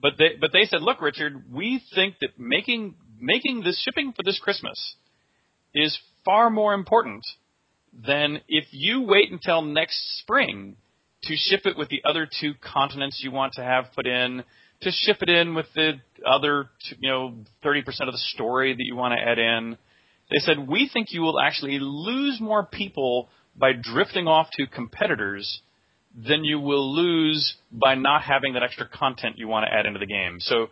but 0.02 0.14
they 0.18 0.36
but 0.40 0.52
they 0.54 0.64
said, 0.64 0.82
look, 0.82 1.02
Richard, 1.02 1.52
we 1.52 1.82
think 1.94 2.16
that 2.22 2.40
making 2.40 2.96
making 3.20 3.64
this 3.64 3.82
shipping 3.84 4.14
for 4.14 4.24
this 4.24 4.40
Christmas 4.40 4.96
is 5.74 5.98
far 6.24 6.50
more 6.50 6.74
important 6.74 7.26
than 7.94 8.40
if 8.48 8.66
you 8.72 9.02
wait 9.02 9.32
until 9.32 9.62
next 9.62 10.20
spring 10.20 10.78
to 11.24 11.36
ship 11.36 11.62
it 11.66 11.78
with 11.78 11.90
the 11.90 12.02
other 12.06 12.28
two 12.40 12.54
continents 12.62 13.22
you 13.22 13.32
want 13.32 13.54
to 13.54 13.62
have 13.62 13.86
put 13.94 14.08
in, 14.08 14.44
to 14.82 14.92
ship 14.92 15.18
it 15.22 15.30
in 15.30 15.56
with 15.56 15.66
the 15.76 15.94
other, 16.26 16.70
you 17.00 17.10
know, 17.10 17.36
30% 17.64 17.80
of 17.86 18.12
the 18.14 18.18
story 18.34 18.74
that 18.74 18.84
you 18.86 18.96
want 18.96 19.14
to 19.14 19.22
add 19.22 19.40
in. 19.40 19.78
They 20.32 20.38
said, 20.38 20.68
we 20.68 20.90
think 20.92 21.12
you 21.12 21.22
will 21.22 21.40
actually 21.40 21.80
lose 21.80 22.40
more 22.40 22.66
people 22.66 23.30
by 23.56 23.72
drifting 23.74 24.28
off 24.28 24.48
to 24.54 24.68
competitors 24.68 25.62
than 26.16 26.44
you 26.44 26.60
will 26.60 26.96
lose 26.96 27.56
by 27.72 27.96
not 27.96 28.24
having 28.24 28.54
that 28.54 28.64
extra 28.64 28.88
content 28.88 29.38
you 29.38 29.48
want 29.48 29.66
to 29.66 29.74
add 29.74 29.86
into 29.86 30.00
the 30.00 30.06
game. 30.06 30.38
So 30.40 30.68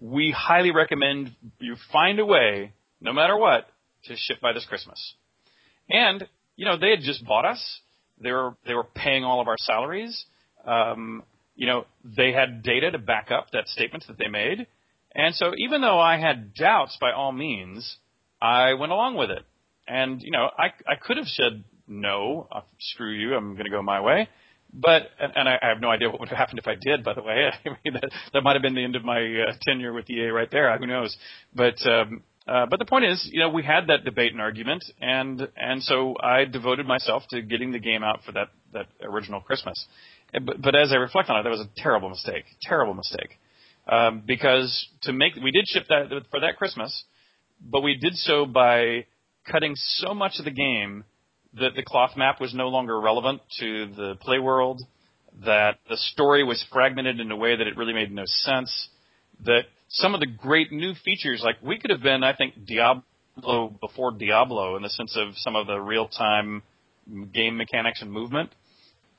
we 0.00 0.34
highly 0.36 0.70
recommend 0.70 1.34
you 1.58 1.76
find 1.92 2.18
a 2.18 2.26
way, 2.26 2.72
no 3.00 3.12
matter 3.12 3.36
what, 3.36 3.66
to 4.04 4.16
ship 4.16 4.40
by 4.40 4.52
this 4.52 4.66
Christmas. 4.66 5.14
And, 5.88 6.26
you 6.56 6.64
know, 6.64 6.78
they 6.78 6.90
had 6.90 7.00
just 7.00 7.24
bought 7.24 7.44
us. 7.44 7.80
They 8.20 8.32
were, 8.32 8.54
they 8.66 8.74
were 8.74 8.86
paying 8.94 9.24
all 9.24 9.40
of 9.40 9.48
our 9.48 9.56
salaries. 9.58 10.24
Um, 10.66 11.22
you 11.62 11.68
know, 11.68 11.86
they 12.02 12.32
had 12.32 12.64
data 12.64 12.90
to 12.90 12.98
back 12.98 13.30
up 13.30 13.52
that 13.52 13.68
statement 13.68 14.04
that 14.08 14.18
they 14.18 14.26
made. 14.26 14.66
And 15.14 15.32
so 15.32 15.52
even 15.56 15.80
though 15.80 16.00
I 16.00 16.18
had 16.18 16.54
doubts 16.54 16.98
by 17.00 17.12
all 17.12 17.30
means, 17.30 17.98
I 18.40 18.74
went 18.74 18.90
along 18.90 19.16
with 19.16 19.30
it. 19.30 19.44
And, 19.86 20.20
you 20.22 20.32
know, 20.32 20.50
I, 20.58 20.72
I 20.90 20.96
could 21.00 21.18
have 21.18 21.28
said, 21.28 21.62
no, 21.86 22.48
uh, 22.50 22.62
screw 22.80 23.12
you, 23.12 23.36
I'm 23.36 23.52
going 23.52 23.66
to 23.66 23.70
go 23.70 23.80
my 23.80 24.00
way. 24.00 24.28
But, 24.74 25.02
and, 25.20 25.32
and 25.36 25.48
I, 25.48 25.56
I 25.62 25.68
have 25.68 25.80
no 25.80 25.88
idea 25.88 26.10
what 26.10 26.18
would 26.18 26.30
have 26.30 26.38
happened 26.38 26.58
if 26.58 26.66
I 26.66 26.74
did, 26.74 27.04
by 27.04 27.14
the 27.14 27.22
way. 27.22 27.52
I 27.64 27.68
mean, 27.84 27.94
that, 27.94 28.10
that 28.32 28.42
might 28.42 28.54
have 28.54 28.62
been 28.62 28.74
the 28.74 28.82
end 28.82 28.96
of 28.96 29.04
my 29.04 29.20
uh, 29.20 29.52
tenure 29.62 29.92
with 29.92 30.10
EA 30.10 30.30
right 30.30 30.50
there. 30.50 30.76
Who 30.78 30.88
knows? 30.88 31.16
But, 31.54 31.76
um, 31.86 32.24
uh, 32.48 32.66
but 32.66 32.80
the 32.80 32.86
point 32.86 33.04
is, 33.04 33.28
you 33.30 33.38
know, 33.38 33.50
we 33.50 33.62
had 33.62 33.86
that 33.86 34.04
debate 34.04 34.32
and 34.32 34.40
argument, 34.40 34.82
and 35.00 35.46
and 35.56 35.80
so 35.80 36.16
I 36.20 36.44
devoted 36.44 36.86
myself 36.86 37.22
to 37.30 37.40
getting 37.40 37.70
the 37.70 37.78
game 37.78 38.02
out 38.02 38.24
for 38.26 38.32
that 38.32 38.48
that 38.72 38.86
original 39.00 39.40
Christmas. 39.40 39.86
But, 40.32 40.62
but 40.62 40.74
as 40.74 40.92
I 40.92 40.96
reflect 40.96 41.28
on 41.28 41.38
it, 41.38 41.42
that 41.42 41.50
was 41.50 41.60
a 41.60 41.68
terrible 41.76 42.08
mistake, 42.08 42.44
terrible 42.62 42.94
mistake, 42.94 43.38
um, 43.86 44.22
because 44.26 44.88
to 45.02 45.12
make 45.12 45.34
we 45.36 45.50
did 45.50 45.66
ship 45.68 45.84
that 45.88 46.08
for 46.30 46.40
that 46.40 46.56
Christmas, 46.56 47.04
but 47.60 47.82
we 47.82 47.96
did 47.96 48.14
so 48.14 48.46
by 48.46 49.06
cutting 49.50 49.74
so 49.76 50.14
much 50.14 50.38
of 50.38 50.44
the 50.44 50.50
game 50.50 51.04
that 51.54 51.74
the 51.76 51.82
cloth 51.82 52.16
map 52.16 52.40
was 52.40 52.54
no 52.54 52.68
longer 52.68 52.98
relevant 52.98 53.42
to 53.60 53.86
the 53.94 54.14
play 54.20 54.38
world, 54.38 54.80
that 55.44 55.78
the 55.88 55.96
story 55.96 56.44
was 56.44 56.64
fragmented 56.72 57.20
in 57.20 57.30
a 57.30 57.36
way 57.36 57.56
that 57.56 57.66
it 57.66 57.76
really 57.76 57.92
made 57.92 58.10
no 58.10 58.24
sense, 58.24 58.88
that 59.44 59.62
some 59.88 60.14
of 60.14 60.20
the 60.20 60.26
great 60.26 60.72
new 60.72 60.94
features, 61.04 61.42
like 61.44 61.56
we 61.62 61.78
could 61.78 61.90
have 61.90 62.02
been, 62.02 62.24
I 62.24 62.34
think, 62.34 62.64
Diablo 62.64 63.76
before 63.80 64.12
Diablo 64.12 64.76
in 64.76 64.82
the 64.82 64.88
sense 64.88 65.16
of 65.16 65.34
some 65.36 65.56
of 65.56 65.66
the 65.66 65.78
real 65.78 66.08
time 66.08 66.62
game 67.34 67.56
mechanics 67.56 68.00
and 68.00 68.10
movement, 68.10 68.50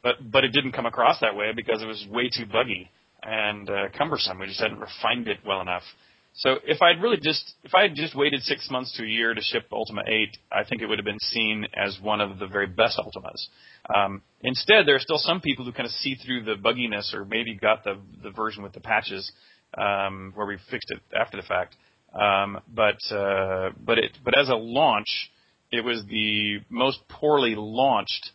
but 0.03 0.15
but 0.31 0.43
it 0.43 0.49
didn't 0.49 0.73
come 0.73 0.85
across 0.85 1.19
that 1.21 1.35
way 1.35 1.51
because 1.55 1.81
it 1.81 1.87
was 1.87 2.05
way 2.11 2.29
too 2.29 2.45
buggy 2.45 2.91
and 3.23 3.69
uh, 3.69 3.85
cumbersome. 3.97 4.39
We 4.39 4.47
just 4.47 4.59
hadn't 4.59 4.79
refined 4.79 5.27
it 5.27 5.39
well 5.45 5.61
enough. 5.61 5.83
So 6.35 6.55
if 6.65 6.81
I'd 6.81 7.01
really 7.01 7.17
just 7.21 7.53
if 7.63 7.73
I 7.75 7.83
had 7.83 7.95
just 7.95 8.15
waited 8.15 8.41
six 8.41 8.69
months 8.69 8.95
to 8.97 9.03
a 9.03 9.07
year 9.07 9.33
to 9.33 9.41
ship 9.41 9.65
Ultima 9.71 10.01
8, 10.05 10.37
I 10.51 10.63
think 10.63 10.81
it 10.81 10.87
would 10.87 10.97
have 10.97 11.05
been 11.05 11.19
seen 11.19 11.67
as 11.75 11.97
one 12.01 12.21
of 12.21 12.39
the 12.39 12.47
very 12.47 12.67
best 12.67 12.99
Ultimas. 12.99 13.47
Um, 13.95 14.23
instead, 14.41 14.87
there 14.87 14.95
are 14.95 14.99
still 14.99 15.19
some 15.19 15.41
people 15.41 15.63
who 15.63 15.71
kind 15.71 15.85
of 15.85 15.91
see 15.91 16.15
through 16.15 16.43
the 16.43 16.55
bugginess, 16.55 17.13
or 17.13 17.23
maybe 17.23 17.55
got 17.55 17.83
the 17.83 17.99
the 18.23 18.31
version 18.31 18.63
with 18.63 18.73
the 18.73 18.79
patches 18.79 19.31
um, 19.77 20.31
where 20.35 20.47
we 20.47 20.57
fixed 20.71 20.91
it 20.91 21.01
after 21.15 21.37
the 21.37 21.43
fact. 21.43 21.75
Um, 22.13 22.59
but 22.73 22.97
uh, 23.15 23.71
but 23.79 23.99
it 23.99 24.17
but 24.23 24.37
as 24.37 24.49
a 24.49 24.55
launch, 24.55 25.31
it 25.71 25.83
was 25.83 26.03
the 26.09 26.61
most 26.69 26.99
poorly 27.09 27.53
launched 27.55 28.31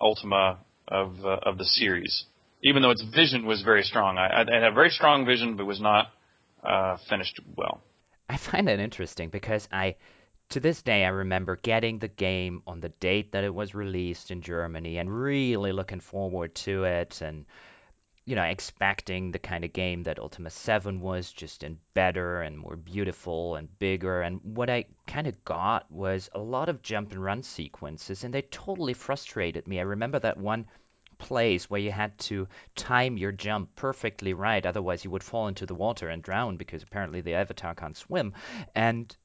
Ultima 0.00 0.58
of 0.88 1.24
uh, 1.24 1.38
of 1.42 1.58
the 1.58 1.64
series. 1.64 2.24
Even 2.62 2.82
though 2.82 2.90
its 2.90 3.02
vision 3.02 3.44
was 3.44 3.62
very 3.62 3.82
strong, 3.82 4.18
I, 4.18 4.26
I 4.26 4.38
had 4.38 4.64
a 4.64 4.72
very 4.72 4.90
strong 4.90 5.26
vision, 5.26 5.56
but 5.56 5.66
was 5.66 5.80
not 5.80 6.06
uh, 6.62 6.96
finished 7.08 7.40
well. 7.56 7.82
I 8.28 8.36
find 8.36 8.68
that 8.68 8.78
interesting 8.78 9.28
because 9.28 9.68
I, 9.72 9.96
to 10.50 10.60
this 10.60 10.80
day, 10.80 11.04
I 11.04 11.08
remember 11.08 11.56
getting 11.56 11.98
the 11.98 12.08
game 12.08 12.62
on 12.66 12.80
the 12.80 12.88
date 12.88 13.32
that 13.32 13.42
it 13.42 13.52
was 13.52 13.74
released 13.74 14.30
in 14.30 14.42
Germany 14.42 14.98
and 14.98 15.12
really 15.12 15.72
looking 15.72 16.00
forward 16.00 16.54
to 16.66 16.84
it 16.84 17.20
and, 17.20 17.46
you 18.24 18.36
know, 18.36 18.44
expecting 18.44 19.32
the 19.32 19.38
kind 19.38 19.64
of 19.64 19.72
game 19.72 20.04
that 20.04 20.18
Ultima 20.18 20.50
7 20.50 21.00
was, 21.00 21.32
just 21.32 21.64
in 21.64 21.78
better 21.92 22.42
and 22.42 22.56
more 22.56 22.76
beautiful 22.76 23.56
and 23.56 23.78
bigger. 23.78 24.22
And 24.22 24.40
what 24.42 24.70
I 24.70 24.84
kind 25.06 25.26
of 25.26 25.44
got 25.44 25.90
was 25.90 26.30
a 26.32 26.38
lot 26.38 26.68
of 26.68 26.82
jump 26.82 27.10
and 27.10 27.22
run 27.22 27.42
sequences, 27.42 28.22
and 28.22 28.32
they 28.32 28.42
totally 28.42 28.94
frustrated 28.94 29.66
me. 29.66 29.80
I 29.80 29.82
remember 29.82 30.20
that 30.20 30.38
one 30.38 30.66
place 31.18 31.68
where 31.68 31.80
you 31.80 31.90
had 31.90 32.16
to 32.18 32.48
time 32.76 33.16
your 33.16 33.32
jump 33.32 33.74
perfectly 33.74 34.34
right, 34.34 34.64
otherwise 34.64 35.04
you 35.04 35.10
would 35.10 35.24
fall 35.24 35.48
into 35.48 35.66
the 35.66 35.74
water 35.74 36.08
and 36.08 36.22
drown 36.22 36.56
because 36.56 36.82
apparently 36.82 37.22
the 37.22 37.34
avatar 37.34 37.74
can't 37.74 37.96
swim. 37.96 38.34
And 38.74 39.16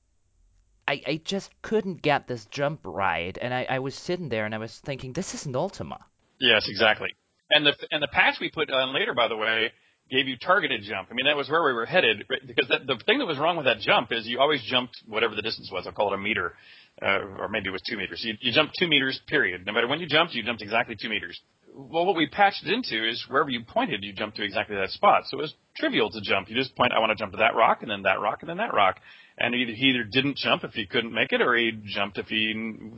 I, 0.87 1.01
I 1.05 1.21
just 1.23 1.51
couldn't 1.61 2.01
get 2.01 2.27
this 2.27 2.45
jump 2.45 2.81
right, 2.83 3.37
and 3.39 3.53
I, 3.53 3.67
I 3.69 3.79
was 3.79 3.93
sitting 3.93 4.29
there 4.29 4.45
and 4.45 4.55
I 4.55 4.59
was 4.59 4.75
thinking, 4.79 5.13
this 5.13 5.35
isn't 5.35 5.55
Ultima. 5.55 6.03
Yes, 6.39 6.67
exactly. 6.67 7.15
And 7.49 7.65
the 7.65 7.73
and 7.91 8.01
the 8.03 8.07
patch 8.07 8.35
we 8.41 8.49
put 8.49 8.69
on 8.71 8.93
later, 8.93 9.13
by 9.13 9.27
the 9.27 9.37
way, 9.37 9.71
gave 10.09 10.27
you 10.27 10.37
targeted 10.37 10.81
jump. 10.83 11.09
I 11.11 11.13
mean, 11.13 11.25
that 11.25 11.37
was 11.37 11.49
where 11.49 11.63
we 11.63 11.73
were 11.73 11.85
headed 11.85 12.25
because 12.45 12.67
that, 12.69 12.87
the 12.87 13.01
thing 13.05 13.19
that 13.19 13.25
was 13.25 13.37
wrong 13.37 13.57
with 13.57 13.65
that 13.65 13.79
jump 13.79 14.11
is 14.11 14.25
you 14.27 14.39
always 14.39 14.61
jumped 14.63 14.97
whatever 15.07 15.35
the 15.35 15.41
distance 15.41 15.69
was. 15.71 15.85
I'll 15.85 15.93
call 15.93 16.13
it 16.13 16.15
a 16.15 16.21
meter, 16.21 16.53
uh, 17.01 17.19
or 17.39 17.49
maybe 17.49 17.69
it 17.69 17.71
was 17.71 17.81
two 17.89 17.97
meters. 17.97 18.21
You, 18.23 18.35
you 18.41 18.51
jumped 18.51 18.75
two 18.79 18.87
meters, 18.87 19.19
period. 19.27 19.65
No 19.65 19.73
matter 19.73 19.87
when 19.87 19.99
you 19.99 20.07
jumped, 20.07 20.33
you 20.33 20.43
jumped 20.43 20.61
exactly 20.61 20.95
two 20.99 21.09
meters 21.09 21.39
well, 21.77 22.05
what 22.05 22.15
we 22.15 22.27
patched 22.27 22.65
into 22.65 23.07
is 23.07 23.23
wherever 23.29 23.49
you 23.49 23.63
pointed, 23.63 24.03
you 24.03 24.11
jumped 24.11 24.37
to 24.37 24.43
exactly 24.43 24.75
that 24.75 24.89
spot. 24.89 25.23
So 25.27 25.37
it 25.37 25.41
was 25.41 25.53
trivial 25.75 26.09
to 26.09 26.21
jump. 26.21 26.49
You 26.49 26.55
just 26.55 26.75
point, 26.75 26.91
I 26.91 26.99
want 26.99 27.11
to 27.11 27.15
jump 27.15 27.33
to 27.33 27.37
that 27.37 27.55
rock, 27.55 27.79
and 27.81 27.91
then 27.91 28.01
that 28.03 28.19
rock, 28.19 28.39
and 28.41 28.49
then 28.49 28.57
that 28.57 28.73
rock. 28.73 28.99
And 29.37 29.53
either, 29.53 29.73
he 29.73 29.85
either 29.87 30.03
didn't 30.03 30.37
jump 30.37 30.63
if 30.63 30.71
he 30.71 30.87
couldn't 30.87 31.13
make 31.13 31.31
it, 31.31 31.41
or 31.41 31.55
he 31.55 31.71
jumped 31.85 32.17
if 32.17 32.25
he 32.27 32.53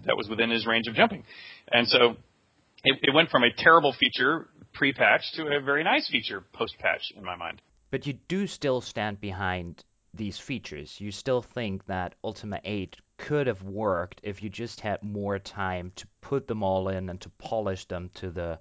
that 0.05 0.15
was 0.15 0.29
within 0.29 0.49
his 0.49 0.65
range 0.65 0.87
of 0.87 0.95
jumping. 0.95 1.23
And 1.71 1.87
so 1.87 2.15
it, 2.84 2.99
it 3.03 3.13
went 3.13 3.30
from 3.30 3.43
a 3.43 3.51
terrible 3.51 3.93
feature 3.93 4.49
pre-patch 4.73 5.34
to 5.34 5.47
a 5.47 5.59
very 5.59 5.84
nice 5.84 6.07
feature 6.09 6.43
post-patch 6.53 7.11
in 7.15 7.23
my 7.23 7.36
mind. 7.36 7.61
But 7.91 8.05
you 8.05 8.13
do 8.13 8.47
still 8.47 8.82
stand 8.82 9.19
behind 9.19 9.84
these 10.13 10.38
features. 10.38 10.99
You 10.99 11.11
still 11.11 11.41
think 11.41 11.86
that 11.88 12.15
Ultima 12.23 12.59
8 12.63 12.97
could 13.17 13.47
have 13.47 13.63
worked 13.63 14.21
if 14.23 14.41
you 14.41 14.49
just 14.49 14.80
had 14.82 15.03
more 15.03 15.39
time 15.39 15.91
to 15.95 16.07
put 16.21 16.47
them 16.47 16.63
all 16.63 16.89
in 16.89 17.09
and 17.09 17.19
to 17.21 17.30
polish 17.30 17.86
them 17.86 18.09
to 18.15 18.30
the 18.30 18.59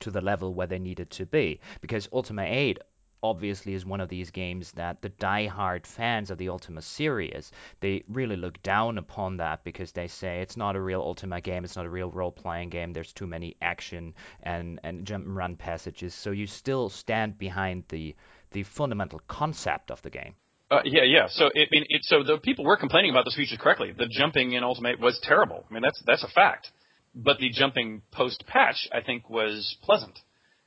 to 0.00 0.10
the 0.10 0.20
level 0.22 0.54
where 0.54 0.66
they 0.66 0.78
needed 0.78 1.10
to 1.10 1.26
be. 1.26 1.60
Because 1.82 2.08
Ultima 2.10 2.42
8 2.42 2.78
obviously 3.22 3.74
is 3.74 3.84
one 3.84 4.00
of 4.00 4.08
these 4.08 4.30
games 4.30 4.72
that 4.72 5.02
the 5.02 5.08
die-hard 5.08 5.86
fans 5.86 6.30
of 6.30 6.38
the 6.38 6.48
Ultima 6.48 6.82
series 6.82 7.50
they 7.80 8.02
really 8.08 8.36
look 8.36 8.62
down 8.62 8.98
upon 8.98 9.36
that 9.38 9.64
because 9.64 9.92
they 9.92 10.08
say 10.08 10.40
it's 10.40 10.56
not 10.56 10.76
a 10.76 10.80
real 10.80 11.00
Ultima 11.00 11.40
game, 11.40 11.64
it's 11.64 11.76
not 11.76 11.86
a 11.86 11.90
real 11.90 12.10
role-playing 12.10 12.70
game. 12.70 12.92
There's 12.92 13.12
too 13.12 13.26
many 13.26 13.56
action 13.60 14.14
and 14.42 14.80
and 14.82 15.06
jump 15.06 15.26
and 15.26 15.36
run 15.36 15.56
passages. 15.56 16.14
So 16.14 16.30
you 16.30 16.46
still 16.46 16.88
stand 16.88 17.38
behind 17.38 17.84
the 17.88 18.14
the 18.52 18.62
fundamental 18.64 19.20
concept 19.28 19.90
of 19.90 20.02
the 20.02 20.10
game. 20.10 20.34
Uh, 20.70 20.82
yeah, 20.84 21.02
yeah. 21.02 21.26
So 21.28 21.46
it, 21.46 21.68
it, 21.72 22.04
so 22.04 22.22
the 22.22 22.38
people 22.38 22.64
were 22.64 22.76
complaining 22.76 23.10
about 23.10 23.24
this 23.24 23.34
feature 23.34 23.56
correctly. 23.56 23.92
The 23.92 24.06
jumping 24.06 24.52
in 24.52 24.62
Ultima 24.62 24.92
was 25.00 25.18
terrible. 25.22 25.64
I 25.68 25.74
mean, 25.74 25.82
that's 25.82 26.00
that's 26.06 26.22
a 26.22 26.28
fact. 26.28 26.70
But 27.12 27.38
the 27.38 27.50
jumping 27.50 28.02
post 28.12 28.44
patch, 28.46 28.88
I 28.92 29.00
think, 29.00 29.28
was 29.28 29.76
pleasant. 29.82 30.16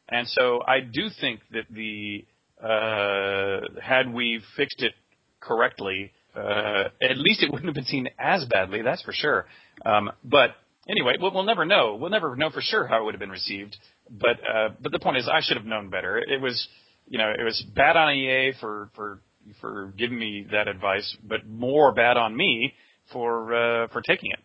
And 0.09 0.27
so 0.27 0.61
I 0.67 0.81
do 0.81 1.09
think 1.21 1.39
that 1.51 1.63
the 1.69 2.25
had 2.63 4.13
we 4.13 4.41
fixed 4.55 4.81
it 4.81 4.93
correctly, 5.39 6.11
uh, 6.35 6.89
at 7.01 7.17
least 7.17 7.43
it 7.43 7.51
wouldn't 7.51 7.67
have 7.67 7.75
been 7.75 7.85
seen 7.85 8.07
as 8.17 8.45
badly. 8.45 8.81
That's 8.81 9.01
for 9.03 9.13
sure. 9.13 9.45
Um, 9.85 10.11
but 10.23 10.51
anyway, 10.87 11.13
we'll, 11.19 11.33
we'll 11.33 11.43
never 11.43 11.65
know. 11.65 11.97
We'll 11.99 12.09
never 12.09 12.35
know 12.35 12.49
for 12.49 12.61
sure 12.61 12.87
how 12.87 13.01
it 13.01 13.05
would 13.05 13.13
have 13.13 13.19
been 13.19 13.29
received. 13.29 13.77
But 14.09 14.39
uh, 14.47 14.69
but 14.81 14.91
the 14.91 14.99
point 14.99 15.17
is, 15.17 15.29
I 15.31 15.41
should 15.41 15.57
have 15.57 15.65
known 15.65 15.89
better. 15.89 16.17
It 16.17 16.41
was 16.41 16.67
you 17.07 17.17
know 17.17 17.31
it 17.37 17.43
was 17.43 17.63
bad 17.75 17.95
on 17.95 18.13
EA 18.13 18.53
for 18.59 18.89
for 18.95 19.19
for 19.61 19.93
giving 19.97 20.17
me 20.17 20.47
that 20.51 20.67
advice, 20.67 21.15
but 21.23 21.45
more 21.47 21.93
bad 21.93 22.17
on 22.17 22.35
me 22.35 22.73
for 23.11 23.53
uh, 23.53 23.87
for 23.89 24.01
taking 24.01 24.31
it. 24.31 24.39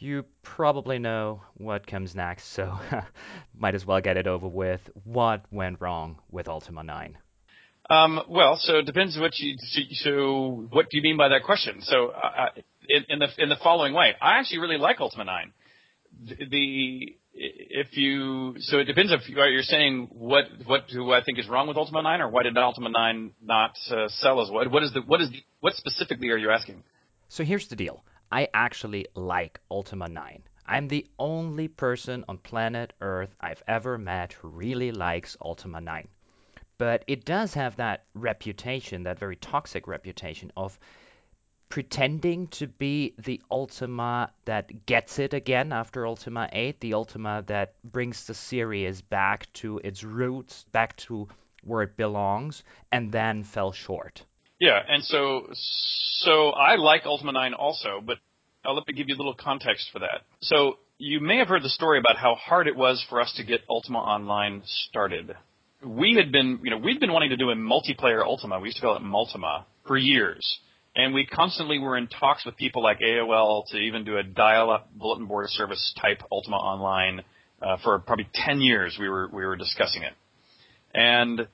You 0.00 0.24
probably 0.42 1.00
know 1.00 1.42
what 1.54 1.86
comes 1.86 2.14
next, 2.14 2.54
so 2.54 2.78
might 3.58 3.74
as 3.74 3.84
well 3.84 4.00
get 4.00 4.16
it 4.16 4.28
over 4.28 4.46
with. 4.46 4.80
What 5.04 5.44
went 5.50 5.80
wrong 5.80 6.20
with 6.30 6.46
Ultima 6.46 6.84
9? 6.84 7.18
Um, 7.90 8.20
well, 8.28 8.56
so 8.60 8.78
it 8.78 8.86
depends 8.86 9.18
what 9.18 9.38
you 9.38 9.56
so 9.92 10.66
what 10.70 10.90
do 10.90 10.96
you 10.98 11.02
mean 11.02 11.16
by 11.16 11.28
that 11.28 11.44
question? 11.44 11.80
So 11.80 12.08
uh, 12.08 12.48
in, 12.88 13.04
in, 13.08 13.18
the 13.18 13.28
in 13.38 13.48
the 13.48 13.56
following 13.62 13.94
way, 13.94 14.14
I 14.20 14.38
actually 14.38 14.58
really 14.58 14.76
like 14.76 15.00
Ultima 15.00 15.24
9. 15.24 15.52
The, 16.50 17.16
if 17.32 17.96
you 17.96 18.56
so 18.58 18.78
it 18.78 18.84
depends 18.84 19.12
if 19.12 19.28
you, 19.28 19.36
you're 19.36 19.62
saying 19.62 20.08
what 20.10 20.44
what 20.66 20.88
do 20.88 21.12
I 21.12 21.22
think 21.22 21.38
is 21.38 21.48
wrong 21.48 21.68
with 21.68 21.76
Ultima 21.76 22.02
9 22.02 22.20
or 22.20 22.28
why 22.28 22.42
did 22.42 22.56
Ultima 22.58 22.90
9 22.90 23.32
not 23.42 23.76
uh, 23.90 24.08
sell 24.08 24.42
as 24.42 24.50
what 24.50 24.70
what 24.70 24.82
is 24.82 24.92
the 24.92 25.00
what 25.00 25.20
is 25.20 25.30
the 25.30 25.42
what 25.60 25.74
specifically 25.74 26.28
are 26.30 26.36
you 26.36 26.50
asking? 26.50 26.82
So 27.28 27.44
here's 27.44 27.68
the 27.68 27.76
deal. 27.76 28.04
I 28.30 28.48
actually 28.52 29.06
like 29.14 29.60
Ultima 29.70 30.08
9. 30.08 30.42
I'm 30.66 30.88
the 30.88 31.06
only 31.18 31.68
person 31.68 32.24
on 32.28 32.36
planet 32.38 32.92
Earth 33.00 33.30
I've 33.40 33.62
ever 33.66 33.96
met 33.96 34.34
who 34.34 34.48
really 34.48 34.92
likes 34.92 35.36
Ultima 35.40 35.80
9. 35.80 36.08
But 36.78 37.04
it 37.06 37.24
does 37.24 37.54
have 37.54 37.76
that 37.76 38.04
reputation, 38.14 39.02
that 39.02 39.18
very 39.18 39.36
toxic 39.36 39.86
reputation 39.88 40.52
of 40.56 40.78
pretending 41.68 42.46
to 42.48 42.66
be 42.66 43.14
the 43.18 43.42
Ultima 43.50 44.32
that 44.46 44.86
gets 44.86 45.18
it 45.18 45.34
again 45.34 45.72
after 45.72 46.06
Ultima 46.06 46.48
8, 46.52 46.80
the 46.80 46.94
Ultima 46.94 47.44
that 47.48 47.74
brings 47.84 48.26
the 48.26 48.34
series 48.34 49.02
back 49.02 49.52
to 49.54 49.78
its 49.84 50.02
roots, 50.02 50.64
back 50.72 50.96
to 50.96 51.28
where 51.64 51.82
it 51.82 51.96
belongs, 51.96 52.62
and 52.90 53.12
then 53.12 53.44
fell 53.44 53.72
short. 53.72 54.24
Yeah, 54.60 54.80
and 54.88 55.04
so 55.04 55.48
so 55.52 56.50
I 56.50 56.76
like 56.76 57.06
Ultima 57.06 57.32
9 57.32 57.54
also, 57.54 58.00
but 58.04 58.18
I'll 58.64 58.74
let 58.74 58.86
me 58.88 58.94
give 58.94 59.08
you 59.08 59.14
a 59.14 59.18
little 59.18 59.34
context 59.34 59.90
for 59.92 60.00
that. 60.00 60.22
So 60.40 60.78
you 60.98 61.20
may 61.20 61.38
have 61.38 61.48
heard 61.48 61.62
the 61.62 61.68
story 61.68 61.98
about 61.98 62.16
how 62.16 62.34
hard 62.34 62.66
it 62.66 62.76
was 62.76 63.04
for 63.08 63.20
us 63.20 63.32
to 63.36 63.44
get 63.44 63.60
Ultima 63.68 63.98
Online 63.98 64.62
started. 64.64 65.36
We 65.84 66.16
had 66.16 66.32
been, 66.32 66.60
you 66.62 66.70
know, 66.70 66.78
we'd 66.78 67.00
been 67.00 67.12
wanting 67.12 67.30
to 67.30 67.36
do 67.36 67.50
a 67.50 67.54
multiplayer 67.54 68.24
Ultima. 68.24 68.58
We 68.58 68.68
used 68.68 68.78
to 68.78 68.82
call 68.82 68.96
it 68.96 69.02
Multima 69.02 69.64
for 69.86 69.96
years 69.96 70.60
and 70.98 71.14
we 71.14 71.24
constantly 71.24 71.78
were 71.78 71.96
in 71.96 72.08
talks 72.08 72.44
with 72.44 72.56
people 72.56 72.82
like 72.82 72.98
AOL 72.98 73.66
to 73.68 73.78
even 73.78 74.04
do 74.04 74.18
a 74.18 74.22
dial-up 74.22 74.90
bulletin 74.94 75.26
board 75.26 75.48
service 75.48 75.94
type 76.00 76.20
Ultima 76.30 76.56
Online. 76.56 77.22
Uh, 77.60 77.76
for 77.82 77.98
probably 78.00 78.28
10 78.34 78.60
years, 78.60 78.96
we 79.00 79.08
were 79.08 79.28
we 79.32 79.44
were 79.44 79.56
discussing 79.56 80.02
it, 80.02 80.12
and 80.94 81.48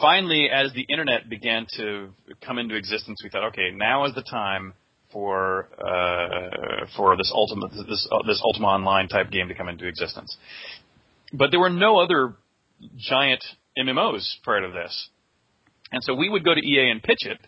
finally, 0.00 0.48
as 0.52 0.72
the 0.72 0.82
internet 0.82 1.28
began 1.28 1.64
to 1.76 2.08
come 2.44 2.58
into 2.58 2.74
existence, 2.74 3.20
we 3.22 3.30
thought, 3.30 3.44
okay, 3.44 3.70
now 3.72 4.04
is 4.04 4.14
the 4.16 4.22
time 4.22 4.74
for 5.12 5.68
uh, 5.78 6.86
for 6.96 7.16
this 7.16 7.30
Ultima 7.32 7.68
this 7.68 8.08
uh, 8.10 8.26
this 8.26 8.40
Ultima 8.44 8.66
Online 8.66 9.06
type 9.06 9.30
game 9.30 9.46
to 9.46 9.54
come 9.54 9.68
into 9.68 9.86
existence. 9.86 10.36
But 11.32 11.52
there 11.52 11.60
were 11.60 11.70
no 11.70 11.98
other 11.98 12.34
giant 12.96 13.44
MMOs 13.78 14.36
prior 14.42 14.62
to 14.62 14.72
this, 14.72 15.08
and 15.92 16.02
so 16.02 16.14
we 16.14 16.28
would 16.28 16.44
go 16.44 16.54
to 16.54 16.60
EA 16.60 16.90
and 16.90 17.02
pitch 17.02 17.26
it 17.26 17.38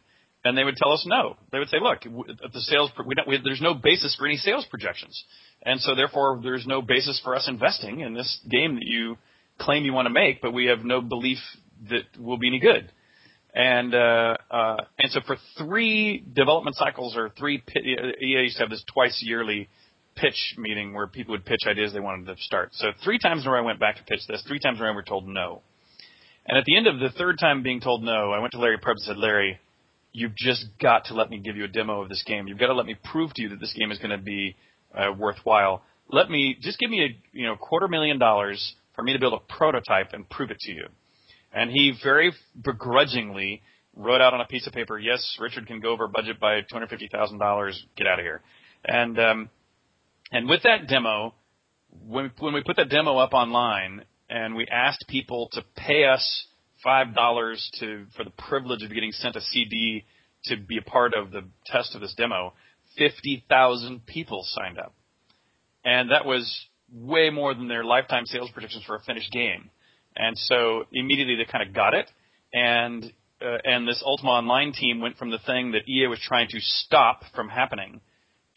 and 0.47 0.57
they 0.57 0.65
would 0.65 0.77
tell 0.77 0.93
us 0.93 1.05
no. 1.09 1.37
They 1.51 1.59
would 1.59 1.69
say, 1.69 1.79
look, 1.81 2.03
the 2.03 2.61
sales 2.61 2.91
we 3.05 3.15
don't, 3.15 3.27
we, 3.27 3.41
there's 3.43 3.61
no 3.61 3.75
basis 3.75 4.15
for 4.17 4.27
any 4.27 4.37
sales 4.37 4.67
projections, 4.71 5.25
and 5.63 5.81
so 5.81 5.95
therefore 5.95 6.41
there's 6.43 6.67
no 6.67 6.83
basis 6.83 7.21
for 7.25 7.35
us 7.35 7.49
investing 7.49 8.01
in 8.01 8.15
this 8.15 8.41
game 8.49 8.77
that 8.77 8.87
you 8.87 9.17
claim 9.59 9.85
you 9.85 9.93
want 9.93 10.07
to 10.07 10.13
make, 10.13 10.41
but 10.41 10.53
we 10.53 10.67
have 10.67 10.85
no 10.85 11.01
belief 11.01 11.39
that 11.91 12.05
will 12.19 12.39
be 12.39 12.49
any 12.49 12.61
good. 12.61 12.93
And 13.55 13.95
uh, 13.95 14.37
uh, 14.51 14.77
and 14.99 15.11
so 15.11 15.21
for 15.27 15.37
three 15.59 16.23
development 16.33 16.77
cycles 16.77 17.17
or 17.17 17.31
three 17.39 17.63
EA 17.75 18.43
used 18.43 18.57
to 18.57 18.63
have 18.63 18.71
this 18.71 18.85
twice 18.93 19.23
yearly 19.27 19.69
pitch 20.15 20.55
meeting 20.59 20.95
where 20.95 21.07
people 21.07 21.33
would 21.33 21.45
pitch 21.45 21.63
ideas 21.67 21.93
they 21.93 22.01
wanted 22.01 22.27
to 22.27 22.43
start. 22.43 22.71
So 22.75 22.89
three 23.03 23.19
times 23.19 23.43
in 23.43 23.49
a 23.49 23.53
row 23.53 23.61
I 23.61 23.63
went 23.65 23.81
back 23.81 23.97
to 23.97 24.05
pitch 24.05 24.21
this. 24.29 24.45
Three 24.47 24.59
times 24.59 24.79
in 24.79 24.83
a 24.83 24.85
row 24.87 24.93
we 24.93 24.97
were 24.97 25.03
told 25.03 25.27
no. 25.27 25.63
And 26.49 26.57
at 26.57 26.65
the 26.65 26.77
end 26.77 26.87
of 26.87 27.01
the 27.01 27.11
third 27.11 27.39
time 27.39 27.63
being 27.63 27.81
told 27.81 28.03
no, 28.03 28.31
I 28.31 28.39
went 28.39 28.53
to 28.53 28.59
Larry 28.59 28.79
Probst 28.79 28.99
and 28.99 29.07
said, 29.07 29.17
Larry, 29.17 29.59
you've 30.13 30.37
just 30.37 30.67
got 30.81 31.07
to 31.07 31.15
let 31.15 31.29
me 31.29 31.39
give 31.39 31.57
you 31.57 31.65
a 31.65 31.69
demo 31.69 32.01
of 32.03 32.09
this 32.09 32.23
game. 32.27 32.47
You've 32.47 32.59
got 32.59 32.69
to 32.69 32.75
let 32.75 32.87
me 32.87 32.97
prove 33.13 33.35
to 33.35 33.43
you 33.43 33.49
that 33.51 33.61
this 33.61 33.75
game 33.79 33.91
is 33.91 33.99
going 33.99 34.17
to 34.17 34.23
be 34.23 34.57
uh, 34.97 35.13
worthwhile. 35.17 35.83
Let 36.09 36.31
me 36.31 36.57
just 36.61 36.79
give 36.79 36.89
me 36.91 37.03
a 37.03 37.37
you 37.37 37.47
know 37.47 37.57
quarter 37.57 37.89
million 37.89 38.19
dollars 38.19 38.75
for 38.95 39.03
me 39.03 39.13
to 39.13 39.19
build 39.19 39.35
a 39.35 39.53
prototype 39.53 40.13
and 40.13 40.29
prove 40.29 40.51
it 40.51 40.59
to 40.61 40.73
you. 40.73 40.87
And 41.53 41.71
he 41.71 41.93
very 42.03 42.33
begrudgingly 42.65 43.63
wrote 43.95 44.21
out 44.21 44.33
on 44.33 44.41
a 44.41 44.47
piece 44.47 44.67
of 44.67 44.73
paper, 44.73 44.99
"Yes, 44.99 45.37
Richard 45.41 45.67
can 45.67 45.81
go 45.81 45.91
over 45.91 46.07
budget 46.07 46.39
by 46.39 46.61
two 46.61 46.75
hundred 46.75 46.91
fifty 46.91 47.09
thousand 47.11 47.39
dollars. 47.39 47.83
Get 47.97 48.07
out 48.07 48.21
of 48.21 48.25
here." 48.25 48.41
And 48.85 49.19
um, 49.19 49.51
and 50.31 50.49
with 50.49 50.63
that 50.63 50.87
demo, 50.87 51.35
when 52.07 52.31
when 52.39 52.55
we 52.55 52.63
put 52.63 52.77
that 52.77 52.89
demo 52.89 53.19
up 53.19 53.35
online 53.35 54.05
and 54.29 54.55
we 54.55 54.67
asked 54.67 55.05
people 55.09 55.49
to 55.53 55.63
pay 55.77 56.05
us 56.05 56.47
five 56.83 57.15
dollars 57.15 57.71
to 57.81 58.07
for 58.17 58.25
the 58.25 58.31
privilege 58.31 58.83
of 58.83 58.93
getting 58.93 59.13
sent 59.13 59.37
a 59.37 59.41
CD 59.41 60.05
to 60.45 60.57
be 60.57 60.79
a 60.79 60.83
part 60.83 61.15
of 61.15 61.31
the 61.31 61.43
test 61.67 61.95
of 61.95 62.01
this 62.01 62.15
demo, 62.17 62.53
fifty 62.97 63.45
thousand 63.49 64.07
people 64.07 64.43
signed 64.45 64.79
up, 64.79 64.95
and 65.85 66.11
that 66.11 66.25
was 66.25 66.67
way 66.93 67.31
more 67.31 67.55
than 67.55 67.69
their 67.69 67.85
lifetime 67.85 68.27
sales 68.27 68.51
predictions 68.53 68.85
for 68.85 68.97
a 68.97 69.01
finished 69.01 69.33
game. 69.33 69.71
And 70.17 70.39
so 70.39 70.85
immediately 70.93 71.37
they 71.37 71.51
kind 71.51 71.67
of 71.67 71.75
got 71.75 71.95
it, 71.95 72.11
and 72.53 73.05
uh, 73.41 73.59
and 73.65 73.87
this 73.87 74.03
Ultima 74.05 74.31
Online 74.31 74.73
team 74.73 75.01
went 75.01 75.19
from 75.19 75.31
the 75.31 75.39
thing 75.39 75.73
that 75.73 75.89
EA 75.89 76.07
was 76.07 76.21
trying 76.21 76.49
to 76.49 76.59
stop 76.61 77.23
from 77.35 77.49
happening 77.49 78.01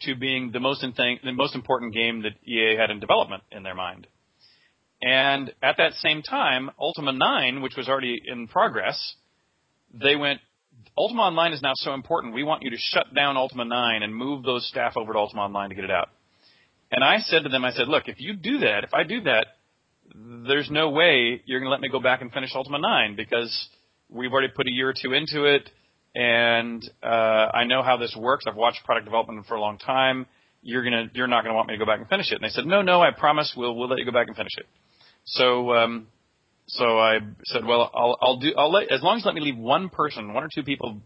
to 0.02 0.14
being 0.14 0.50
the 0.52 0.60
most 0.60 0.82
in 0.82 0.92
thing, 0.92 1.18
the 1.22 1.32
most 1.32 1.54
important 1.54 1.92
game 1.92 2.22
that 2.22 2.32
EA 2.48 2.76
had 2.76 2.90
in 2.90 3.00
development 3.00 3.42
in 3.52 3.62
their 3.62 3.74
mind. 3.74 4.06
And 5.02 5.52
at 5.62 5.76
that 5.78 5.94
same 5.94 6.22
time, 6.22 6.70
Ultima 6.78 7.12
9, 7.12 7.62
which 7.62 7.76
was 7.76 7.88
already 7.88 8.20
in 8.24 8.48
progress, 8.48 9.14
they 9.94 10.14
went, 10.14 10.40
Ultima 10.96 11.22
Online 11.22 11.52
is 11.52 11.62
now 11.62 11.72
so 11.74 11.94
important, 11.94 12.34
we 12.34 12.44
want 12.44 12.62
you 12.62 12.70
to 12.70 12.76
shut 12.78 13.14
down 13.14 13.36
Ultima 13.36 13.64
9 13.64 14.02
and 14.02 14.14
move 14.14 14.42
those 14.42 14.68
staff 14.68 14.96
over 14.96 15.12
to 15.12 15.18
Ultima 15.18 15.42
Online 15.42 15.70
to 15.70 15.74
get 15.74 15.84
it 15.84 15.90
out. 15.90 16.08
And 16.90 17.04
I 17.04 17.18
said 17.20 17.44
to 17.44 17.48
them, 17.48 17.64
I 17.64 17.70
said, 17.70 17.88
look, 17.88 18.08
if 18.08 18.20
you 18.20 18.34
do 18.34 18.58
that, 18.58 18.84
if 18.84 18.92
I 18.92 19.04
do 19.04 19.22
that, 19.22 19.46
there's 20.14 20.68
no 20.70 20.90
way 20.90 21.40
you're 21.46 21.60
going 21.60 21.68
to 21.68 21.70
let 21.70 21.80
me 21.80 21.88
go 21.88 22.00
back 22.00 22.20
and 22.20 22.32
finish 22.32 22.50
Ultima 22.54 22.78
9 22.78 23.16
because 23.16 23.68
we've 24.08 24.32
already 24.32 24.52
put 24.54 24.66
a 24.66 24.70
year 24.70 24.88
or 24.88 24.94
two 25.00 25.12
into 25.12 25.44
it, 25.44 25.70
and 26.14 26.82
uh, 27.02 27.06
I 27.06 27.64
know 27.64 27.82
how 27.82 27.96
this 27.96 28.16
works. 28.18 28.44
I've 28.48 28.56
watched 28.56 28.84
product 28.84 29.04
development 29.04 29.46
for 29.46 29.54
a 29.54 29.60
long 29.60 29.78
time. 29.78 30.26
You're 30.62 30.82
gonna, 30.82 31.06
you're 31.14 31.28
not 31.28 31.42
to 31.42 31.52
want 31.54 31.68
me 31.68 31.74
to 31.74 31.78
go 31.78 31.86
back 31.86 32.00
and 32.00 32.08
finish 32.08 32.32
it. 32.32 32.34
And 32.34 32.44
they 32.44 32.48
said, 32.48 32.66
no, 32.66 32.82
no, 32.82 33.00
I 33.00 33.12
promise 33.12 33.54
we'll, 33.56 33.74
we'll 33.74 33.88
let 33.88 33.98
you 33.98 34.04
go 34.04 34.12
back 34.12 34.26
and 34.26 34.36
finish 34.36 34.52
it. 34.58 34.66
So 35.24 35.72
um, 35.72 36.08
so 36.66 36.98
I 36.98 37.18
said, 37.44 37.64
well, 37.64 37.90
I'll 37.94 38.16
I'll 38.20 38.38
do 38.38 38.52
I'll 38.56 38.72
let 38.72 38.90
as 38.92 39.02
long 39.02 39.18
as 39.18 39.24
let 39.24 39.34
me 39.34 39.40
leave 39.40 39.58
one 39.58 39.88
person, 39.88 40.32
one 40.32 40.44
or 40.44 40.48
two 40.54 40.62
people 40.62 41.00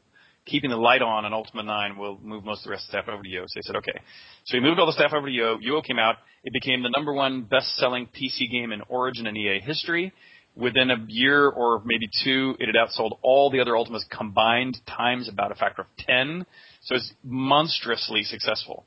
keeping 0.46 0.70
the 0.70 0.76
light 0.76 1.02
on 1.02 1.24
on 1.24 1.32
Ultima 1.32 1.62
9, 1.62 1.96
we'll 1.96 2.18
move 2.22 2.44
most 2.44 2.60
of 2.60 2.64
the 2.64 2.70
rest 2.70 2.84
of 2.84 2.92
the 2.92 2.98
staff 2.98 3.08
over 3.08 3.22
to 3.22 3.28
UO. 3.28 3.44
So 3.46 3.54
he 3.54 3.62
said, 3.62 3.76
okay. 3.76 3.98
So 4.44 4.56
he 4.56 4.60
moved 4.60 4.78
all 4.78 4.86
the 4.86 4.92
staff 4.92 5.12
over 5.14 5.26
to 5.26 5.32
UO. 5.32 5.56
UO 5.62 5.84
came 5.84 5.98
out. 5.98 6.16
It 6.42 6.52
became 6.52 6.82
the 6.82 6.90
number 6.94 7.12
one 7.12 7.42
best-selling 7.42 8.08
PC 8.08 8.50
game 8.50 8.72
in 8.72 8.82
Origin 8.88 9.26
and 9.26 9.36
EA 9.36 9.60
history. 9.60 10.12
Within 10.56 10.90
a 10.90 10.96
year 11.08 11.48
or 11.48 11.82
maybe 11.84 12.08
two, 12.22 12.54
it 12.60 12.66
had 12.66 12.76
outsold 12.76 13.18
all 13.22 13.50
the 13.50 13.60
other 13.60 13.72
Ultimas 13.72 14.04
combined 14.08 14.76
times 14.86 15.28
about 15.28 15.50
a 15.50 15.54
factor 15.54 15.82
of 15.82 15.88
10. 15.98 16.46
So 16.82 16.94
it's 16.94 17.12
monstrously 17.24 18.22
successful. 18.22 18.84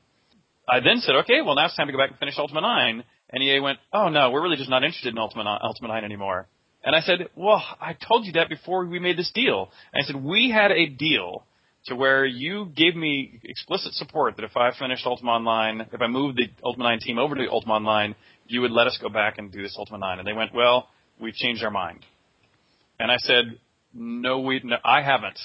I 0.68 0.80
then 0.80 1.00
said, 1.00 1.16
okay, 1.16 1.42
well 1.44 1.56
now 1.56 1.66
it's 1.66 1.76
time 1.76 1.88
to 1.88 1.92
go 1.92 1.98
back 1.98 2.10
and 2.10 2.18
finish 2.18 2.38
Ultima 2.38 2.60
9. 2.60 3.04
And 3.30 3.42
EA 3.42 3.60
went, 3.60 3.78
oh 3.92 4.08
no, 4.08 4.30
we're 4.30 4.42
really 4.42 4.56
just 4.56 4.70
not 4.70 4.84
interested 4.84 5.12
in 5.12 5.18
Ultima, 5.18 5.58
Ultima 5.62 5.88
9 5.88 6.04
anymore. 6.04 6.48
And 6.84 6.94
I 6.94 7.00
said, 7.00 7.28
well, 7.36 7.62
I 7.80 7.94
told 7.94 8.24
you 8.24 8.32
that 8.32 8.48
before 8.48 8.86
we 8.86 8.98
made 8.98 9.18
this 9.18 9.30
deal. 9.34 9.70
And 9.92 10.02
I 10.02 10.06
said, 10.06 10.16
we 10.16 10.50
had 10.50 10.70
a 10.70 10.86
deal 10.86 11.44
to 11.86 11.96
where 11.96 12.24
you 12.24 12.66
gave 12.76 12.94
me 12.94 13.40
explicit 13.44 13.92
support 13.94 14.36
that 14.36 14.44
if 14.44 14.56
I 14.56 14.70
finished 14.78 15.04
Ultima 15.06 15.32
Online, 15.32 15.86
if 15.92 16.00
I 16.00 16.06
moved 16.06 16.38
the 16.38 16.48
Ultima 16.64 16.84
9 16.84 17.00
team 17.00 17.18
over 17.18 17.34
to 17.34 17.48
Ultima 17.50 17.74
Online, 17.74 18.14
you 18.46 18.60
would 18.62 18.70
let 18.70 18.86
us 18.86 18.98
go 19.00 19.08
back 19.08 19.38
and 19.38 19.52
do 19.52 19.62
this 19.62 19.76
Ultima 19.78 19.98
9. 19.98 20.18
And 20.20 20.28
they 20.28 20.32
went, 20.32 20.54
well, 20.54 20.88
we've 21.20 21.34
changed 21.34 21.62
our 21.62 21.70
mind. 21.70 22.04
And 22.98 23.10
I 23.10 23.16
said, 23.18 23.58
no, 23.92 24.40
we, 24.40 24.60
no, 24.64 24.76
I 24.84 25.02
haven't. 25.02 25.38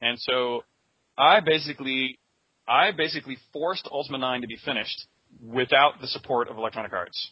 And 0.00 0.18
so 0.18 0.64
I 1.16 1.40
basically, 1.40 2.18
I 2.66 2.90
basically 2.92 3.38
forced 3.52 3.88
Ultima 3.90 4.18
9 4.18 4.42
to 4.42 4.46
be 4.46 4.58
finished 4.64 5.06
without 5.40 6.00
the 6.00 6.06
support 6.06 6.48
of 6.48 6.56
Electronic 6.56 6.92
Arts, 6.92 7.30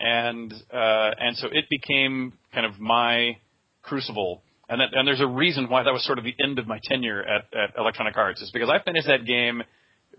and 0.00 0.52
uh, 0.72 1.10
and 1.18 1.36
so 1.36 1.48
it 1.50 1.66
became 1.70 2.32
kind 2.52 2.66
of 2.66 2.78
my 2.80 3.36
crucible. 3.82 4.42
And 4.68 4.80
that, 4.80 4.88
and 4.94 5.06
there's 5.06 5.20
a 5.20 5.26
reason 5.26 5.68
why 5.68 5.82
that 5.82 5.92
was 5.92 6.04
sort 6.04 6.18
of 6.18 6.24
the 6.24 6.34
end 6.42 6.58
of 6.58 6.66
my 6.66 6.78
tenure 6.84 7.22
at, 7.22 7.44
at 7.52 7.76
Electronic 7.76 8.16
Arts 8.16 8.40
is 8.40 8.50
because 8.52 8.70
I 8.70 8.82
finished 8.82 9.06
that 9.06 9.26
game 9.26 9.62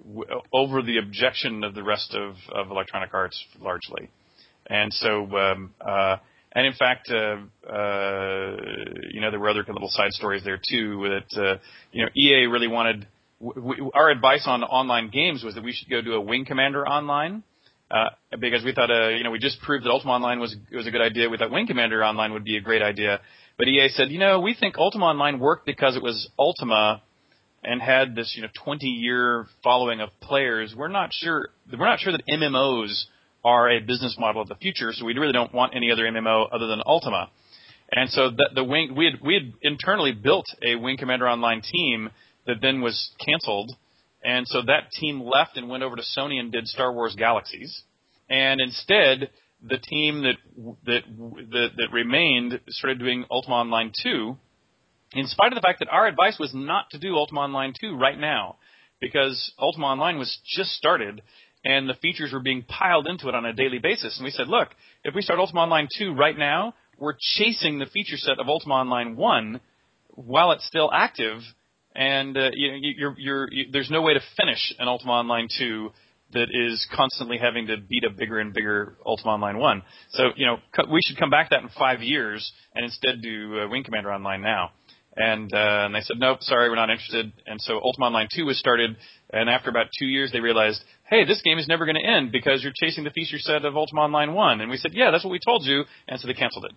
w- 0.06 0.42
over 0.54 0.82
the 0.84 0.98
objection 0.98 1.64
of 1.64 1.74
the 1.74 1.82
rest 1.82 2.14
of, 2.14 2.36
of 2.54 2.70
Electronic 2.70 3.14
Arts 3.14 3.44
largely, 3.60 4.10
and 4.68 4.94
so 4.94 5.26
um, 5.38 5.74
uh, 5.82 6.18
and 6.56 6.68
in 6.68 6.74
fact, 6.74 7.10
uh, 7.10 7.38
uh, 7.68 8.56
you 9.12 9.22
know, 9.22 9.32
there 9.32 9.40
were 9.40 9.50
other 9.50 9.66
little 9.68 9.90
side 9.90 10.12
stories 10.12 10.44
there 10.44 10.58
too. 10.58 11.10
That 11.10 11.42
uh, 11.42 11.58
you 11.92 12.04
know, 12.04 12.12
EA 12.16 12.46
really 12.46 12.68
wanted 12.68 13.08
we, 13.44 13.90
our 13.94 14.10
advice 14.10 14.44
on 14.46 14.64
online 14.64 15.10
games 15.10 15.44
was 15.44 15.56
that 15.56 15.64
we 15.64 15.74
should 15.74 15.90
go 15.90 16.02
do 16.02 16.14
a 16.14 16.22
Wing 16.22 16.46
Commander 16.46 16.88
online. 16.88 17.44
Uh, 17.92 18.10
because 18.40 18.64
we 18.64 18.74
thought, 18.74 18.90
uh, 18.90 19.10
you 19.10 19.24
know, 19.24 19.30
we 19.30 19.38
just 19.38 19.62
proved 19.62 19.86
that 19.86 19.92
Ultima 19.92 20.14
Online 20.14 20.40
was 20.40 20.56
was 20.72 20.88
a 20.88 20.92
good 20.92 21.02
idea. 21.02 21.30
We 21.30 21.38
thought 21.38 21.52
Wing 21.52 21.68
Commander 21.68 22.04
Online 22.04 22.34
would 22.34 22.44
be 22.44 22.58
a 22.58 22.62
great 22.62 22.82
idea. 22.82 23.20
But 23.56 23.68
EA 23.68 23.90
said, 23.90 24.10
you 24.10 24.18
know, 24.18 24.40
we 24.40 24.56
think 24.60 24.78
Ultima 24.78 25.06
Online 25.06 25.40
worked 25.40 25.68
because 25.68 25.96
it 25.96 26.02
was 26.02 26.28
Ultima 26.40 27.04
and 27.64 27.82
had 27.82 28.16
this, 28.16 28.34
you 28.36 28.42
know, 28.42 28.50
20 28.64 28.88
year 28.88 29.46
following 29.64 30.02
of 30.02 30.10
players. 30.22 30.74
We're 30.76 30.88
not 30.88 31.12
sure. 31.14 31.50
We're 31.72 31.86
not 31.86 32.00
sure 32.00 32.14
that 32.14 32.24
MMOs 32.28 33.06
are 33.44 33.70
a 33.70 33.80
business 33.80 34.16
model 34.18 34.42
of 34.42 34.48
the 34.48 34.56
future. 34.56 34.92
So 34.94 35.06
we 35.06 35.14
really 35.14 35.34
don't 35.34 35.54
want 35.54 35.76
any 35.76 35.92
other 35.92 36.04
MMO 36.04 36.48
other 36.52 36.68
than 36.68 36.82
Ultima. 36.86 37.30
And 37.92 38.10
so 38.10 38.32
the, 38.32 38.50
the 38.56 38.64
wing 38.64 38.96
we 38.96 39.06
had 39.06 39.22
we 39.24 39.36
had 39.36 39.54
internally 39.62 40.14
built 40.14 40.48
a 40.66 40.76
Wing 40.76 40.98
Commander 40.98 41.28
Online 41.28 41.62
team 41.62 42.10
that 42.46 42.58
then 42.62 42.82
was 42.82 43.12
canceled, 43.26 43.72
and 44.24 44.48
so 44.48 44.62
that 44.62 44.92
team 44.92 45.22
left 45.22 45.58
and 45.58 45.70
went 45.70 45.84
over 45.84 45.96
to 45.96 46.04
Sony 46.18 46.40
and 46.40 46.52
did 46.52 46.68
Star 46.68 46.92
Wars 46.92 47.16
Galaxies, 47.16 47.84
and 48.30 48.62
instead 48.62 49.30
the 49.62 49.78
team 49.78 50.24
that 50.24 50.36
that 50.86 51.04
that, 51.52 51.70
that 51.78 51.88
remained 51.92 52.60
started 52.70 53.00
doing 53.00 53.26
Ultima 53.32 53.56
Online 53.56 53.92
2, 54.04 54.38
in 55.14 55.28
spite 55.28 55.52
of 55.52 55.56
the 55.56 55.62
fact 55.62 55.80
that 55.80 55.90
our 55.90 56.08
advice 56.08 56.38
was 56.40 56.52
not 56.54 56.90
to 56.92 57.00
do 57.00 57.16
Ultima 57.16 57.42
Online 57.42 57.74
2 57.80 57.96
right 57.96 58.20
now, 58.20 58.58
because 59.00 59.54
Ultima 59.60 59.88
Online 59.88 60.18
was 60.18 60.40
just 60.46 60.72
started 60.72 61.22
and 61.66 61.88
the 61.88 61.94
features 61.96 62.34
were 62.34 62.42
being 62.42 62.64
piled 62.64 63.08
into 63.08 63.30
it 63.30 63.36
on 63.36 63.46
a 63.46 63.54
daily 63.54 63.80
basis. 63.80 64.18
And 64.18 64.26
we 64.26 64.32
said, 64.32 64.48
look, 64.48 64.70
if 65.04 65.16
we 65.16 65.22
start 65.22 65.40
Ultima 65.40 65.62
Online 65.62 65.88
2 65.98 66.14
right 66.14 66.38
now, 66.38 66.74
we're 67.00 67.16
chasing 67.20 67.80
the 67.80 67.86
feature 67.86 68.18
set 68.18 68.40
of 68.40 68.48
Ultima 68.48 68.76
Online 68.76 69.16
1 69.16 69.62
while 70.10 70.52
it's 70.52 70.66
still 70.68 70.92
active, 70.94 71.40
and 71.96 72.38
uh, 72.38 72.50
you, 72.54 72.94
you're, 72.98 73.16
you're, 73.18 73.48
you, 73.52 73.66
there's 73.72 73.90
no 73.90 74.02
way 74.02 74.14
to 74.14 74.22
finish 74.38 74.74
an 74.80 74.88
Ultima 74.88 75.12
Online 75.12 75.48
2 75.58 75.90
that 76.34 76.48
is 76.52 76.88
constantly 76.96 77.38
having 77.38 77.68
to 77.68 77.78
beat 77.78 78.04
a 78.04 78.10
bigger 78.10 78.40
and 78.40 78.54
bigger 78.54 78.98
Ultima 79.06 79.32
Online 79.32 79.58
1. 79.58 79.84
So, 80.12 80.24
you 80.36 80.48
know, 80.48 80.58
we 80.92 81.00
should 81.06 81.18
come 81.18 81.30
back 81.30 81.50
to 81.50 81.56
that 81.56 81.64
in 81.64 81.70
five 81.78 82.02
years 82.02 82.52
and 82.76 82.84
instead 82.84 83.22
do 83.22 83.60
uh, 83.60 83.70
Wing 83.70 83.84
Commander 83.84 84.12
Online 84.12 84.42
now. 84.42 84.72
And, 85.16 85.54
uh, 85.54 85.86
and 85.86 85.94
they 85.94 86.02
said, 86.02 86.18
nope, 86.18 86.40
sorry, 86.42 86.70
we're 86.70 86.76
not 86.76 86.90
interested. 86.90 87.32
And 87.46 87.62
so 87.62 87.76
Ultima 87.76 88.08
Online 88.08 88.28
2 88.34 88.46
was 88.46 88.58
started, 88.58 88.98
and 89.32 89.48
after 89.48 89.70
about 89.70 89.88
two 89.98 90.08
years, 90.08 90.32
they 90.32 90.40
realized, 90.40 90.84
hey, 91.08 91.24
this 91.24 91.40
game 91.44 91.60
is 91.60 91.68
never 91.68 91.86
going 91.86 91.98
to 92.02 92.06
end 92.06 92.32
because 92.32 92.64
you're 92.64 92.74
chasing 92.76 93.04
the 93.04 93.12
feature 93.12 93.38
set 93.38 93.64
of 93.64 93.78
Ultima 93.78 94.02
Online 94.02 94.34
1. 94.34 94.62
And 94.62 94.72
we 94.72 94.78
said, 94.78 94.92
yeah, 94.96 95.12
that's 95.12 95.24
what 95.24 95.30
we 95.30 95.40
told 95.46 95.66
you. 95.66 95.84
And 96.08 96.20
so 96.20 96.28
they 96.28 96.34
canceled 96.34 96.66
it. 96.66 96.72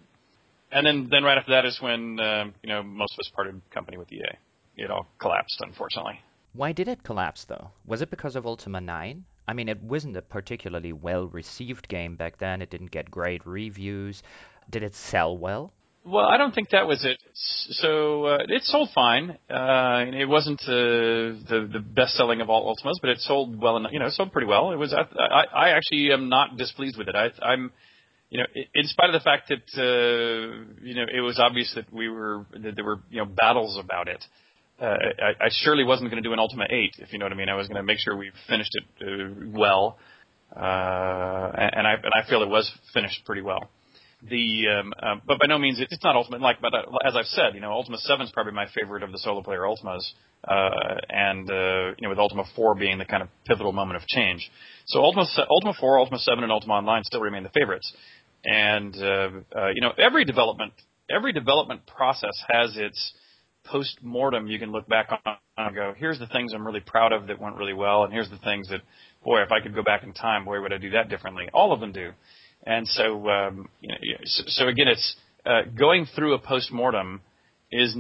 And 0.71 0.87
then, 0.87 1.09
then 1.11 1.23
right 1.23 1.39
after 1.39 1.53
that 1.53 1.65
is 1.65 1.79
when, 1.81 2.21
uh, 2.21 2.45
you 2.63 2.69
know, 2.69 2.83
most 2.83 3.15
of 3.15 3.21
us 3.21 3.31
parted 3.35 3.63
company 3.73 3.97
with 3.97 4.13
EA. 4.13 4.37
It 4.77 4.91
all 4.91 5.07
collapsed, 5.19 5.61
unfortunately. 5.61 6.21
Why 6.53 6.73
did 6.73 6.89
it 6.89 7.03
collapse, 7.03 7.45
though? 7.45 7.71
Was 7.87 8.03
it 8.03 8.11
because 8.11 8.37
of 8.37 8.47
Ultima 8.47 8.81
9? 8.81 9.25
I 9.49 9.53
mean, 9.53 9.69
it 9.69 9.83
wasn't 9.83 10.17
a 10.17 10.23
particularly 10.23 10.93
well 10.93 11.27
received 11.27 11.89
game 11.89 12.17
back 12.17 12.39
then. 12.39 12.63
It 12.63 12.71
didn't 12.71 12.91
get 12.91 13.11
great 13.11 13.47
reviews. 13.47 14.23
Did 14.71 14.83
it 14.83 14.95
sell 14.95 15.37
well? 15.37 15.73
Well, 16.05 16.25
I 16.25 16.37
don't 16.37 16.55
think 16.55 16.71
that 16.71 16.87
was 16.87 17.05
it. 17.05 17.19
So 17.35 18.27
uh, 18.27 18.39
it 18.49 18.63
sold 18.63 18.91
fine. 18.95 19.39
Uh, 19.51 20.05
it 20.15 20.29
wasn't 20.29 20.61
uh, 20.63 21.35
the 21.49 21.69
the 21.73 21.81
best 21.81 22.15
selling 22.15 22.41
of 22.41 22.49
all 22.49 22.73
Ultimas, 22.73 23.01
but 23.01 23.11
it 23.11 23.19
sold 23.19 23.61
well 23.61 23.77
enough. 23.77 23.91
You 23.93 23.99
know, 23.99 24.09
sold 24.11 24.31
pretty 24.31 24.47
well. 24.47 24.71
It 24.71 24.77
was. 24.77 24.95
I, 24.95 25.03
I, 25.21 25.67
I 25.67 25.69
actually 25.71 26.13
am 26.13 26.29
not 26.29 26.57
displeased 26.57 26.97
with 26.97 27.09
it. 27.09 27.17
I, 27.17 27.31
I'm, 27.45 27.73
you 28.31 28.39
know, 28.39 28.47
in 28.55 28.87
spite 28.87 29.11
of 29.11 29.15
the 29.15 29.25
fact 29.25 29.49
that 29.49 29.67
uh, 29.77 30.75
you 30.81 30.95
know 30.95 31.07
it 31.13 31.23
was 31.23 31.41
obvious 31.41 31.73
that 31.75 31.93
we 31.93 32.09
were 32.09 32.47
that 32.53 32.77
there 32.77 32.85
were 32.85 33.01
you 33.11 33.19
know 33.19 33.27
battles 33.27 33.77
about 33.77 34.07
it. 34.07 34.23
Uh, 34.23 34.46
I, 34.81 35.47
I 35.47 35.49
surely 35.51 35.85
wasn't 35.85 36.11
going 36.11 36.23
to 36.23 36.29
do 36.29 36.33
an 36.33 36.39
Ultima 36.39 36.65
8, 36.69 36.97
if 36.99 37.13
you 37.13 37.19
know 37.19 37.25
what 37.25 37.33
I 37.33 37.37
mean. 37.37 37.49
I 37.49 37.55
was 37.55 37.67
going 37.69 37.77
to 37.77 37.83
make 37.83 37.99
sure 37.99 38.17
we 38.17 38.31
finished 38.49 38.73
it 38.75 38.85
uh, 39.01 39.51
well, 39.53 39.99
uh, 40.55 40.59
and 40.59 41.87
I 41.87 41.95
and 41.95 42.13
I 42.15 42.29
feel 42.29 42.43
it 42.43 42.49
was 42.49 42.71
finished 42.93 43.25
pretty 43.25 43.43
well. 43.43 43.71
The 44.23 44.65
um, 44.81 44.95
um, 45.03 45.23
but 45.27 45.39
by 45.39 45.47
no 45.47 45.59
means 45.59 45.79
it, 45.79 45.89
it's 45.91 46.03
not 46.03 46.17
ultimate 46.17 46.41
like 46.41 46.61
but 46.63 46.73
uh, 46.73 46.83
as 47.07 47.15
I've 47.15 47.27
said 47.27 47.55
you 47.55 47.61
know 47.61 47.71
Ultima 47.71 47.99
7 47.99 48.25
is 48.25 48.33
probably 48.33 48.55
my 48.55 48.67
favorite 48.75 49.03
of 49.03 49.13
the 49.13 49.19
solo 49.19 49.43
player 49.43 49.61
Ultimas 49.61 50.11
uh, 50.49 50.97
and 51.11 51.51
uh, 51.51 51.89
you 51.99 52.03
know 52.03 52.09
with 52.09 52.19
Ultima 52.19 52.45
4 52.57 52.75
being 52.77 52.97
the 52.97 53.05
kind 53.05 53.23
of 53.23 53.29
pivotal 53.45 53.73
moment 53.73 54.03
of 54.03 54.09
change. 54.09 54.51
So 54.87 55.01
Ultima 55.01 55.27
Ultima 55.51 55.75
4 55.79 55.99
Ultima 55.99 56.19
7 56.19 56.43
and 56.43 56.51
Ultima 56.51 56.75
Online 56.75 57.05
still 57.05 57.21
remain 57.21 57.43
the 57.43 57.51
favorites. 57.51 57.93
And 58.45 58.97
uh, 58.97 59.31
uh, 59.55 59.69
you 59.75 59.83
know 59.83 59.93
every 59.99 60.25
development 60.25 60.73
every 61.11 61.35
development 61.35 61.87
process 61.87 62.35
has 62.49 62.77
its 62.79 63.13
post 63.71 63.99
mortem 64.03 64.47
you 64.47 64.59
can 64.59 64.73
look 64.73 64.89
back 64.89 65.11
on 65.25 65.37
and 65.57 65.75
go 65.75 65.93
here's 65.97 66.19
the 66.19 66.27
things 66.29 66.53
I'm 66.53 66.67
really 66.67 66.81
proud 66.81 67.13
of 67.13 67.27
that 67.29 67.41
went 67.41 67.57
really 67.57 67.75
well 67.75 68.05
and 68.05 68.13
here's 68.13 68.31
the 68.31 68.39
things 68.39 68.69
that 68.69 68.81
boy 69.25 69.43
if 69.43 69.53
I 69.53 69.61
could 69.61 69.75
go 69.75 69.83
back 69.83 70.03
in 70.03 70.13
time 70.13 70.45
boy 70.45 70.61
would 70.61 70.73
I 70.73 70.79
do 70.79 70.91
that 70.91 71.09
differently 71.09 71.49
all 71.53 71.73
of 71.73 71.81
them 71.81 71.93
do 71.93 72.13
and 72.67 72.87
so, 72.89 73.29
um, 73.29 73.69
you 73.81 73.89
know, 73.89 74.19
so, 74.25 74.43
so 74.49 74.69
again, 74.69 74.89
it's 74.89 75.17
uh, 75.47 75.63
going 75.79 76.07
through 76.15 76.35
a 76.35 76.39
post 76.39 76.73
mortem 76.73 77.21
is, 77.71 77.97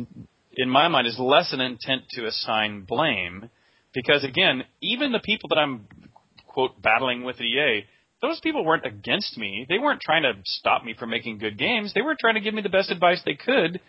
in 0.52 0.68
my 0.68 0.88
mind, 0.88 1.06
is 1.06 1.16
less 1.18 1.52
an 1.52 1.60
intent 1.60 2.02
to 2.10 2.26
assign 2.26 2.82
blame, 2.82 3.48
because 3.94 4.24
again, 4.24 4.64
even 4.82 5.12
the 5.12 5.20
people 5.20 5.48
that 5.50 5.58
I'm 5.58 5.86
quote 6.48 6.82
battling 6.82 7.22
with 7.22 7.40
EA, 7.40 7.84
those 8.20 8.40
people 8.40 8.64
weren't 8.64 8.84
against 8.84 9.38
me. 9.38 9.66
They 9.68 9.78
weren't 9.78 10.00
trying 10.00 10.22
to 10.22 10.32
stop 10.44 10.84
me 10.84 10.94
from 10.98 11.10
making 11.10 11.38
good 11.38 11.58
games. 11.58 11.92
They 11.94 12.02
were 12.02 12.16
trying 12.18 12.34
to 12.34 12.40
give 12.40 12.54
me 12.54 12.62
the 12.62 12.68
best 12.68 12.90
advice 12.90 13.22
they 13.24 13.34
could 13.34 13.80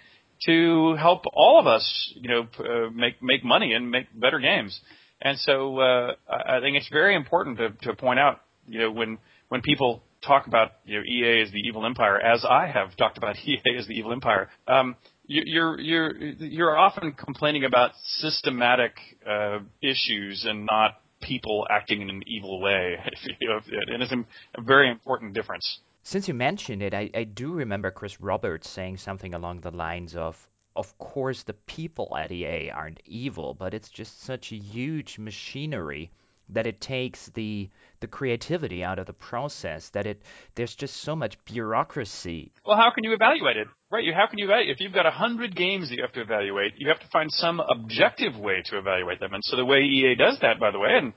to 0.46 0.96
help 0.96 1.24
all 1.34 1.60
of 1.60 1.68
us, 1.68 2.14
you 2.16 2.30
know, 2.30 2.48
uh, 2.60 2.90
make 2.94 3.22
make 3.22 3.44
money 3.44 3.74
and 3.74 3.90
make 3.90 4.08
better 4.14 4.40
games. 4.40 4.80
And 5.22 5.38
so 5.40 5.80
uh, 5.80 6.14
I 6.30 6.60
think 6.60 6.78
it's 6.78 6.90
very 6.90 7.16
important 7.16 7.58
to, 7.58 7.70
to 7.88 7.96
point 7.96 8.20
out, 8.20 8.42
you 8.68 8.80
know, 8.80 8.92
when 8.92 9.18
when 9.50 9.62
people 9.62 10.04
talk 10.26 10.48
about 10.48 10.74
you 10.86 10.98
know, 10.98 11.04
EA 11.04 11.42
as 11.42 11.52
the 11.52 11.60
evil 11.60 11.86
empire, 11.86 12.20
as 12.20 12.46
I 12.46 12.68
have 12.68 12.96
talked 12.98 13.18
about 13.18 13.36
EA 13.46 13.62
as 13.78 13.88
the 13.88 13.94
evil 13.94 14.12
empire, 14.12 14.50
um, 14.68 14.96
you, 15.26 15.44
you're 15.46 15.80
you're 15.80 16.18
you're 16.18 16.78
often 16.78 17.14
complaining 17.14 17.66
about 17.66 17.92
systematic 18.18 18.94
uh, 19.30 19.60
issues 19.82 20.46
and 20.48 20.68
not 20.70 21.00
people 21.22 21.66
acting 21.70 22.02
in 22.02 22.10
an 22.10 22.22
evil 22.28 22.62
way, 22.62 22.96
and 23.42 24.04
it's 24.04 24.12
a 24.12 24.62
very 24.62 24.90
important 24.90 25.34
difference. 25.34 25.80
Since 26.08 26.30
you 26.30 26.34
mentioned 26.34 26.82
it, 26.82 26.94
I, 26.94 27.10
I 27.14 27.26
do 27.26 27.52
remember 27.52 27.92
Chris 27.92 28.22
Roberts 28.22 28.70
saying 28.70 28.96
something 28.96 29.34
along 29.34 29.60
the 29.60 29.72
lines 29.72 30.16
of, 30.16 30.38
of 30.74 30.98
course, 30.98 31.44
the 31.44 31.52
people 31.52 32.16
at 32.16 32.32
EA 32.32 32.70
aren't 32.70 33.02
evil, 33.04 33.54
but 33.54 33.74
it's 33.74 33.90
just 33.90 34.22
such 34.24 34.54
a 34.54 34.56
huge 34.56 35.20
machinery 35.20 36.10
that 36.48 36.66
it 36.66 36.80
takes 36.80 37.28
the 37.34 37.70
the 38.00 38.08
creativity 38.08 38.86
out 38.86 39.00
of 39.00 39.06
the 39.06 39.12
process 39.12 39.90
that 39.90 40.08
it 40.08 40.22
there's 40.56 40.76
just 40.76 40.96
so 40.96 41.14
much 41.14 41.44
bureaucracy. 41.44 42.54
Well 42.66 42.78
how 42.78 42.92
can 42.92 43.04
you 43.04 43.12
evaluate 43.12 43.58
it? 43.58 43.68
Right 43.92 44.06
you 44.06 44.14
how 44.14 44.28
can 44.28 44.40
you 44.40 44.46
evaluate 44.46 44.70
if 44.70 44.80
you've 44.80 44.94
got 44.94 45.06
a 45.06 45.12
hundred 45.12 45.58
games 45.58 45.90
that 45.90 45.96
you 45.96 46.04
have 46.04 46.14
to 46.14 46.22
evaluate 46.22 46.76
you 46.78 46.88
have 46.88 47.02
to 47.02 47.08
find 47.08 47.30
some 47.32 47.60
objective 47.60 48.38
way 48.38 48.62
to 48.68 48.78
evaluate 48.78 49.20
them. 49.20 49.34
And 49.34 49.44
so 49.44 49.58
the 49.58 49.66
way 49.66 49.80
ea 49.80 50.16
does 50.16 50.40
that 50.40 50.58
by 50.58 50.72
the 50.72 50.80
way 50.80 50.92
and 50.94 51.12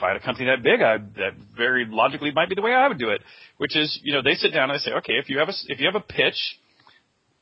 if 0.00 0.04
I 0.04 0.08
had 0.08 0.16
a 0.16 0.24
company 0.24 0.46
that 0.46 0.62
big, 0.62 0.80
I, 0.80 0.96
that 1.20 1.32
very 1.54 1.86
logically 1.86 2.32
might 2.32 2.48
be 2.48 2.54
the 2.54 2.62
way 2.62 2.72
I 2.72 2.88
would 2.88 2.98
do 2.98 3.10
it, 3.10 3.20
which 3.58 3.76
is, 3.76 4.00
you 4.02 4.14
know, 4.14 4.22
they 4.22 4.34
sit 4.34 4.54
down 4.54 4.70
and 4.70 4.78
they 4.78 4.82
say, 4.82 4.92
okay, 4.92 5.12
if 5.14 5.28
you 5.28 5.38
have 5.38 5.48
a, 5.48 5.52
if 5.66 5.78
you 5.78 5.86
have 5.86 5.94
a 5.94 6.00
pitch, 6.00 6.38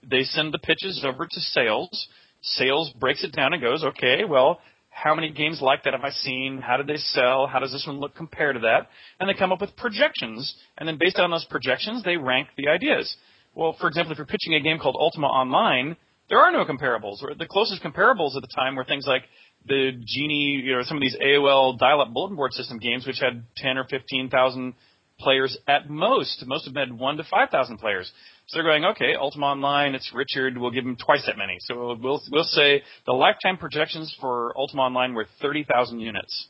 they 0.03 0.23
send 0.25 0.53
the 0.53 0.59
pitches 0.59 1.05
over 1.07 1.27
to 1.27 1.41
sales. 1.41 2.09
Sales 2.43 2.93
breaks 2.99 3.23
it 3.23 3.33
down 3.33 3.53
and 3.53 3.63
goes, 3.63 3.85
okay, 3.85 4.25
well, 4.29 4.61
how 4.91 5.15
many 5.15 5.31
games 5.31 5.61
like 5.63 5.85
that 5.85 5.93
have 5.93 6.03
I 6.03 6.11
seen? 6.11 6.61
How 6.61 6.77
did 6.77 6.89
they 6.89 6.97
sell? 6.97 7.47
How 7.47 7.61
does 7.61 7.71
this 7.71 7.85
one 7.87 8.01
look 8.01 8.17
compared 8.17 8.57
to 8.57 8.61
that? 8.63 8.89
And 9.21 9.29
they 9.29 9.39
come 9.39 9.53
up 9.53 9.61
with 9.61 9.77
projections, 9.77 10.57
and 10.77 10.89
then 10.89 10.99
based 10.99 11.19
on 11.19 11.31
those 11.31 11.45
projections, 11.45 12.03
they 12.03 12.17
rank 12.17 12.49
the 12.57 12.69
ideas. 12.69 13.15
Well, 13.55 13.77
for 13.81 13.87
example, 13.87 14.13
if 14.13 14.19
you're 14.19 14.27
pitching 14.27 14.55
a 14.55 14.61
game 14.61 14.79
called 14.81 14.97
Ultima 14.99 15.29
Online, 15.29 15.97
there 16.29 16.39
are 16.39 16.51
no 16.51 16.65
comparables. 16.65 17.21
The 17.39 17.47
closest 17.47 17.83
comparables 17.83 18.37
at 18.37 18.43
the 18.43 18.55
time 18.55 18.75
were 18.75 18.85
things 18.85 19.07
like 19.07 19.23
the 19.69 19.93
GEnie, 19.93 20.63
you 20.65 20.77
know, 20.77 20.83
some 20.83 20.97
of 20.97 21.01
these 21.01 21.17
AOL 21.17 21.79
dial-up 21.79 22.13
bulletin 22.13 22.37
board 22.37 22.53
system 22.53 22.79
games, 22.79 23.07
which 23.07 23.21
had 23.21 23.45
10 23.57 23.79
or 23.79 23.85
15,000 23.85 24.75
players 25.19 25.57
at 25.67 25.91
most. 25.91 26.45
Most 26.47 26.67
of 26.67 26.75
them 26.75 26.89
had 26.89 26.99
one 26.99 27.17
to 27.17 27.25
5,000 27.25 27.79
players. 27.79 28.11
So 28.47 28.57
they're 28.57 28.65
going, 28.65 28.85
okay, 28.87 29.15
Ultima 29.15 29.47
Online, 29.47 29.95
it's 29.95 30.11
Richard, 30.15 30.57
we'll 30.57 30.71
give 30.71 30.85
him 30.85 30.97
twice 30.97 31.25
that 31.27 31.37
many. 31.37 31.59
So 31.61 31.97
we'll 32.01 32.21
we'll 32.31 32.45
say 32.45 32.83
the 33.05 33.13
lifetime 33.13 33.59
projections 33.59 34.15
for 34.21 34.57
Ultima 34.57 34.83
Online 34.83 35.15
were 35.15 35.27
30,000 35.43 36.01
units, 36.01 36.49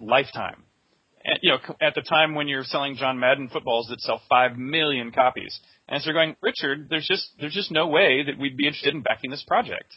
lifetime. 0.00 0.62
And, 1.24 1.38
you 1.42 1.52
know, 1.52 1.58
at 1.82 1.94
the 1.94 2.02
time 2.02 2.34
when 2.34 2.48
you're 2.48 2.64
selling 2.64 2.96
John 2.96 3.18
Madden 3.18 3.48
footballs 3.48 3.88
that 3.88 4.00
sell 4.00 4.22
five 4.30 4.56
million 4.56 5.10
copies, 5.10 5.58
and 5.88 6.00
so 6.00 6.06
they're 6.06 6.14
going, 6.14 6.36
Richard, 6.40 6.86
there's 6.88 7.06
just 7.06 7.30
there's 7.40 7.54
just 7.54 7.70
no 7.70 7.88
way 7.88 8.24
that 8.24 8.38
we'd 8.38 8.56
be 8.56 8.66
interested 8.66 8.94
in 8.94 9.02
backing 9.02 9.30
this 9.30 9.44
project. 9.46 9.92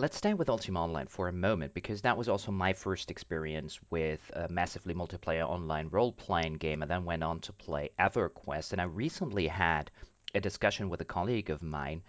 Let's 0.00 0.16
stay 0.16 0.32
with 0.32 0.48
Ultima 0.48 0.82
Online 0.82 1.08
for 1.08 1.28
a 1.28 1.32
moment 1.32 1.74
because 1.74 2.00
that 2.00 2.16
was 2.16 2.26
also 2.26 2.50
my 2.50 2.72
first 2.72 3.10
experience 3.10 3.78
with 3.90 4.30
a 4.32 4.48
massively 4.48 4.94
multiplayer 4.94 5.46
online 5.46 5.90
role 5.90 6.10
playing 6.10 6.54
game 6.54 6.80
and 6.80 6.90
then 6.90 7.04
went 7.04 7.22
on 7.22 7.40
to 7.40 7.52
play 7.52 7.90
EverQuest. 7.98 8.72
And 8.72 8.80
I 8.80 8.84
recently 8.84 9.46
had 9.46 9.90
a 10.34 10.40
discussion 10.40 10.88
with 10.88 11.02
a 11.02 11.04
colleague 11.04 11.50
of 11.50 11.62
mine 11.62 12.00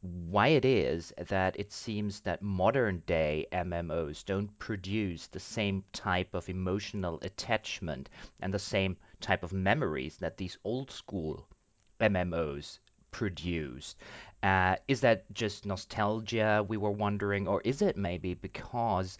why 0.00 0.48
it 0.48 0.64
is 0.64 1.12
that 1.18 1.60
it 1.60 1.70
seems 1.70 2.20
that 2.20 2.40
modern 2.40 3.02
day 3.04 3.46
MMOs 3.52 4.24
don't 4.24 4.58
produce 4.58 5.26
the 5.26 5.38
same 5.38 5.84
type 5.92 6.32
of 6.32 6.48
emotional 6.48 7.18
attachment 7.20 8.08
and 8.40 8.54
the 8.54 8.58
same 8.58 8.96
type 9.20 9.42
of 9.42 9.52
memories 9.52 10.16
that 10.16 10.38
these 10.38 10.56
old 10.64 10.90
school 10.90 11.46
MMOs 12.00 12.78
produced. 13.10 13.96
Uh, 14.44 14.76
is 14.88 15.00
that 15.00 15.24
just 15.32 15.64
nostalgia 15.64 16.62
we 16.68 16.76
were 16.76 16.90
wondering, 16.90 17.48
or 17.48 17.62
is 17.62 17.80
it 17.80 17.96
maybe 17.96 18.34
because 18.34 19.16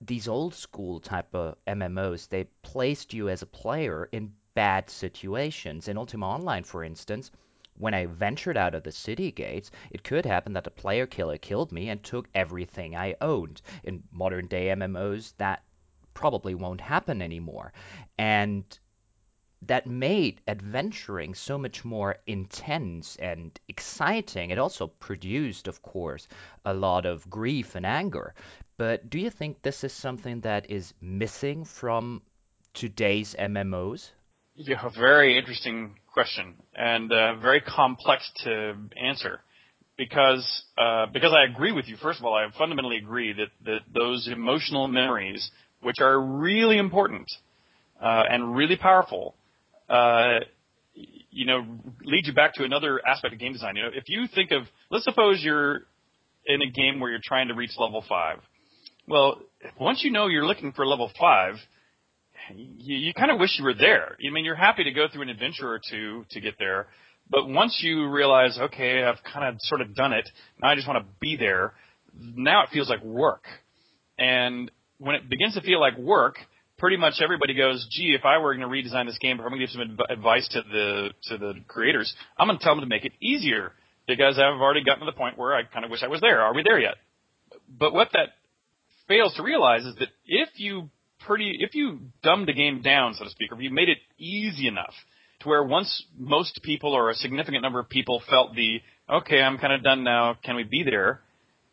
these 0.00 0.26
old 0.26 0.54
school 0.54 0.98
type 0.98 1.34
of 1.34 1.56
MMOs 1.66 2.28
they 2.28 2.44
placed 2.62 3.12
you 3.12 3.28
as 3.28 3.42
a 3.42 3.46
player 3.46 4.08
in 4.12 4.32
bad 4.54 4.88
situations. 4.88 5.88
In 5.88 5.98
Ultima 5.98 6.26
Online, 6.26 6.64
for 6.64 6.82
instance, 6.82 7.30
when 7.76 7.92
I 7.92 8.06
ventured 8.06 8.56
out 8.56 8.74
of 8.74 8.82
the 8.82 8.92
city 8.92 9.30
gates, 9.30 9.70
it 9.90 10.04
could 10.04 10.24
happen 10.24 10.54
that 10.54 10.66
a 10.66 10.70
player 10.70 11.06
killer 11.06 11.36
killed 11.36 11.70
me 11.70 11.90
and 11.90 12.02
took 12.02 12.28
everything 12.34 12.96
I 12.96 13.16
owned. 13.20 13.60
In 13.82 14.04
modern 14.10 14.46
day 14.46 14.68
MMOs, 14.68 15.34
that 15.36 15.64
probably 16.14 16.54
won't 16.54 16.80
happen 16.80 17.20
anymore. 17.20 17.74
And 18.16 18.64
that 19.66 19.86
made 19.86 20.40
adventuring 20.46 21.34
so 21.34 21.58
much 21.58 21.84
more 21.84 22.16
intense 22.26 23.16
and 23.16 23.58
exciting. 23.68 24.50
It 24.50 24.58
also 24.58 24.86
produced, 24.86 25.68
of 25.68 25.82
course, 25.82 26.28
a 26.64 26.74
lot 26.74 27.06
of 27.06 27.28
grief 27.30 27.74
and 27.74 27.86
anger. 27.86 28.34
But 28.76 29.08
do 29.10 29.18
you 29.18 29.30
think 29.30 29.62
this 29.62 29.84
is 29.84 29.92
something 29.92 30.40
that 30.40 30.70
is 30.70 30.94
missing 31.00 31.64
from 31.64 32.22
today's 32.72 33.34
MMOs? 33.38 34.10
Yeah, 34.56 34.88
very 34.96 35.38
interesting 35.38 35.96
question 36.12 36.54
and 36.74 37.12
uh, 37.12 37.34
very 37.36 37.60
complex 37.60 38.30
to 38.44 38.74
answer 38.96 39.40
because 39.96 40.64
uh, 40.78 41.06
because 41.12 41.32
I 41.32 41.44
agree 41.50 41.72
with 41.72 41.88
you. 41.88 41.96
First 41.96 42.20
of 42.20 42.24
all, 42.24 42.34
I 42.34 42.46
fundamentally 42.56 42.98
agree 42.98 43.32
that 43.32 43.48
that 43.64 43.80
those 43.92 44.28
emotional 44.28 44.88
memories, 44.88 45.50
which 45.82 46.00
are 46.00 46.20
really 46.20 46.78
important 46.78 47.30
uh, 48.00 48.22
and 48.30 48.54
really 48.56 48.76
powerful, 48.76 49.34
uh, 49.88 50.40
you 50.94 51.46
know, 51.46 51.66
lead 52.04 52.26
you 52.26 52.32
back 52.32 52.54
to 52.54 52.64
another 52.64 53.00
aspect 53.06 53.34
of 53.34 53.40
game 53.40 53.52
design. 53.52 53.76
You 53.76 53.82
know, 53.82 53.90
if 53.92 54.04
you 54.08 54.26
think 54.34 54.52
of, 54.52 54.62
let's 54.90 55.04
suppose 55.04 55.42
you're 55.42 55.80
in 56.46 56.62
a 56.62 56.70
game 56.70 57.00
where 57.00 57.10
you're 57.10 57.20
trying 57.22 57.48
to 57.48 57.54
reach 57.54 57.72
level 57.78 58.04
five. 58.08 58.38
Well, 59.06 59.40
once 59.78 60.02
you 60.04 60.12
know 60.12 60.28
you're 60.28 60.46
looking 60.46 60.72
for 60.72 60.86
level 60.86 61.10
five, 61.18 61.54
you, 62.54 62.96
you 62.96 63.14
kind 63.14 63.30
of 63.30 63.40
wish 63.40 63.56
you 63.58 63.64
were 63.64 63.74
there. 63.74 64.16
I 64.24 64.32
mean, 64.32 64.44
you're 64.44 64.54
happy 64.54 64.84
to 64.84 64.92
go 64.92 65.06
through 65.12 65.22
an 65.22 65.28
adventure 65.28 65.70
or 65.70 65.80
two 65.90 66.24
to 66.30 66.40
get 66.40 66.54
there, 66.58 66.86
but 67.30 67.48
once 67.48 67.80
you 67.82 68.08
realize, 68.08 68.58
okay, 68.58 69.02
I've 69.02 69.22
kind 69.24 69.48
of 69.48 69.56
sort 69.60 69.80
of 69.80 69.94
done 69.94 70.12
it, 70.12 70.28
now 70.62 70.68
I 70.68 70.74
just 70.74 70.86
want 70.86 71.04
to 71.04 71.10
be 71.20 71.36
there. 71.36 71.72
Now 72.16 72.62
it 72.62 72.68
feels 72.72 72.88
like 72.88 73.02
work, 73.02 73.44
and 74.18 74.70
when 74.98 75.16
it 75.16 75.28
begins 75.28 75.54
to 75.54 75.60
feel 75.62 75.80
like 75.80 75.98
work, 75.98 76.36
pretty 76.84 76.98
much 76.98 77.14
everybody 77.22 77.54
goes, 77.54 77.88
gee, 77.90 78.14
if 78.14 78.26
I 78.26 78.36
were 78.36 78.54
going 78.54 78.68
to 78.68 78.68
redesign 78.68 79.06
this 79.06 79.16
game, 79.16 79.40
if 79.40 79.40
I'm 79.40 79.48
going 79.48 79.60
to 79.60 79.66
give 79.66 79.70
some 79.70 79.80
adv- 79.80 80.18
advice 80.18 80.46
to 80.48 80.60
the 80.70 81.08
to 81.28 81.38
the 81.38 81.54
creators, 81.66 82.12
I'm 82.36 82.46
going 82.46 82.58
to 82.58 82.62
tell 82.62 82.74
them 82.74 82.82
to 82.82 82.86
make 82.86 83.06
it 83.06 83.12
easier 83.22 83.72
because 84.06 84.36
I've 84.36 84.60
already 84.60 84.84
gotten 84.84 85.00
to 85.00 85.10
the 85.10 85.16
point 85.16 85.38
where 85.38 85.54
I 85.54 85.62
kind 85.62 85.86
of 85.86 85.90
wish 85.90 86.02
I 86.02 86.08
was 86.08 86.20
there. 86.20 86.42
Are 86.42 86.52
we 86.52 86.62
there 86.62 86.78
yet? 86.78 86.96
But 87.66 87.94
what 87.94 88.08
that 88.12 88.34
fails 89.08 89.32
to 89.36 89.42
realize 89.42 89.86
is 89.86 89.94
that 89.94 90.08
if 90.26 90.50
you 90.56 90.90
pretty 91.26 91.56
if 91.58 91.74
you 91.74 92.00
dumbed 92.22 92.48
the 92.48 92.52
game 92.52 92.82
down, 92.82 93.14
so 93.14 93.24
to 93.24 93.30
speak, 93.30 93.50
or 93.50 93.54
if 93.54 93.62
you 93.62 93.70
made 93.70 93.88
it 93.88 93.98
easy 94.18 94.68
enough 94.68 94.92
to 95.40 95.48
where 95.48 95.64
once 95.64 96.04
most 96.18 96.60
people 96.62 96.92
or 96.92 97.08
a 97.08 97.14
significant 97.14 97.62
number 97.62 97.78
of 97.78 97.88
people 97.88 98.22
felt 98.28 98.54
the 98.54 98.80
okay, 99.08 99.40
I'm 99.40 99.56
kind 99.56 99.72
of 99.72 99.82
done 99.82 100.04
now, 100.04 100.36
can 100.44 100.54
we 100.54 100.64
be 100.64 100.82
there? 100.82 101.22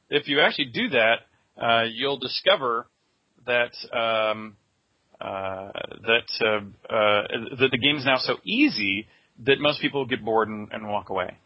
If 0.09 0.29
you 0.29 0.39
actually 0.39 0.71
do 0.73 0.87
that, 0.91 1.15
uh, 1.61 1.83
you'll 1.91 2.17
discover 2.17 2.87
that 3.45 3.73
um, 3.93 4.55
that 5.21 6.27
uh, 6.41 6.93
uh, 6.93 7.27
that 7.59 7.69
the 7.71 7.77
game 7.77 7.97
is 7.97 8.05
now 8.05 8.17
so 8.17 8.37
easy 8.43 9.07
that 9.45 9.59
most 9.59 9.81
people 9.81 10.05
get 10.05 10.23
bored 10.23 10.49
and, 10.49 10.69
and 10.71 10.87
walk 10.87 11.09
away. 11.09 11.37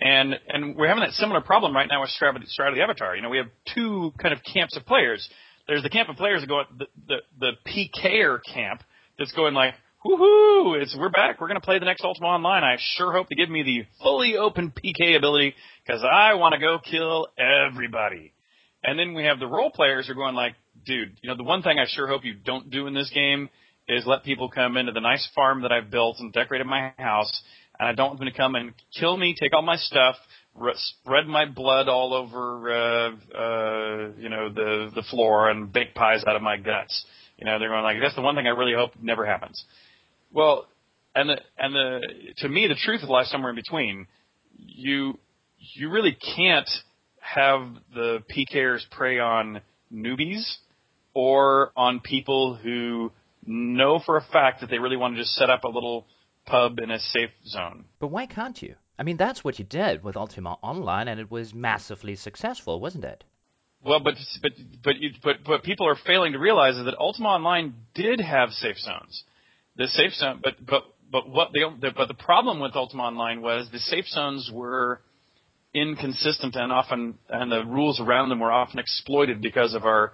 And 0.00 0.34
and 0.48 0.76
we're 0.76 0.88
having 0.88 1.02
that 1.02 1.12
similar 1.12 1.40
problem 1.40 1.74
right 1.74 1.88
now 1.88 2.02
with 2.02 2.10
Shroud, 2.10 2.38
Strata 2.46 2.76
the 2.76 2.82
Avatar. 2.82 3.16
You 3.16 3.22
know, 3.22 3.30
we 3.30 3.38
have 3.38 3.48
two 3.74 4.12
kind 4.20 4.34
of 4.34 4.40
camps 4.42 4.76
of 4.76 4.84
players. 4.84 5.26
There's 5.66 5.82
the 5.82 5.90
camp 5.90 6.08
of 6.08 6.16
players 6.16 6.42
that 6.42 6.48
go 6.48 6.62
the 6.76 6.86
the, 7.08 7.16
the 7.40 7.52
PKer 7.66 8.38
camp 8.52 8.82
that's 9.18 9.32
going 9.32 9.54
like, 9.54 9.74
woohoo! 10.04 10.80
It's 10.80 10.94
we're 10.98 11.08
back. 11.08 11.40
We're 11.40 11.48
going 11.48 11.60
to 11.60 11.64
play 11.64 11.78
the 11.78 11.86
next 11.86 12.04
Ultima 12.04 12.28
Online. 12.28 12.62
I 12.62 12.76
sure 12.78 13.12
hope 13.12 13.28
they 13.28 13.36
give 13.36 13.48
me 13.48 13.62
the 13.62 13.86
fully 14.02 14.36
open 14.36 14.70
PK 14.70 15.16
ability 15.16 15.54
because 15.84 16.02
I 16.04 16.34
want 16.34 16.52
to 16.52 16.60
go 16.60 16.78
kill 16.78 17.28
everybody. 17.38 18.32
And 18.84 18.98
then 18.98 19.14
we 19.14 19.24
have 19.24 19.40
the 19.40 19.46
role 19.46 19.70
players 19.70 20.06
who 20.06 20.12
are 20.12 20.16
going 20.16 20.34
like, 20.34 20.54
dude, 20.84 21.18
you 21.22 21.30
know, 21.30 21.36
the 21.36 21.44
one 21.44 21.62
thing 21.62 21.78
I 21.78 21.86
sure 21.88 22.06
hope 22.06 22.24
you 22.24 22.34
don't 22.34 22.70
do 22.70 22.86
in 22.86 22.94
this 22.94 23.10
game 23.14 23.48
is 23.88 24.04
let 24.06 24.24
people 24.24 24.50
come 24.50 24.76
into 24.76 24.92
the 24.92 25.00
nice 25.00 25.28
farm 25.34 25.62
that 25.62 25.72
I've 25.72 25.90
built 25.90 26.16
and 26.18 26.32
decorated 26.32 26.66
my 26.66 26.92
house, 26.98 27.30
and 27.78 27.88
I 27.88 27.92
don't 27.92 28.08
want 28.08 28.18
them 28.20 28.28
to 28.28 28.36
come 28.36 28.54
and 28.54 28.72
kill 28.98 29.16
me, 29.16 29.36
take 29.38 29.54
all 29.54 29.62
my 29.62 29.76
stuff, 29.76 30.16
r- 30.60 30.72
spread 30.74 31.26
my 31.26 31.46
blood 31.46 31.88
all 31.88 32.12
over, 32.12 32.70
uh, 32.70 33.10
uh, 33.36 34.10
you 34.18 34.28
know, 34.28 34.48
the 34.52 34.90
the 34.94 35.02
floor 35.10 35.50
and 35.50 35.72
bake 35.72 35.94
pies 35.94 36.24
out 36.26 36.36
of 36.36 36.42
my 36.42 36.56
guts. 36.56 37.06
You 37.36 37.44
know, 37.44 37.58
they're 37.58 37.68
going 37.68 37.84
like, 37.84 37.98
that's 38.00 38.16
the 38.16 38.22
one 38.22 38.34
thing 38.34 38.46
I 38.46 38.50
really 38.50 38.74
hope 38.74 38.92
never 39.00 39.24
happens. 39.24 39.62
Well, 40.32 40.66
and 41.14 41.30
the 41.30 41.40
and 41.58 41.74
the 41.74 42.00
to 42.38 42.48
me 42.48 42.66
the 42.66 42.74
truth 42.74 43.02
lies 43.02 43.30
somewhere 43.30 43.50
in 43.50 43.56
between. 43.56 44.06
You 44.56 45.18
you 45.58 45.90
really 45.90 46.16
can't 46.36 46.68
have 47.20 47.68
the 47.94 48.22
PKers 48.30 48.80
prey 48.90 49.18
on 49.18 49.60
newbies 49.92 50.56
or 51.16 51.72
on 51.78 51.98
people 52.00 52.56
who 52.62 53.10
know 53.46 53.98
for 54.04 54.18
a 54.18 54.20
fact 54.20 54.60
that 54.60 54.68
they 54.68 54.78
really 54.78 54.98
want 54.98 55.14
to 55.14 55.22
just 55.22 55.34
set 55.34 55.48
up 55.48 55.64
a 55.64 55.68
little 55.68 56.06
pub 56.44 56.78
in 56.78 56.90
a 56.90 56.98
safe 56.98 57.30
zone. 57.46 57.86
But 57.98 58.08
why 58.08 58.26
can't 58.26 58.60
you? 58.60 58.74
I 58.98 59.02
mean, 59.02 59.16
that's 59.16 59.42
what 59.42 59.58
you 59.58 59.64
did 59.64 60.04
with 60.04 60.14
Ultima 60.14 60.58
Online, 60.62 61.08
and 61.08 61.18
it 61.18 61.30
was 61.30 61.54
massively 61.54 62.16
successful, 62.16 62.80
wasn't 62.80 63.04
it? 63.04 63.24
Well, 63.82 64.00
but 64.00 64.14
but 64.42 64.52
but 64.84 64.96
you, 64.98 65.10
but 65.24 65.36
but 65.46 65.62
people 65.62 65.88
are 65.88 65.96
failing 66.06 66.32
to 66.32 66.38
realize 66.38 66.74
that 66.76 66.94
Ultima 67.00 67.28
Online 67.28 67.74
did 67.94 68.20
have 68.20 68.50
safe 68.50 68.76
zones. 68.76 69.24
The 69.76 69.86
safe 69.86 70.12
zone, 70.12 70.40
but 70.44 70.54
but 70.66 70.82
but 71.10 71.30
what 71.30 71.52
the 71.52 71.92
but 71.96 72.08
the 72.08 72.14
problem 72.14 72.60
with 72.60 72.76
Ultima 72.76 73.04
Online 73.04 73.40
was 73.40 73.68
the 73.72 73.78
safe 73.78 74.06
zones 74.08 74.50
were 74.52 75.00
inconsistent 75.72 76.56
and 76.56 76.70
often, 76.70 77.14
and 77.30 77.50
the 77.50 77.64
rules 77.64 78.00
around 78.00 78.28
them 78.28 78.40
were 78.40 78.52
often 78.52 78.78
exploited 78.78 79.40
because 79.40 79.72
of 79.72 79.84
our 79.84 80.12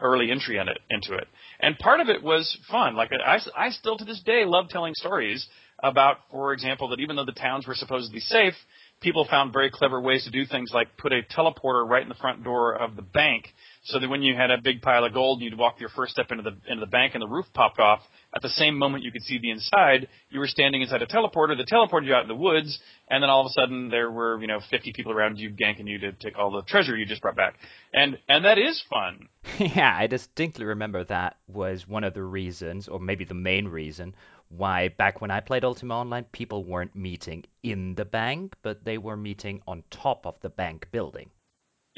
early 0.00 0.30
entry 0.30 0.58
in 0.58 0.68
it, 0.68 0.78
into 0.90 1.14
it. 1.14 1.28
And 1.60 1.78
part 1.78 2.00
of 2.00 2.08
it 2.08 2.22
was 2.22 2.56
fun. 2.70 2.96
Like 2.96 3.10
I, 3.12 3.38
I 3.56 3.70
still 3.70 3.96
to 3.98 4.04
this 4.04 4.20
day 4.24 4.44
love 4.44 4.68
telling 4.68 4.94
stories 4.94 5.46
about, 5.82 6.18
for 6.30 6.52
example, 6.52 6.88
that 6.88 7.00
even 7.00 7.16
though 7.16 7.24
the 7.24 7.32
towns 7.32 7.66
were 7.66 7.74
supposedly 7.74 8.20
safe, 8.20 8.54
people 9.00 9.26
found 9.28 9.52
very 9.52 9.70
clever 9.70 10.00
ways 10.00 10.24
to 10.24 10.30
do 10.30 10.44
things 10.44 10.70
like 10.72 10.96
put 10.96 11.12
a 11.12 11.22
teleporter 11.22 11.88
right 11.88 12.02
in 12.02 12.08
the 12.08 12.14
front 12.16 12.42
door 12.42 12.74
of 12.74 12.96
the 12.96 13.02
bank 13.02 13.46
so 13.84 13.98
that 13.98 14.08
when 14.08 14.22
you 14.22 14.34
had 14.34 14.50
a 14.50 14.58
big 14.62 14.82
pile 14.82 15.04
of 15.04 15.12
gold 15.12 15.40
and 15.40 15.50
you'd 15.50 15.58
walk 15.58 15.80
your 15.80 15.88
first 15.90 16.12
step 16.12 16.30
into 16.30 16.42
the 16.42 16.56
into 16.70 16.80
the 16.80 16.90
bank 16.90 17.14
and 17.14 17.22
the 17.22 17.28
roof 17.28 17.46
popped 17.54 17.78
off, 17.78 18.00
at 18.34 18.42
the 18.42 18.48
same 18.48 18.76
moment 18.76 19.04
you 19.04 19.12
could 19.12 19.22
see 19.22 19.38
the 19.38 19.50
inside, 19.50 20.08
you 20.30 20.38
were 20.38 20.46
standing 20.46 20.82
inside 20.82 21.02
a 21.02 21.06
teleporter 21.06 21.56
that 21.56 21.66
teleported 21.66 22.06
you 22.06 22.14
out 22.14 22.22
in 22.22 22.28
the 22.28 22.34
woods, 22.34 22.78
and 23.08 23.22
then 23.22 23.30
all 23.30 23.40
of 23.40 23.46
a 23.46 23.52
sudden 23.52 23.88
there 23.88 24.10
were, 24.10 24.40
you 24.40 24.46
know, 24.46 24.60
50 24.70 24.92
people 24.94 25.12
around 25.12 25.38
you 25.38 25.50
ganking 25.50 25.88
you 25.88 25.98
to 26.00 26.12
take 26.12 26.38
all 26.38 26.50
the 26.50 26.62
treasure 26.62 26.96
you 26.96 27.06
just 27.06 27.22
brought 27.22 27.36
back. 27.36 27.54
And 27.92 28.18
and 28.28 28.44
that 28.44 28.58
is 28.58 28.82
fun. 28.90 29.28
yeah, 29.58 29.96
I 29.98 30.06
distinctly 30.06 30.66
remember 30.66 31.04
that 31.04 31.36
was 31.46 31.88
one 31.88 32.04
of 32.04 32.14
the 32.14 32.22
reasons, 32.22 32.88
or 32.88 33.00
maybe 33.00 33.24
the 33.24 33.34
main 33.34 33.68
reason, 33.68 34.14
why 34.48 34.88
back 34.88 35.20
when 35.20 35.30
I 35.30 35.40
played 35.40 35.64
Ultima 35.64 35.94
Online, 35.94 36.24
people 36.24 36.64
weren't 36.64 36.96
meeting 36.96 37.44
in 37.62 37.94
the 37.94 38.04
bank, 38.04 38.56
but 38.62 38.84
they 38.84 38.98
were 38.98 39.16
meeting 39.16 39.62
on 39.66 39.84
top 39.90 40.26
of 40.26 40.40
the 40.40 40.48
bank 40.48 40.88
building. 40.90 41.30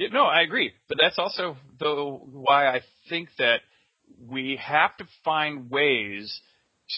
Yeah, 0.00 0.08
no, 0.14 0.24
I 0.24 0.40
agree. 0.40 0.72
But 0.88 0.96
that's 0.98 1.18
also 1.18 1.58
though 1.78 2.26
why 2.32 2.66
I 2.68 2.80
think 3.10 3.28
that 3.36 3.60
we 4.30 4.58
have 4.58 4.96
to 4.96 5.04
find 5.26 5.70
ways 5.70 6.40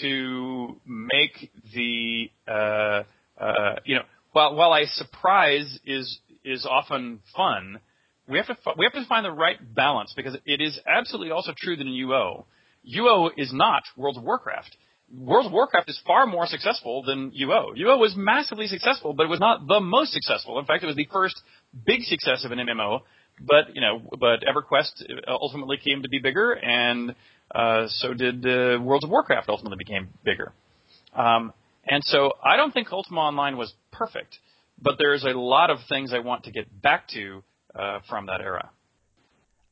to 0.01 0.81
make 0.87 1.51
the 1.75 2.31
uh, 2.47 3.03
uh, 3.43 3.75
you 3.85 3.97
know 3.97 4.05
while 4.31 4.55
while 4.55 4.73
a 4.75 4.87
surprise 4.87 5.81
is 5.85 6.21
is 6.45 6.65
often 6.65 7.19
fun, 7.37 7.81
we 8.29 8.39
have 8.39 8.47
to 8.47 8.57
we 8.79 8.85
have 8.87 8.93
to 8.93 9.05
find 9.09 9.25
the 9.25 9.33
right 9.33 9.59
balance 9.75 10.15
because 10.15 10.37
it 10.47 10.61
is 10.61 10.79
absolutely 10.87 11.33
also 11.33 11.53
true 11.59 11.75
that 11.75 11.85
in 11.85 12.07
UO, 12.07 12.45
UO 12.97 13.31
is 13.37 13.53
not 13.53 13.83
World 13.97 14.17
of 14.17 14.23
Warcraft. 14.23 14.77
World 15.13 15.47
of 15.47 15.53
Warcraft 15.53 15.91
is 15.91 16.01
far 16.07 16.27
more 16.27 16.47
successful 16.47 17.03
than 17.03 17.33
UO. 17.33 17.77
UO 17.77 17.99
was 17.99 18.15
massively 18.17 18.69
successful, 18.69 19.13
but 19.13 19.25
it 19.25 19.29
was 19.29 19.41
not 19.41 19.67
the 19.67 19.81
most 19.81 20.13
successful. 20.13 20.61
In 20.61 20.67
fact, 20.67 20.85
it 20.85 20.87
was 20.87 20.97
the 20.97 21.09
first 21.13 21.35
big 21.87 22.03
success 22.03 22.45
of 22.45 22.53
an 22.53 22.59
MMO. 22.59 23.01
But 23.41 23.75
you 23.75 23.81
know, 23.81 24.01
but 24.18 24.43
EverQuest 24.43 25.05
ultimately 25.27 25.79
came 25.79 26.03
to 26.03 26.09
be 26.09 26.18
bigger, 26.18 26.53
and 26.53 27.14
uh, 27.55 27.87
so 27.89 28.14
did 28.14 28.47
uh, 28.47 28.81
World 28.81 29.05
of 29.05 29.11
Warcraft 29.11 29.49
ultimately 29.49 29.79
became 29.79 30.09
bigger. 30.25 30.53
Um, 31.14 31.53
and 31.87 32.03
so 32.05 32.33
I 32.45 32.57
don't 32.57 32.73
think 32.73 32.93
Ultima 32.93 33.20
Online 33.20 33.57
was 33.57 33.73
perfect, 33.91 34.39
but 34.81 34.97
there's 34.99 35.25
a 35.25 35.37
lot 35.37 35.70
of 35.70 35.79
things 35.89 36.12
I 36.14 36.20
want 36.20 36.45
to 36.45 36.51
get 36.51 36.81
back 36.81 37.09
to 37.09 37.43
uh, 37.75 38.01
from 38.09 38.27
that 38.27 38.41
era. 38.41 38.70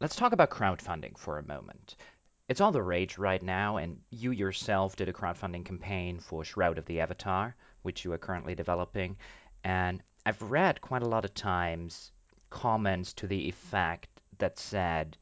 Let's 0.01 0.17
talk 0.17 0.33
about 0.33 0.51
crowdfunding 0.51 1.19
for 1.19 1.39
a 1.39 1.47
moment. 1.47 1.95
It's 2.49 2.61
all 2.61 2.73
the 2.73 2.83
rage 2.83 3.17
right 3.17 3.43
now, 3.43 3.77
and 3.77 3.99
you 4.11 4.33
yourself 4.33 4.97
did 4.97 5.09
a 5.09 5.13
crowdfunding 5.13 5.65
campaign 5.65 6.19
for 6.19 6.45
Shroud 6.45 6.79
of 6.79 6.87
the 6.87 7.01
Avatar, 7.01 7.55
which 7.83 8.05
you 8.05 8.13
are 8.13 8.19
currently 8.19 8.55
developing. 8.55 9.17
And 9.63 10.03
I've 10.27 10.43
read 10.43 10.81
quite 10.81 11.03
a 11.03 11.09
lot 11.09 11.25
of 11.25 11.35
times 11.35 12.13
comments 12.51 13.13
to 13.15 13.27
the 13.27 13.49
effect 13.49 14.09
that 14.39 14.59
said, 14.59 15.17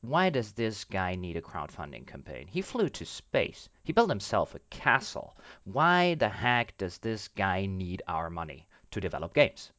why 0.00 0.30
does 0.30 0.52
this 0.52 0.84
guy 0.84 1.14
need 1.14 1.36
a 1.36 1.40
crowdfunding 1.40 2.06
campaign? 2.06 2.46
He 2.46 2.60
flew 2.62 2.88
to 2.90 3.06
space. 3.06 3.68
He 3.84 3.92
built 3.92 4.10
himself 4.10 4.54
a 4.54 4.58
castle. 4.70 5.36
Why 5.64 6.14
the 6.14 6.28
heck 6.28 6.76
does 6.76 6.98
this 6.98 7.28
guy 7.28 7.66
need 7.66 8.02
our 8.06 8.30
money 8.30 8.68
to 8.90 9.00
develop 9.00 9.34
games? 9.34 9.72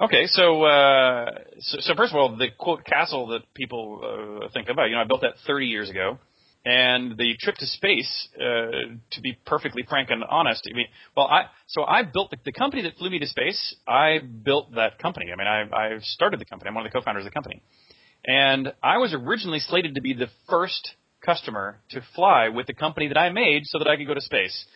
Okay, 0.00 0.26
so, 0.26 0.62
uh, 0.64 1.30
so, 1.58 1.80
so 1.80 1.94
first 1.94 2.12
of 2.12 2.16
all, 2.16 2.36
the 2.36 2.48
quote 2.56 2.84
castle 2.84 3.28
that 3.28 3.42
people 3.54 4.00
uh, 4.44 4.48
think 4.52 4.68
about, 4.68 4.88
you 4.88 4.94
know, 4.94 5.02
I 5.02 5.04
built 5.04 5.20
that 5.22 5.38
30 5.46 5.66
years 5.66 5.90
ago, 5.90 6.18
and 6.64 7.16
the 7.16 7.34
trip 7.40 7.56
to 7.56 7.66
space, 7.66 8.28
uh, 8.36 8.94
to 9.10 9.20
be 9.20 9.36
perfectly 9.44 9.82
frank 9.88 10.10
and 10.10 10.22
honest, 10.28 10.62
I 10.70 10.76
mean, 10.76 10.86
well, 11.16 11.26
I 11.26 11.46
so 11.66 11.82
I 11.82 12.02
built 12.04 12.30
the, 12.30 12.36
the 12.44 12.52
company 12.52 12.82
that 12.82 12.96
flew 12.98 13.10
me 13.10 13.18
to 13.18 13.26
space. 13.26 13.74
I 13.86 14.18
built 14.18 14.74
that 14.76 14.98
company. 14.98 15.26
I 15.32 15.36
mean, 15.36 15.46
I, 15.46 15.62
I 15.76 15.98
started 16.00 16.40
the 16.40 16.44
company. 16.44 16.68
I'm 16.68 16.74
one 16.74 16.86
of 16.86 16.92
the 16.92 16.98
co-founders 16.98 17.26
of 17.26 17.32
the 17.32 17.34
company, 17.34 17.62
and 18.24 18.72
I 18.82 18.98
was 18.98 19.12
originally 19.14 19.58
slated 19.60 19.96
to 19.96 20.00
be 20.00 20.14
the 20.14 20.28
first 20.48 20.92
customer 21.24 21.78
to 21.90 22.00
fly 22.14 22.48
with 22.48 22.66
the 22.66 22.74
company 22.74 23.08
that 23.08 23.18
I 23.18 23.30
made 23.30 23.62
so 23.64 23.78
that 23.78 23.88
I 23.88 23.96
could 23.96 24.06
go 24.06 24.14
to 24.14 24.20
space. 24.20 24.66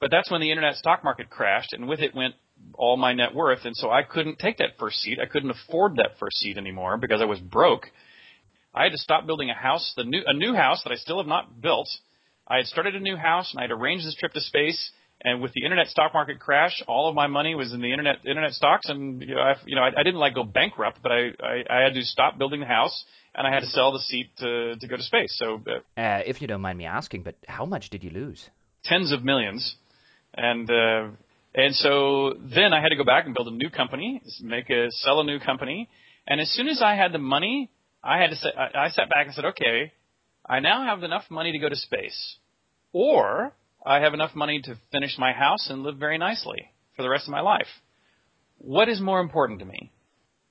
But 0.00 0.10
that's 0.10 0.30
when 0.30 0.40
the 0.40 0.50
internet 0.50 0.76
stock 0.76 1.04
market 1.04 1.30
crashed, 1.30 1.72
and 1.72 1.88
with 1.88 2.00
it 2.00 2.14
went 2.14 2.34
all 2.74 2.96
my 2.96 3.12
net 3.12 3.34
worth, 3.34 3.64
and 3.64 3.76
so 3.76 3.90
I 3.90 4.02
couldn't 4.02 4.38
take 4.38 4.58
that 4.58 4.78
first 4.78 4.98
seat. 4.98 5.18
I 5.20 5.26
couldn't 5.26 5.50
afford 5.50 5.96
that 5.96 6.18
first 6.20 6.38
seat 6.38 6.56
anymore 6.56 6.96
because 6.98 7.20
I 7.20 7.24
was 7.24 7.40
broke. 7.40 7.86
I 8.74 8.84
had 8.84 8.92
to 8.92 8.98
stop 8.98 9.26
building 9.26 9.50
a 9.50 9.54
house, 9.54 9.92
the 9.96 10.04
new 10.04 10.22
a 10.26 10.34
new 10.34 10.54
house 10.54 10.82
that 10.84 10.92
I 10.92 10.96
still 10.96 11.18
have 11.18 11.26
not 11.26 11.60
built. 11.60 11.88
I 12.46 12.56
had 12.56 12.66
started 12.66 12.94
a 12.94 13.00
new 13.00 13.16
house 13.16 13.52
and 13.52 13.60
I 13.60 13.64
had 13.64 13.70
arranged 13.70 14.06
this 14.06 14.16
trip 14.16 14.32
to 14.32 14.40
space. 14.40 14.90
And 15.24 15.40
with 15.40 15.52
the 15.52 15.62
internet 15.62 15.86
stock 15.86 16.12
market 16.14 16.40
crash, 16.40 16.82
all 16.88 17.08
of 17.08 17.14
my 17.14 17.28
money 17.28 17.54
was 17.54 17.72
in 17.72 17.80
the 17.80 17.92
internet 17.92 18.26
internet 18.26 18.52
stocks, 18.52 18.88
and 18.88 19.22
you 19.22 19.36
know, 19.36 19.40
I, 19.40 19.54
you 19.64 19.76
know, 19.76 19.82
I, 19.82 19.90
I 19.96 20.02
didn't 20.02 20.18
like 20.18 20.34
go 20.34 20.42
bankrupt, 20.42 20.98
but 21.00 21.12
I, 21.12 21.30
I 21.40 21.64
I 21.70 21.82
had 21.84 21.94
to 21.94 22.02
stop 22.02 22.38
building 22.38 22.58
the 22.58 22.66
house, 22.66 23.04
and 23.32 23.46
I 23.46 23.54
had 23.54 23.60
to 23.60 23.68
sell 23.68 23.92
the 23.92 24.00
seat 24.00 24.30
to 24.38 24.74
to 24.74 24.88
go 24.88 24.96
to 24.96 25.02
space. 25.02 25.32
So, 25.38 25.62
uh, 25.64 26.00
uh, 26.00 26.22
if 26.26 26.42
you 26.42 26.48
don't 26.48 26.60
mind 26.60 26.76
me 26.76 26.86
asking, 26.86 27.22
but 27.22 27.36
how 27.46 27.64
much 27.64 27.88
did 27.90 28.02
you 28.02 28.10
lose? 28.10 28.50
Tens 28.84 29.12
of 29.12 29.22
millions, 29.22 29.76
and 30.34 30.68
uh, 30.68 31.10
and 31.54 31.72
so 31.76 32.34
then 32.40 32.72
I 32.72 32.80
had 32.80 32.88
to 32.88 32.96
go 32.96 33.04
back 33.04 33.24
and 33.26 33.32
build 33.32 33.46
a 33.46 33.52
new 33.52 33.70
company, 33.70 34.22
make 34.40 34.70
a 34.70 34.90
sell 34.90 35.20
a 35.20 35.24
new 35.24 35.38
company, 35.38 35.88
and 36.26 36.40
as 36.40 36.50
soon 36.50 36.66
as 36.66 36.82
I 36.82 36.96
had 36.96 37.12
the 37.12 37.18
money, 37.18 37.70
I 38.02 38.18
had 38.18 38.30
to 38.30 38.36
say 38.36 38.48
I, 38.56 38.86
I 38.86 38.88
sat 38.88 39.08
back 39.10 39.26
and 39.26 39.34
said, 39.34 39.44
okay, 39.46 39.92
I 40.44 40.60
now 40.60 40.84
have 40.84 41.02
enough 41.02 41.24
money 41.30 41.52
to 41.52 41.58
go 41.58 41.68
to 41.68 41.76
space, 41.76 42.36
or 42.92 43.52
I 43.84 44.00
have 44.00 44.14
enough 44.14 44.34
money 44.34 44.60
to 44.62 44.78
finish 44.90 45.16
my 45.18 45.32
house 45.32 45.68
and 45.70 45.82
live 45.82 45.96
very 45.96 46.18
nicely 46.18 46.70
for 46.96 47.02
the 47.02 47.08
rest 47.10 47.26
of 47.26 47.32
my 47.32 47.40
life. 47.40 47.68
What 48.58 48.88
is 48.88 49.00
more 49.00 49.20
important 49.20 49.60
to 49.60 49.64
me? 49.64 49.92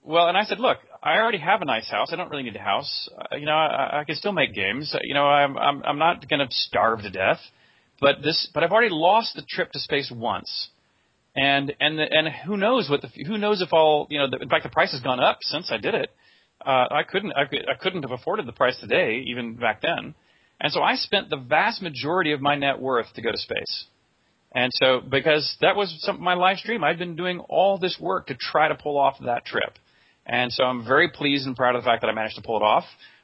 Well, 0.03 0.27
and 0.27 0.37
I 0.37 0.43
said, 0.43 0.59
look, 0.59 0.79
I 1.03 1.17
already 1.17 1.37
have 1.37 1.61
a 1.61 1.65
nice 1.65 1.89
house. 1.89 2.09
I 2.11 2.15
don't 2.15 2.29
really 2.29 2.43
need 2.43 2.55
a 2.55 2.59
house. 2.59 3.09
Uh, 3.15 3.35
you 3.35 3.45
know, 3.45 3.53
I, 3.53 4.01
I 4.01 4.03
can 4.03 4.15
still 4.15 4.31
make 4.31 4.53
games. 4.53 4.95
You 5.03 5.13
know, 5.13 5.25
I'm 5.25 5.57
I'm, 5.57 5.83
I'm 5.83 5.99
not 5.99 6.27
going 6.27 6.39
to 6.39 6.47
starve 6.49 7.01
to 7.01 7.09
death. 7.09 7.39
But 7.99 8.23
this, 8.23 8.49
but 8.53 8.63
I've 8.63 8.71
already 8.71 8.89
lost 8.89 9.35
the 9.35 9.43
trip 9.47 9.71
to 9.73 9.79
space 9.79 10.11
once, 10.13 10.69
and 11.35 11.71
and 11.79 11.99
the, 11.99 12.03
and 12.09 12.27
who 12.45 12.57
knows 12.57 12.89
what 12.89 13.03
the 13.03 13.09
who 13.25 13.37
knows 13.37 13.61
if 13.61 13.71
all 13.71 14.07
you 14.09 14.17
know. 14.17 14.27
The, 14.27 14.39
in 14.39 14.49
fact, 14.49 14.63
the 14.63 14.69
price 14.69 14.91
has 14.91 15.01
gone 15.01 15.19
up 15.19 15.37
since 15.41 15.71
I 15.71 15.77
did 15.77 15.93
it. 15.93 16.09
Uh, 16.65 16.87
I 16.91 17.03
couldn't 17.03 17.33
I, 17.33 17.43
I 17.43 17.75
couldn't 17.79 18.03
have 18.03 18.11
afforded 18.11 18.45
the 18.45 18.53
price 18.53 18.77
today, 18.79 19.23
even 19.27 19.55
back 19.55 19.81
then. 19.81 20.15
And 20.59 20.71
so 20.71 20.81
I 20.81 20.95
spent 20.95 21.29
the 21.29 21.37
vast 21.37 21.81
majority 21.81 22.33
of 22.33 22.41
my 22.41 22.55
net 22.55 22.79
worth 22.79 23.07
to 23.15 23.21
go 23.21 23.31
to 23.31 23.37
space. 23.37 23.85
And 24.53 24.71
so, 24.73 25.01
because 25.01 25.55
that 25.61 25.75
was 25.75 25.95
some, 26.01 26.21
my 26.21 26.33
life 26.33 26.59
dream, 26.63 26.83
I'd 26.83 26.99
been 26.99 27.15
doing 27.15 27.39
all 27.39 27.77
this 27.77 27.97
work 27.99 28.27
to 28.27 28.35
try 28.35 28.67
to 28.67 28.75
pull 28.75 28.97
off 28.97 29.15
that 29.25 29.45
trip. 29.45 29.77
And 30.25 30.51
so 30.51 30.63
I'm 30.63 30.85
very 30.85 31.09
pleased 31.09 31.47
and 31.47 31.55
proud 31.55 31.75
of 31.75 31.83
the 31.83 31.85
fact 31.87 32.01
that 32.01 32.09
I 32.09 32.13
managed 32.13 32.35
to 32.35 32.41
pull 32.41 32.57
it 32.57 32.63
off. 32.63 32.83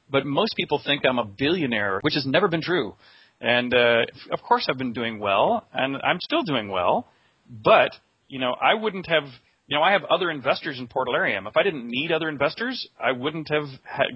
But 0.10 0.26
most 0.26 0.56
people 0.56 0.82
think 0.84 1.06
I'm 1.06 1.20
a 1.20 1.26
billionaire, 1.26 2.00
which 2.02 2.14
has 2.16 2.26
never 2.26 2.48
been 2.48 2.62
true. 2.62 2.96
And 3.42 3.74
uh, 3.74 4.06
of 4.32 4.42
course, 4.42 4.68
I've 4.70 4.78
been 4.78 4.94
doing 4.94 5.20
well, 5.20 5.68
and 5.74 5.98
I'm 5.98 6.20
still 6.22 6.44
doing 6.44 6.70
well. 6.70 7.08
But 7.50 7.92
you 8.28 8.40
know, 8.40 8.54
I 8.54 8.74
wouldn't 8.74 9.08
have 9.08 9.26
you 9.68 9.76
know, 9.76 9.84
I 9.84 9.92
have 9.92 10.04
other 10.06 10.32
investors 10.32 10.80
in 10.80 10.88
Portalarium. 10.88 11.46
If 11.48 11.58
I 11.58 11.64
didn't 11.64 11.88
need 11.88 12.12
other 12.12 12.30
investors, 12.30 12.88
I 13.00 13.12
wouldn't 13.12 13.50
have 13.50 13.66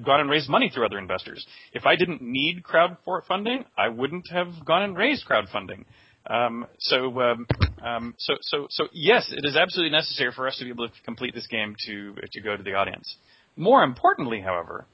gone 0.03 0.21
and 0.21 0.29
raised 0.29 0.49
money 0.49 0.71
through 0.73 0.85
other 0.85 0.97
investors. 0.97 1.45
If 1.73 1.85
I 1.85 1.97
didn't 1.97 2.21
need 2.21 2.63
crowdfunding, 2.63 3.65
I 3.77 3.89
wouldn't 3.89 4.29
have 4.31 4.65
gone 4.65 4.83
and 4.83 4.97
raised 4.97 5.25
crowdfunding. 5.27 5.83
Um, 6.25 6.67
so, 6.79 7.19
um, 7.19 7.47
um, 7.83 8.13
so, 8.17 8.35
so, 8.41 8.67
so 8.69 8.87
yes, 8.93 9.33
it 9.35 9.45
is 9.45 9.57
absolutely 9.57 9.91
necessary 9.91 10.31
for 10.33 10.47
us 10.47 10.57
to 10.57 10.63
be 10.63 10.69
able 10.69 10.87
to 10.87 10.93
complete 11.03 11.33
this 11.33 11.47
game 11.47 11.75
to 11.87 12.15
to 12.31 12.41
go 12.41 12.55
to 12.55 12.63
the 12.63 12.75
audience. 12.75 13.15
More 13.57 13.83
importantly, 13.83 14.39
however, 14.39 14.85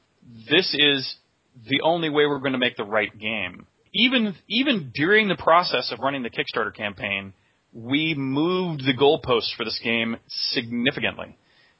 this 0.49 0.73
is 0.73 1.17
the 1.69 1.81
only 1.83 2.09
way 2.09 2.25
we're 2.25 2.39
going 2.39 2.53
to 2.53 2.57
make 2.57 2.77
the 2.77 2.83
right 2.83 3.15
game. 3.19 3.67
Even 3.93 4.35
even 4.47 4.91
during 4.95 5.27
the 5.27 5.35
process 5.35 5.91
of 5.91 5.99
running 5.99 6.23
the 6.23 6.29
Kickstarter 6.29 6.73
campaign, 6.73 7.33
we 7.73 8.15
moved 8.15 8.85
the 8.85 8.93
goalposts 8.93 9.55
for 9.55 9.63
this 9.63 9.79
game 9.83 10.17
significantly 10.27 11.37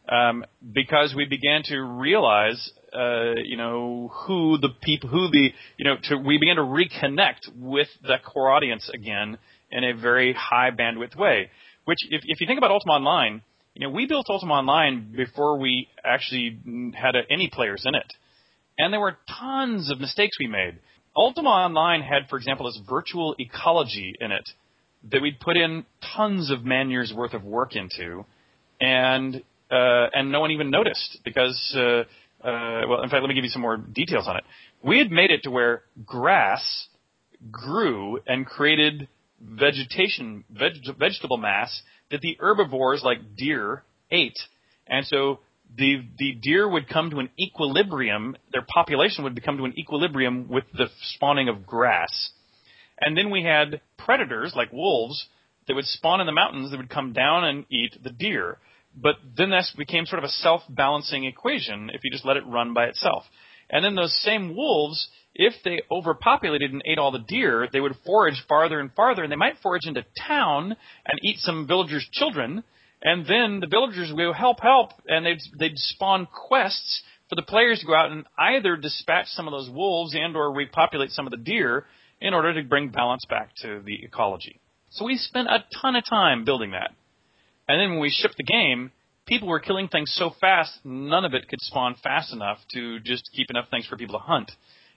um, 0.10 0.46
because 0.74 1.14
we 1.16 1.26
began 1.26 1.64
to 1.66 1.80
realize, 1.80 2.72
uh, 2.94 3.34
you 3.44 3.58
know, 3.58 4.12
who 4.26 4.58
the 4.58 4.70
people, 4.82 5.10
who 5.10 5.30
the, 5.30 5.50
you 5.78 5.86
know, 5.86 5.96
to, 6.04 6.18
we 6.18 6.38
began 6.38 6.56
to 6.56 6.62
reconnect 6.62 7.56
with 7.56 7.88
the 8.04 8.18
core 8.26 8.52
audience 8.52 8.90
again 8.94 9.38
in 9.72 9.84
a 9.84 9.96
very 9.96 10.34
high 10.34 10.72
bandwidth 10.72 11.16
way. 11.18 11.50
Which, 11.86 12.00
if, 12.10 12.22
if 12.26 12.42
you 12.42 12.48
think 12.48 12.58
about 12.58 12.72
Ultima 12.72 12.94
Online, 12.94 13.42
you 13.74 13.86
know, 13.86 13.94
we 13.94 14.08
built 14.08 14.26
Ultima 14.30 14.56
Online 14.56 15.14
before 15.16 15.58
we 15.58 15.88
actually 16.04 16.60
had 16.96 17.16
a, 17.16 17.22
any 17.30 17.50
players 17.52 17.84
in 17.86 17.96
it, 17.96 18.14
and 18.78 18.94
there 18.94 19.00
were 19.00 19.18
tons 19.40 19.92
of 19.92 20.00
mistakes 20.00 20.38
we 20.40 20.48
made. 20.48 20.80
Ultima 21.16 21.50
Online 21.50 22.02
had, 22.02 22.30
for 22.30 22.38
example, 22.38 22.66
this 22.66 22.80
virtual 22.88 23.36
ecology 23.40 24.14
in 24.20 24.32
it 24.32 24.48
that 25.12 25.22
we'd 25.22 25.40
put 25.40 25.58
in 25.58 25.86
tons 26.16 26.52
of 26.52 26.64
man 26.64 26.90
years 26.90 27.14
worth 27.16 27.34
of 27.34 27.44
work 27.44 27.76
into, 27.76 28.26
and 28.80 29.36
uh, 29.72 30.08
and 30.14 30.32
no 30.32 30.40
one 30.40 30.52
even 30.52 30.70
noticed 30.70 31.20
because 31.24 31.76
uh, 31.76 32.04
uh, 32.44 32.82
well, 32.88 33.02
in 33.02 33.10
fact, 33.10 33.22
let 33.22 33.30
me 33.30 33.36
give 33.36 33.44
you 33.44 33.50
some 33.50 33.62
more 33.62 33.78
details 33.78 34.28
on 34.28 34.38
it. 34.38 34.44
We 34.84 35.00
had 35.00 35.12
made 35.12 35.32
it 35.32 35.44
to 35.44 35.52
where 35.52 35.84
grass 36.06 36.88
grew 37.52 38.20
and 38.28 38.46
created 38.46 39.08
vegetation, 39.42 40.44
veg- 40.50 40.98
vegetable 40.98 41.38
mass 41.38 41.82
that 42.12 42.22
the 42.22 42.38
herbivores 42.40 43.02
like 43.04 43.36
deer 43.36 43.84
ate, 44.12 44.38
and 44.88 45.06
so 45.06 45.40
the 45.78 46.04
the 46.18 46.34
deer 46.34 46.70
would 46.70 46.88
come 46.88 47.10
to 47.10 47.20
an 47.20 47.30
equilibrium. 47.40 48.38
Their 48.54 48.66
population 48.68 49.24
would 49.24 49.36
become 49.36 49.58
to 49.58 49.66
an 49.66 49.78
equilibrium 49.78 50.48
with 50.48 50.64
the 50.74 50.88
spawning 51.16 51.50
of 51.50 51.66
grass. 51.66 52.32
And 53.00 53.18
then 53.18 53.30
we 53.30 53.44
had 53.44 53.82
predators 53.98 54.54
like 54.56 54.72
wolves 54.74 55.28
that 55.68 55.76
would 55.76 55.86
spawn 55.86 56.22
in 56.22 56.26
the 56.26 56.32
mountains 56.32 56.72
that 56.72 56.78
would 56.78 56.90
come 56.90 57.14
down 57.14 57.44
and 57.44 57.66
eat 57.70 57.98
the 58.02 58.10
deer. 58.10 58.58
But 58.96 59.16
then 59.38 59.52
that 59.52 59.66
became 59.78 60.06
sort 60.06 60.24
of 60.24 60.28
a 60.28 60.34
self-balancing 60.34 61.26
equation 61.26 61.92
if 61.94 62.02
you 62.04 62.12
just 62.12 62.26
let 62.26 62.38
it 62.38 62.48
run 62.48 62.74
by 62.74 62.86
itself. 62.86 63.24
And 63.70 63.84
then 63.84 63.96
those 63.96 64.18
same 64.24 64.56
wolves, 64.56 65.10
if 65.36 65.54
they 65.64 65.82
overpopulated 65.92 66.72
and 66.72 66.82
ate 66.86 66.98
all 66.98 67.12
the 67.12 67.20
deer, 67.20 67.68
they 67.72 67.82
would 67.82 67.98
forage 68.06 68.42
farther 68.48 68.80
and 68.80 68.94
farther, 68.94 69.24
and 69.24 69.32
they 69.32 69.36
might 69.36 69.58
forage 69.62 69.86
into 69.86 70.06
town 70.26 70.76
and 71.06 71.20
eat 71.22 71.38
some 71.40 71.68
villagers' 71.68 72.08
children. 72.14 72.64
And 73.04 73.26
then 73.28 73.60
the 73.60 73.68
villagers 73.68 74.10
would 74.10 74.18
go, 74.18 74.34
help, 74.34 74.62
help, 74.62 74.92
and 75.08 75.26
they'd, 75.26 75.42
they'd 75.60 75.78
spawn 75.78 76.28
quests 76.28 77.04
for 77.30 77.36
the 77.36 77.44
players 77.44 77.80
to 77.82 77.86
go 77.86 77.94
out 77.94 78.12
and 78.12 78.26
either 78.40 78.78
dispatch 78.78 79.28
some 79.28 79.48
of 79.48 79.52
those 79.52 79.70
wolves 79.70 80.16
and 80.16 80.36
or 80.36 80.54
repopulate 80.54 81.12
some 81.12 81.28
of 81.28 81.32
the 81.32 81.38
deer 81.38 81.86
in 82.22 82.34
order 82.34 82.54
to 82.54 82.68
bring 82.68 82.90
balance 82.90 83.26
back 83.30 83.52
to 83.62 83.82
the 83.86 84.04
ecology. 84.04 84.60
So 84.90 85.06
we 85.06 85.18
spent 85.18 85.48
a 85.48 85.64
ton 85.82 85.96
of 85.96 86.04
time 86.10 86.46
building 86.46 86.72
that. 86.72 86.92
And 87.68 87.80
then 87.80 87.92
when 87.92 88.00
we 88.00 88.10
shipped 88.10 88.38
the 88.38 88.44
game, 88.44 88.92
people 89.26 89.48
were 89.48 89.60
killing 89.60 89.88
things 89.88 90.14
so 90.16 90.32
fast, 90.40 90.80
none 90.84 91.26
of 91.26 91.34
it 91.34 91.48
could 91.50 91.62
spawn 91.62 91.96
fast 92.02 92.34
enough 92.34 92.60
to 92.74 93.00
just 93.02 93.30
keep 93.36 93.50
enough 93.50 93.70
things 93.70 93.86
for 93.86 93.98
people 93.98 94.18
to 94.18 94.26
hunt. 94.26 94.52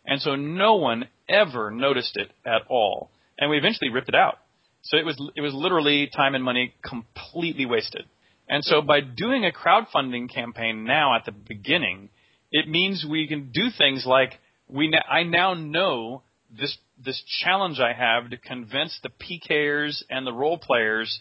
And 0.07 0.21
so 0.21 0.37
no 0.37 0.77
one 0.77 1.09
ever 1.29 1.71
noticed 1.71 2.17
it 2.17 2.31
at 2.47 2.63
all. 2.69 3.11
And 3.39 3.51
we 3.51 3.59
eventually 3.59 3.91
ripped 3.91 4.09
it 4.09 4.15
out. 4.15 4.39
So 4.83 4.97
it 4.97 5.05
was 5.05 5.21
it 5.37 5.43
was 5.43 5.53
literally 5.53 6.09
time 6.15 6.35
and 6.35 6.43
money 6.43 6.75
completely 6.83 7.67
wasted. 7.67 8.05
And 8.49 8.65
so 8.65 8.81
by 8.81 9.01
doing 9.01 9.45
a 9.45 9.53
crowdfunding 9.53 10.33
campaign 10.33 10.85
now 10.85 11.15
at 11.17 11.25
the 11.27 11.33
beginning, 11.33 12.09
it 12.51 12.69
means 12.69 13.05
we 13.09 13.29
can 13.29 13.51
do 13.53 13.69
things 13.77 14.05
like 14.07 14.39
we 14.69 14.93
I 15.09 15.25
now 15.25 15.55
know 15.55 16.23
this 16.59 16.77
this 17.05 17.23
challenge 17.43 17.79
I 17.81 17.93
have 17.93 18.31
to 18.31 18.37
convince 18.37 18.99
the 19.03 19.11
PKers 19.11 20.03
and 20.11 20.27
the 20.27 20.33
role 20.33 20.59
players 20.59 21.21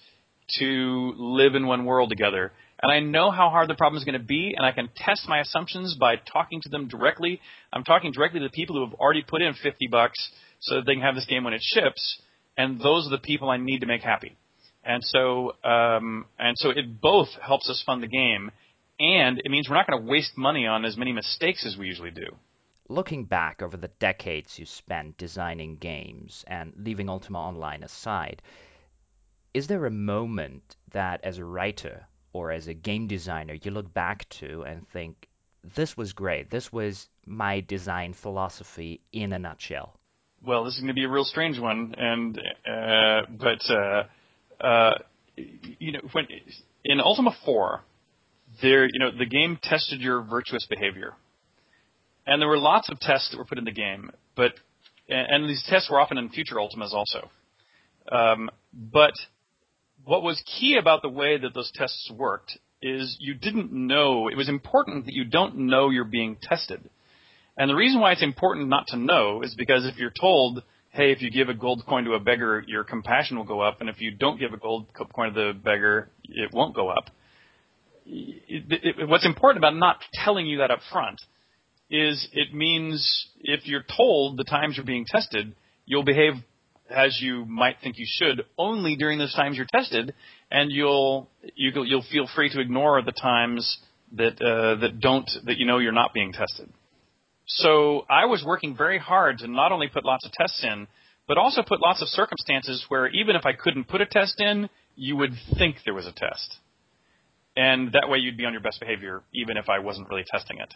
to 0.57 1.13
live 1.17 1.55
in 1.55 1.67
one 1.67 1.86
world 1.86 2.09
together. 2.09 2.51
And 2.82 2.91
I 2.91 2.99
know 2.99 3.30
how 3.30 3.49
hard 3.49 3.69
the 3.69 3.75
problem 3.75 3.97
is 3.97 4.05
going 4.05 4.19
to 4.19 4.25
be, 4.25 4.53
and 4.55 4.65
I 4.65 4.71
can 4.71 4.89
test 4.95 5.27
my 5.27 5.39
assumptions 5.39 5.95
by 5.99 6.15
talking 6.15 6.61
to 6.61 6.69
them 6.69 6.88
directly. 6.88 7.41
I'm 7.73 7.84
talking 7.84 8.11
directly 8.11 8.39
to 8.39 8.45
the 8.45 8.51
people 8.51 8.75
who 8.75 8.86
have 8.86 8.93
already 8.99 9.21
put 9.21 9.41
in 9.41 9.53
50 9.53 9.88
bucks 9.88 10.32
so 10.61 10.75
that 10.75 10.86
they 10.86 10.93
can 10.93 11.01
have 11.01 11.15
this 11.15 11.25
game 11.25 11.43
when 11.43 11.53
it 11.53 11.61
ships, 11.61 12.21
and 12.57 12.80
those 12.80 13.05
are 13.05 13.11
the 13.11 13.17
people 13.17 13.49
I 13.49 13.57
need 13.57 13.80
to 13.80 13.86
make 13.86 14.01
happy. 14.01 14.38
And 14.84 15.03
so, 15.03 15.55
um, 15.63 16.25
and 16.38 16.55
so 16.57 16.69
it 16.69 17.01
both 17.01 17.27
helps 17.45 17.69
us 17.69 17.84
fund 17.86 18.01
the 18.01 18.07
game, 18.07 18.49
and 18.99 19.39
it 19.39 19.51
means 19.51 19.67
we're 19.69 19.75
not 19.75 19.88
going 19.88 20.01
to 20.01 20.09
waste 20.09 20.38
money 20.38 20.65
on 20.65 20.86
as 20.86 20.97
many 20.97 21.11
mistakes 21.11 21.65
as 21.65 21.77
we 21.77 21.88
usually 21.88 22.11
do. 22.11 22.27
Looking 22.90 23.24
back 23.24 23.62
over 23.62 23.78
the 23.78 23.88
decades 24.00 24.60
you 24.60 24.66
spent 24.66 25.18
designing 25.18 25.78
games 25.78 26.44
and 26.48 26.74
leaving 26.76 27.10
Ultima 27.10 27.40
Online 27.40 27.84
aside, 27.84 28.42
is 29.54 29.68
there 29.68 29.86
a 29.86 29.92
moment 29.92 30.76
that 30.92 31.24
as 31.24 31.38
a 31.38 31.46
writer 31.46 32.08
or 32.34 32.52
as 32.52 32.68
a 32.68 32.74
game 32.74 33.08
designer 33.08 33.54
you 33.54 33.72
look 33.72 33.94
back 33.94 34.28
to 34.30 34.64
and 34.64 34.88
think, 34.90 35.28
this 35.76 35.98
was 35.98 36.14
great. 36.14 36.50
This 36.50 36.72
was 36.72 37.08
my 37.26 37.62
design 37.62 38.14
philosophy 38.14 39.02
in 39.12 39.34
a 39.34 39.40
nutshell. 39.40 39.96
Well, 40.42 40.64
this 40.64 40.76
is 40.76 40.80
going 40.80 40.88
to 40.88 40.94
be 40.94 41.04
a 41.04 41.10
real 41.10 41.26
strange 41.26 41.60
one, 41.60 41.94
and 41.98 42.38
uh, 42.38 43.22
but 43.30 43.70
uh, 43.70 44.04
uh, 44.64 44.94
you 45.36 45.92
know, 45.92 46.00
when 46.14 46.28
in 46.86 47.02
Ultima 47.02 47.36
4, 47.44 47.82
there, 48.62 48.86
you 48.86 49.00
know, 49.00 49.12
the 49.18 49.26
game 49.26 49.60
tested 49.62 50.00
your 50.00 50.22
virtuous 50.22 50.66
behavior, 50.66 51.14
and 52.30 52.39
there 52.39 52.47
were 52.47 52.59
lots 52.59 52.89
of 52.89 52.99
tests 52.99 53.32
that 53.32 53.38
were 53.38 53.45
put 53.45 53.57
in 53.57 53.65
the 53.65 53.71
game, 53.71 54.11
but 54.36 54.53
and 55.07 55.49
these 55.49 55.65
tests 55.67 55.89
were 55.89 55.99
often 55.99 56.19
in 56.19 56.30
future 56.30 56.55
Ultimas 56.55 56.93
also. 56.93 57.32
Um, 58.11 58.51
but 58.71 59.13
what 60.05 60.21
was 60.21 60.41
key 60.59 60.77
about 60.80 61.01
the 61.01 61.09
way 61.09 61.39
that 61.39 61.55
those 61.55 61.71
tests 61.73 62.11
worked 62.15 62.59
is 62.84 63.17
you 63.19 63.34
didn't 63.34 63.71
know. 63.73 64.27
It 64.27 64.38
was 64.38 64.47
important 64.47 65.05
that 65.05 65.15
you 65.15 65.25
don't 65.25 65.57
know 65.57 65.89
you're 65.89 66.05
being 66.05 66.38
tested. 66.39 66.88
And 67.57 67.69
the 67.69 67.75
reason 67.75 67.99
why 67.99 68.11
it's 68.11 68.23
important 68.23 68.69
not 68.69 68.86
to 68.89 68.97
know 68.97 69.41
is 69.41 69.55
because 69.55 69.88
if 69.88 69.97
you're 69.97 70.13
told, 70.17 70.61
hey, 70.91 71.11
if 71.11 71.23
you 71.23 71.32
give 71.32 71.49
a 71.49 71.55
gold 71.55 71.84
coin 71.88 72.05
to 72.05 72.13
a 72.13 72.19
beggar, 72.19 72.63
your 72.67 72.84
compassion 72.84 73.38
will 73.38 73.45
go 73.45 73.61
up, 73.61 73.82
and 73.82 73.89
if 73.89 73.99
you 73.99 74.11
don't 74.11 74.39
give 74.39 74.53
a 74.53 74.57
gold 74.57 74.86
coin 75.15 75.34
to 75.34 75.34
the 75.34 75.53
beggar, 75.53 76.09
it 76.23 76.53
won't 76.53 76.75
go 76.75 76.89
up. 76.89 77.09
It, 78.05 78.63
it, 78.69 79.09
what's 79.09 79.25
important 79.25 79.57
about 79.57 79.75
not 79.75 79.97
telling 80.13 80.45
you 80.45 80.59
that 80.59 80.69
up 80.69 80.80
front 80.91 81.19
is 81.90 82.28
it 82.34 82.54
means 82.54 83.28
if 83.40 83.66
you're 83.66 83.86
told 83.98 84.38
the 84.38 84.44
times 84.44 84.78
you're 84.78 84.86
being 84.86 85.06
tested, 85.06 85.56
you'll 85.86 86.04
behave 86.04 86.34
as 86.90 87.20
you 87.22 87.46
might 87.46 87.78
think 87.82 87.98
you 87.98 88.06
should 88.08 88.46
only 88.58 88.96
during 88.96 89.20
those 89.20 89.34
times 89.34 89.58
you're 89.58 89.68
tested, 89.72 90.14
and 90.52 90.72
you'll 90.72 91.30
you, 91.56 91.72
will 91.76 91.86
you 91.86 91.96
will 91.98 92.06
feel 92.12 92.28
free 92.36 92.50
to 92.50 92.60
ignore 92.60 93.02
the 93.02 93.12
times 93.12 93.80
that 94.14 94.42
uh, 94.42 94.80
that 94.82 95.00
don't 95.00 95.30
that 95.46 95.58
you 95.58 95.66
know 95.66 95.78
you're 95.78 95.92
not 95.92 96.14
being 96.14 96.34
tested. 96.34 96.70
So 97.46 98.06
I 98.10 98.26
was 98.26 98.44
working 98.46 98.76
very 98.76 99.00
hard 99.00 99.40
to 99.40 99.48
not 99.48 99.72
only 99.72 99.88
put 99.88 100.06
lots 100.06 100.26
of 100.26 100.32
tests 100.32 100.64
in, 100.64 100.88
but 101.28 101.38
also 101.38 101.64
put 101.64 101.82
lots 101.82 102.02
of 102.02 102.08
circumstances 102.08 102.86
where 102.90 103.08
even 103.08 103.36
if 103.36 103.46
I 103.46 103.54
couldn't 103.54 103.88
put 103.88 104.02
a 104.02 104.06
test 104.06 104.40
in, 104.40 104.70
you 104.96 105.16
would 105.18 105.32
think 105.58 105.78
there 105.84 105.94
was 105.94 106.06
a 106.06 106.12
test. 106.12 106.58
And 107.56 107.92
that 107.94 108.08
way 108.08 108.20
you'd 108.20 108.38
be 108.38 108.46
on 108.46 108.54
your 108.54 108.62
best 108.62 108.80
behavior 108.80 109.24
even 109.34 109.58
if 109.58 109.68
I 109.68 109.80
wasn't 109.80 110.10
really 110.10 110.26
testing 110.30 110.58
it. 110.60 110.74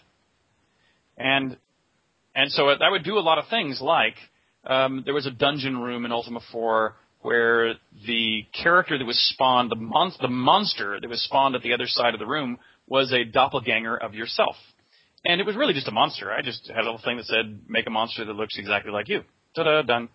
And 1.18 1.58
and 2.36 2.52
so 2.52 2.70
I 2.70 2.90
would 2.90 3.04
do 3.04 3.18
a 3.18 3.22
lot 3.22 3.38
of 3.38 3.48
things 3.50 3.80
like 3.82 4.16
um, 4.66 5.04
there 5.06 5.14
was 5.14 5.26
a 5.26 5.32
dungeon 5.32 5.78
room 5.78 6.06
in 6.06 6.12
Ultima 6.12 6.40
4 6.52 6.96
where 7.22 7.74
the 8.06 8.46
character 8.62 8.98
that 8.98 9.06
was 9.06 9.18
spawned, 9.34 9.72
the, 9.72 9.76
mon- 9.76 10.12
the 10.22 10.28
monster 10.28 11.00
that 11.00 11.10
was 11.10 11.24
spawned 11.24 11.56
at 11.56 11.62
the 11.62 11.74
other 11.74 11.88
side 11.88 12.14
of 12.14 12.20
the 12.20 12.26
room, 12.26 12.58
was 12.88 13.14
a 13.14 13.24
doppelganger 13.24 13.96
of 13.96 14.14
yourself. 14.14 14.56
And 15.24 15.40
it 15.40 15.46
was 15.46 15.56
really 15.56 15.74
just 15.74 15.88
a 15.88 15.92
monster. 15.92 16.32
I 16.32 16.42
just 16.42 16.68
had 16.68 16.82
a 16.82 16.84
little 16.84 17.02
thing 17.04 17.18
that 17.18 17.26
said, 17.26 17.62
make 17.68 17.88
a 17.88 17.90
monster 17.90 18.26
that 18.26 18.34
looks 18.34 18.58
exactly 18.58 18.92
like 18.92 19.08
you. 19.08 19.22
Ta-da, 19.56 19.84
done. 19.84 20.10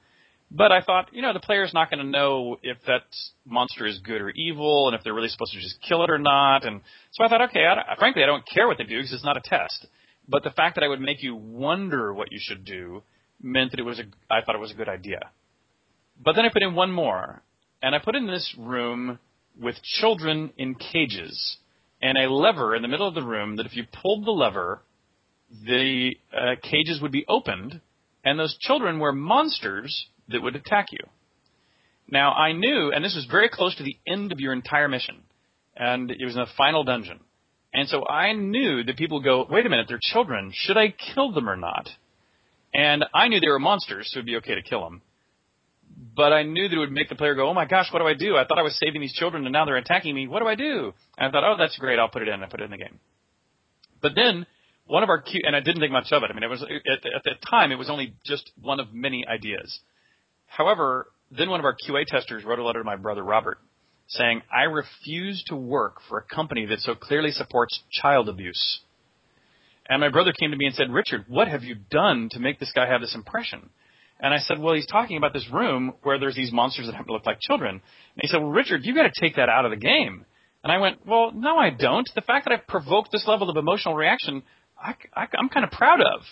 But 0.50 0.70
I 0.70 0.82
thought, 0.82 1.08
you 1.12 1.22
know, 1.22 1.32
the 1.32 1.40
player's 1.40 1.72
not 1.72 1.90
going 1.90 2.04
to 2.04 2.10
know 2.10 2.58
if 2.62 2.78
that 2.86 3.02
monster 3.46 3.86
is 3.86 3.98
good 3.98 4.20
or 4.20 4.30
evil, 4.30 4.88
and 4.88 4.96
if 4.96 5.04
they're 5.04 5.14
really 5.14 5.28
supposed 5.28 5.52
to 5.52 5.60
just 5.60 5.80
kill 5.86 6.04
it 6.04 6.10
or 6.10 6.18
not. 6.18 6.64
And 6.66 6.80
so 7.12 7.24
I 7.24 7.28
thought, 7.28 7.42
okay, 7.50 7.64
I, 7.64 7.96
frankly, 7.98 8.22
I 8.22 8.26
don't 8.26 8.44
care 8.46 8.66
what 8.66 8.78
they 8.78 8.84
do 8.84 8.96
because 8.98 9.12
it's 9.12 9.24
not 9.24 9.36
a 9.36 9.42
test. 9.42 9.86
But 10.28 10.44
the 10.44 10.50
fact 10.50 10.74
that 10.74 10.84
I 10.84 10.88
would 10.88 11.00
make 11.00 11.22
you 11.22 11.34
wonder 11.34 12.12
what 12.12 12.30
you 12.30 12.38
should 12.40 12.64
do 12.64 13.02
meant 13.40 13.70
that 13.70 13.80
it 13.80 13.84
was 13.84 13.98
a, 13.98 14.04
I 14.30 14.42
thought 14.42 14.54
it 14.54 14.60
was 14.60 14.70
a 14.70 14.74
good 14.74 14.88
idea. 14.88 15.20
But 16.22 16.34
then 16.34 16.44
I 16.44 16.50
put 16.52 16.62
in 16.62 16.74
one 16.74 16.92
more, 16.92 17.42
and 17.82 17.94
I 17.94 17.98
put 17.98 18.16
in 18.16 18.26
this 18.26 18.54
room 18.58 19.18
with 19.60 19.76
children 19.82 20.52
in 20.58 20.74
cages, 20.74 21.56
and 22.02 22.18
a 22.18 22.32
lever 22.32 22.74
in 22.74 22.82
the 22.82 22.88
middle 22.88 23.08
of 23.08 23.14
the 23.14 23.22
room 23.22 23.56
that 23.56 23.66
if 23.66 23.76
you 23.76 23.84
pulled 24.02 24.26
the 24.26 24.30
lever, 24.32 24.82
the 25.64 26.12
uh, 26.32 26.54
cages 26.62 27.00
would 27.00 27.12
be 27.12 27.24
opened, 27.28 27.80
and 28.24 28.38
those 28.38 28.56
children 28.60 28.98
were 28.98 29.12
monsters 29.12 30.06
that 30.28 30.42
would 30.42 30.56
attack 30.56 30.86
you. 30.92 31.00
Now, 32.10 32.32
I 32.32 32.52
knew, 32.52 32.92
and 32.92 33.04
this 33.04 33.14
was 33.14 33.26
very 33.30 33.48
close 33.48 33.74
to 33.76 33.82
the 33.82 33.96
end 34.06 34.32
of 34.32 34.40
your 34.40 34.52
entire 34.52 34.88
mission, 34.88 35.22
and 35.76 36.10
it 36.10 36.24
was 36.24 36.34
in 36.34 36.40
the 36.40 36.46
final 36.56 36.84
dungeon. 36.84 37.20
And 37.72 37.88
so 37.88 38.06
I 38.06 38.32
knew 38.32 38.82
that 38.84 38.96
people 38.96 39.20
go, 39.20 39.46
wait 39.48 39.66
a 39.66 39.68
minute, 39.68 39.86
they're 39.88 40.00
children. 40.00 40.52
Should 40.54 40.76
I 40.76 40.94
kill 41.14 41.32
them 41.32 41.48
or 41.48 41.56
not? 41.56 41.88
And 42.72 43.04
I 43.14 43.28
knew 43.28 43.40
they 43.40 43.48
were 43.48 43.58
monsters, 43.58 44.10
so 44.10 44.18
it 44.18 44.20
would 44.20 44.26
be 44.26 44.36
okay 44.36 44.54
to 44.54 44.62
kill 44.62 44.82
them. 44.84 45.02
But 46.16 46.32
I 46.32 46.42
knew 46.44 46.68
that 46.68 46.74
it 46.74 46.78
would 46.78 46.92
make 46.92 47.08
the 47.08 47.14
player 47.14 47.34
go, 47.34 47.48
oh 47.48 47.54
my 47.54 47.66
gosh, 47.66 47.92
what 47.92 48.00
do 48.00 48.06
I 48.06 48.14
do? 48.14 48.36
I 48.36 48.44
thought 48.44 48.58
I 48.58 48.62
was 48.62 48.78
saving 48.78 49.00
these 49.00 49.12
children, 49.12 49.44
and 49.44 49.52
now 49.52 49.64
they're 49.64 49.76
attacking 49.76 50.14
me. 50.14 50.28
What 50.28 50.40
do 50.40 50.46
I 50.46 50.54
do? 50.54 50.92
And 51.16 51.28
I 51.28 51.30
thought, 51.30 51.44
oh, 51.44 51.56
that's 51.58 51.76
great. 51.78 51.98
I'll 51.98 52.08
put 52.08 52.22
it 52.22 52.28
in. 52.28 52.42
I 52.42 52.46
put 52.46 52.60
it 52.60 52.64
in 52.64 52.70
the 52.70 52.76
game. 52.76 52.98
But 54.00 54.12
then 54.14 54.46
one 54.86 55.02
of 55.02 55.08
our 55.08 55.20
Q, 55.20 55.42
and 55.44 55.54
I 55.54 55.60
didn't 55.60 55.80
think 55.80 55.92
much 55.92 56.10
of 56.12 56.22
it. 56.22 56.30
I 56.30 56.34
mean, 56.34 56.42
it 56.42 56.50
was 56.50 56.62
at, 56.62 56.70
at 57.14 57.22
the 57.24 57.32
time 57.48 57.72
it 57.72 57.78
was 57.78 57.90
only 57.90 58.14
just 58.24 58.50
one 58.60 58.80
of 58.80 58.92
many 58.92 59.26
ideas. 59.26 59.78
However, 60.46 61.08
then 61.30 61.50
one 61.50 61.60
of 61.60 61.64
our 61.64 61.74
QA 61.74 62.06
testers 62.06 62.44
wrote 62.44 62.58
a 62.58 62.64
letter 62.64 62.80
to 62.80 62.84
my 62.84 62.96
brother 62.96 63.22
Robert 63.22 63.58
saying, 64.08 64.42
"I 64.52 64.64
refuse 64.64 65.42
to 65.48 65.56
work 65.56 66.00
for 66.08 66.18
a 66.18 66.34
company 66.34 66.66
that 66.66 66.80
so 66.80 66.94
clearly 66.94 67.30
supports 67.30 67.82
child 67.90 68.28
abuse." 68.28 68.80
And 69.88 70.00
my 70.00 70.08
brother 70.10 70.32
came 70.32 70.50
to 70.50 70.56
me 70.56 70.66
and 70.66 70.74
said, 70.74 70.90
"Richard, 70.90 71.24
what 71.28 71.48
have 71.48 71.64
you 71.64 71.76
done 71.90 72.28
to 72.32 72.40
make 72.40 72.58
this 72.58 72.72
guy 72.72 72.86
have 72.86 73.00
this 73.00 73.14
impression?" 73.14 73.70
And 74.20 74.34
I 74.34 74.38
said, 74.38 74.58
"Well, 74.58 74.74
he's 74.74 74.86
talking 74.86 75.16
about 75.16 75.32
this 75.32 75.48
room 75.50 75.94
where 76.02 76.18
there's 76.18 76.34
these 76.36 76.52
monsters 76.52 76.86
that 76.86 76.92
happen 76.92 77.08
to 77.08 77.12
look 77.12 77.26
like 77.26 77.38
children." 77.40 77.70
And 77.70 78.20
he 78.20 78.28
said, 78.28 78.40
"Well, 78.40 78.50
Richard, 78.50 78.84
you've 78.84 78.96
got 78.96 79.12
to 79.12 79.20
take 79.20 79.36
that 79.36 79.48
out 79.48 79.64
of 79.64 79.70
the 79.70 79.76
game." 79.76 80.26
And 80.64 80.72
I 80.72 80.78
went, 80.78 81.06
"Well, 81.06 81.30
no, 81.32 81.56
I 81.56 81.70
don't. 81.70 82.08
The 82.14 82.20
fact 82.20 82.46
that 82.46 82.52
I've 82.52 82.66
provoked 82.66 83.12
this 83.12 83.26
level 83.26 83.48
of 83.48 83.56
emotional 83.56 83.94
reaction 83.94 84.42
I, 84.80 84.94
I, 85.14 85.26
I'm 85.38 85.48
kind 85.48 85.64
of 85.64 85.70
proud 85.72 86.00
of. 86.00 86.22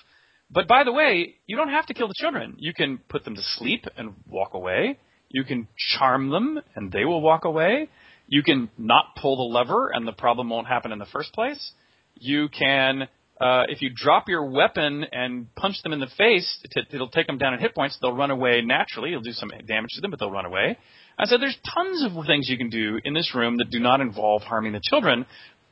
But 0.51 0.69
by 0.69 0.85
the 0.85 0.93
way, 0.93 1.35
you 1.47 1.57
don't 1.57 1.71
have 1.71 1.87
to 1.87 1.95
kill 1.95 2.09
the 2.09 2.15
children. 2.17 2.55
You 2.59 2.73
can 2.73 2.99
put 3.09 3.25
them 3.25 3.35
to 3.35 3.43
sleep 3.43 3.85
and 3.97 4.15
walk 4.29 4.55
away. 4.55 4.99
You 5.37 5.45
can 5.45 5.69
charm 5.77 6.31
them 6.31 6.59
and 6.75 6.91
they 6.91 7.05
will 7.05 7.21
walk 7.21 7.45
away. 7.45 7.91
You 8.27 8.43
can 8.43 8.71
not 8.79 9.05
pull 9.21 9.37
the 9.37 9.43
lever 9.43 9.91
and 9.93 10.09
the 10.09 10.13
problem 10.13 10.49
won't 10.49 10.67
happen 10.67 10.93
in 10.93 10.99
the 10.99 11.05
first 11.05 11.35
place. 11.35 11.73
You 12.15 12.49
can, 12.49 13.03
uh, 13.39 13.65
if 13.69 13.83
you 13.83 13.91
drop 13.95 14.31
your 14.31 14.47
weapon 14.47 15.05
and 15.13 15.55
punch 15.55 15.83
them 15.83 15.93
in 15.93 16.01
the 16.01 16.09
face, 16.17 16.65
it'll 16.91 17.11
take 17.11 17.27
them 17.27 17.37
down 17.37 17.53
in 17.53 17.61
hit 17.61 17.75
points. 17.75 17.99
They'll 18.01 18.17
run 18.17 18.31
away 18.31 18.63
naturally. 18.63 19.11
You'll 19.11 19.21
do 19.21 19.33
some 19.33 19.51
damage 19.67 19.91
to 19.97 20.01
them, 20.01 20.11
but 20.11 20.21
they'll 20.21 20.31
run 20.31 20.47
away. 20.47 20.79
I 21.19 21.27
said 21.27 21.43
there's 21.43 21.59
tons 21.75 22.03
of 22.03 22.25
things 22.25 22.49
you 22.49 22.57
can 22.57 22.71
do 22.71 22.99
in 23.05 23.13
this 23.13 23.35
room 23.35 23.59
that 23.59 23.69
do 23.69 23.79
not 23.79 24.01
involve 24.01 24.41
harming 24.41 24.73
the 24.73 24.81
children, 24.83 25.27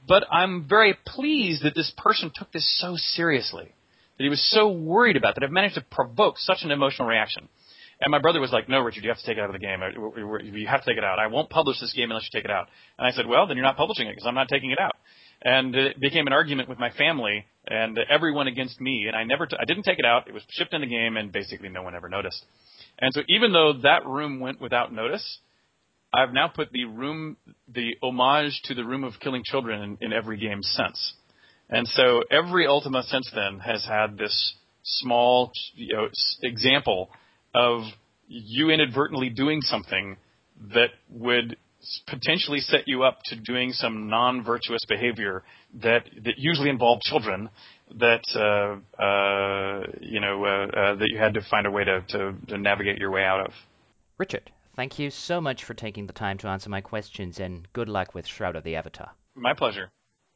but 0.07 0.25
I'm 0.31 0.69
very 0.69 0.95
pleased 1.07 1.63
that 1.63 1.75
this 1.75 1.91
person 1.97 2.31
took 2.35 2.53
this 2.53 2.71
so 2.83 2.97
seriously, 2.97 3.73
that 4.19 4.25
he 4.25 4.29
was 4.29 4.47
so 4.51 4.71
worried 4.71 5.17
about 5.17 5.37
that 5.37 5.43
I've 5.43 5.51
managed 5.51 5.77
to 5.77 5.85
provoke 5.91 6.35
such 6.37 6.59
an 6.65 6.71
emotional 6.71 7.09
reaction. 7.09 7.49
And 8.01 8.11
my 8.11 8.19
brother 8.19 8.41
was 8.41 8.53
like, 8.53 8.69
"No, 8.69 8.81
Richard, 8.81 9.05
you 9.05 9.11
have 9.11 9.19
to 9.19 9.27
take 9.27 9.39
it 9.39 9.41
out 9.41 9.51
of 9.51 9.53
the 9.53 9.59
game. 9.59 9.81
You 10.55 10.67
have 10.67 10.85
to 10.85 10.91
take 10.91 10.99
it 10.99 11.05
out. 11.05 11.19
I 11.19 11.29
won't 11.29 11.51
publish 11.51 11.81
this 11.81 11.93
game 11.93 12.11
unless 12.11 12.29
you 12.31 12.39
take 12.39 12.45
it 12.45 12.51
out." 12.51 12.69
And 12.99 13.07
I 13.07 13.13
said, 13.13 13.27
"Well, 13.27 13.47
then 13.47 13.57
you're 13.57 13.67
not 13.67 13.77
publishing 13.77 14.07
it 14.07 14.13
because 14.13 14.27
I'm 14.27 14.35
not 14.35 14.49
taking 14.49 14.71
it 14.71 14.81
out." 14.81 14.97
And 15.43 15.75
it 15.75 16.01
became 16.01 16.27
an 16.27 16.33
argument 16.33 16.69
with 16.69 16.79
my 16.79 16.91
family 16.91 17.45
and 17.67 17.99
everyone 18.11 18.47
against 18.47 18.81
me. 18.81 19.05
And 19.07 19.17
I 19.17 19.25
never, 19.25 19.47
t- 19.47 19.57
I 19.61 19.65
didn't 19.67 19.83
take 19.83 19.99
it 19.99 20.07
out. 20.07 20.27
It 20.27 20.33
was 20.33 20.43
shipped 20.49 20.73
in 20.73 20.81
the 20.81 20.87
game, 20.87 21.17
and 21.17 21.31
basically 21.31 21.69
no 21.69 21.83
one 21.83 21.95
ever 21.95 22.09
noticed. 22.09 22.45
And 22.99 23.13
so 23.13 23.23
even 23.29 23.53
though 23.53 23.75
that 23.83 24.07
room 24.07 24.41
went 24.41 24.61
without 24.61 24.93
notice, 24.93 25.39
I've 26.15 26.33
now 26.33 26.49
put 26.49 26.71
the 26.71 26.85
room, 26.85 27.37
the 27.69 27.97
homage 28.03 28.61
to 28.65 28.75
the 28.75 28.85
room 28.85 29.05
of 29.05 29.15
killing 29.21 29.43
children 29.45 29.99
in, 30.01 30.07
in 30.07 30.13
every 30.13 30.39
game 30.39 30.63
since. 30.63 31.15
And 31.69 31.89
so 31.89 32.23
every 32.31 32.67
Ultima 32.67 33.03
since 33.03 33.31
then 33.35 33.59
has 33.59 33.85
had 33.85 34.17
this 34.17 34.55
small 34.85 35.51
you 35.75 35.95
know, 35.95 36.09
example 36.43 37.11
of 37.55 37.83
you 38.27 38.71
inadvertently 38.71 39.31
doing 39.31 39.61
something 39.61 40.17
that 40.75 40.89
would 41.11 41.57
potentially 42.07 42.61
set 42.61 42.87
you 42.87 43.03
up 43.03 43.19
to 43.25 43.37
doing 43.37 43.73
some 43.73 44.09
non-virtuous 44.09 44.85
behavior 44.89 45.43
that 45.83 46.05
that 46.25 46.35
usually 46.39 46.71
involved 46.71 47.03
children 47.03 47.51
that 47.99 48.23
uh, 48.35 49.03
uh, 49.03 49.83
you 50.01 50.21
know 50.21 50.45
uh, 50.45 50.67
uh 50.67 50.95
that 50.95 51.09
you 51.11 51.19
had 51.19 51.35
to 51.35 51.43
find 51.51 51.67
a 51.67 51.71
way 51.71 51.85
to, 51.85 52.03
to, 52.09 52.35
to 52.49 52.57
navigate 52.57 52.99
your 52.99 53.11
way 53.11 53.23
out 53.23 53.41
of. 53.41 53.53
Richard, 54.17 54.51
Thank 54.77 54.99
you 54.99 55.11
so 55.11 55.41
much 55.41 55.63
for 55.63 55.75
taking 55.75 56.07
the 56.07 56.13
time 56.13 56.37
to 56.39 56.49
answer 56.49 56.69
my 56.69 56.81
questions, 56.81 57.39
and 57.39 57.69
good 57.73 57.89
luck 57.89 58.13
with 58.13 58.27
Shroud 58.27 58.57
of 58.57 58.65
the 58.65 58.75
Avatar. 58.75 59.13
My 59.37 59.55
pleasure. 59.55 59.91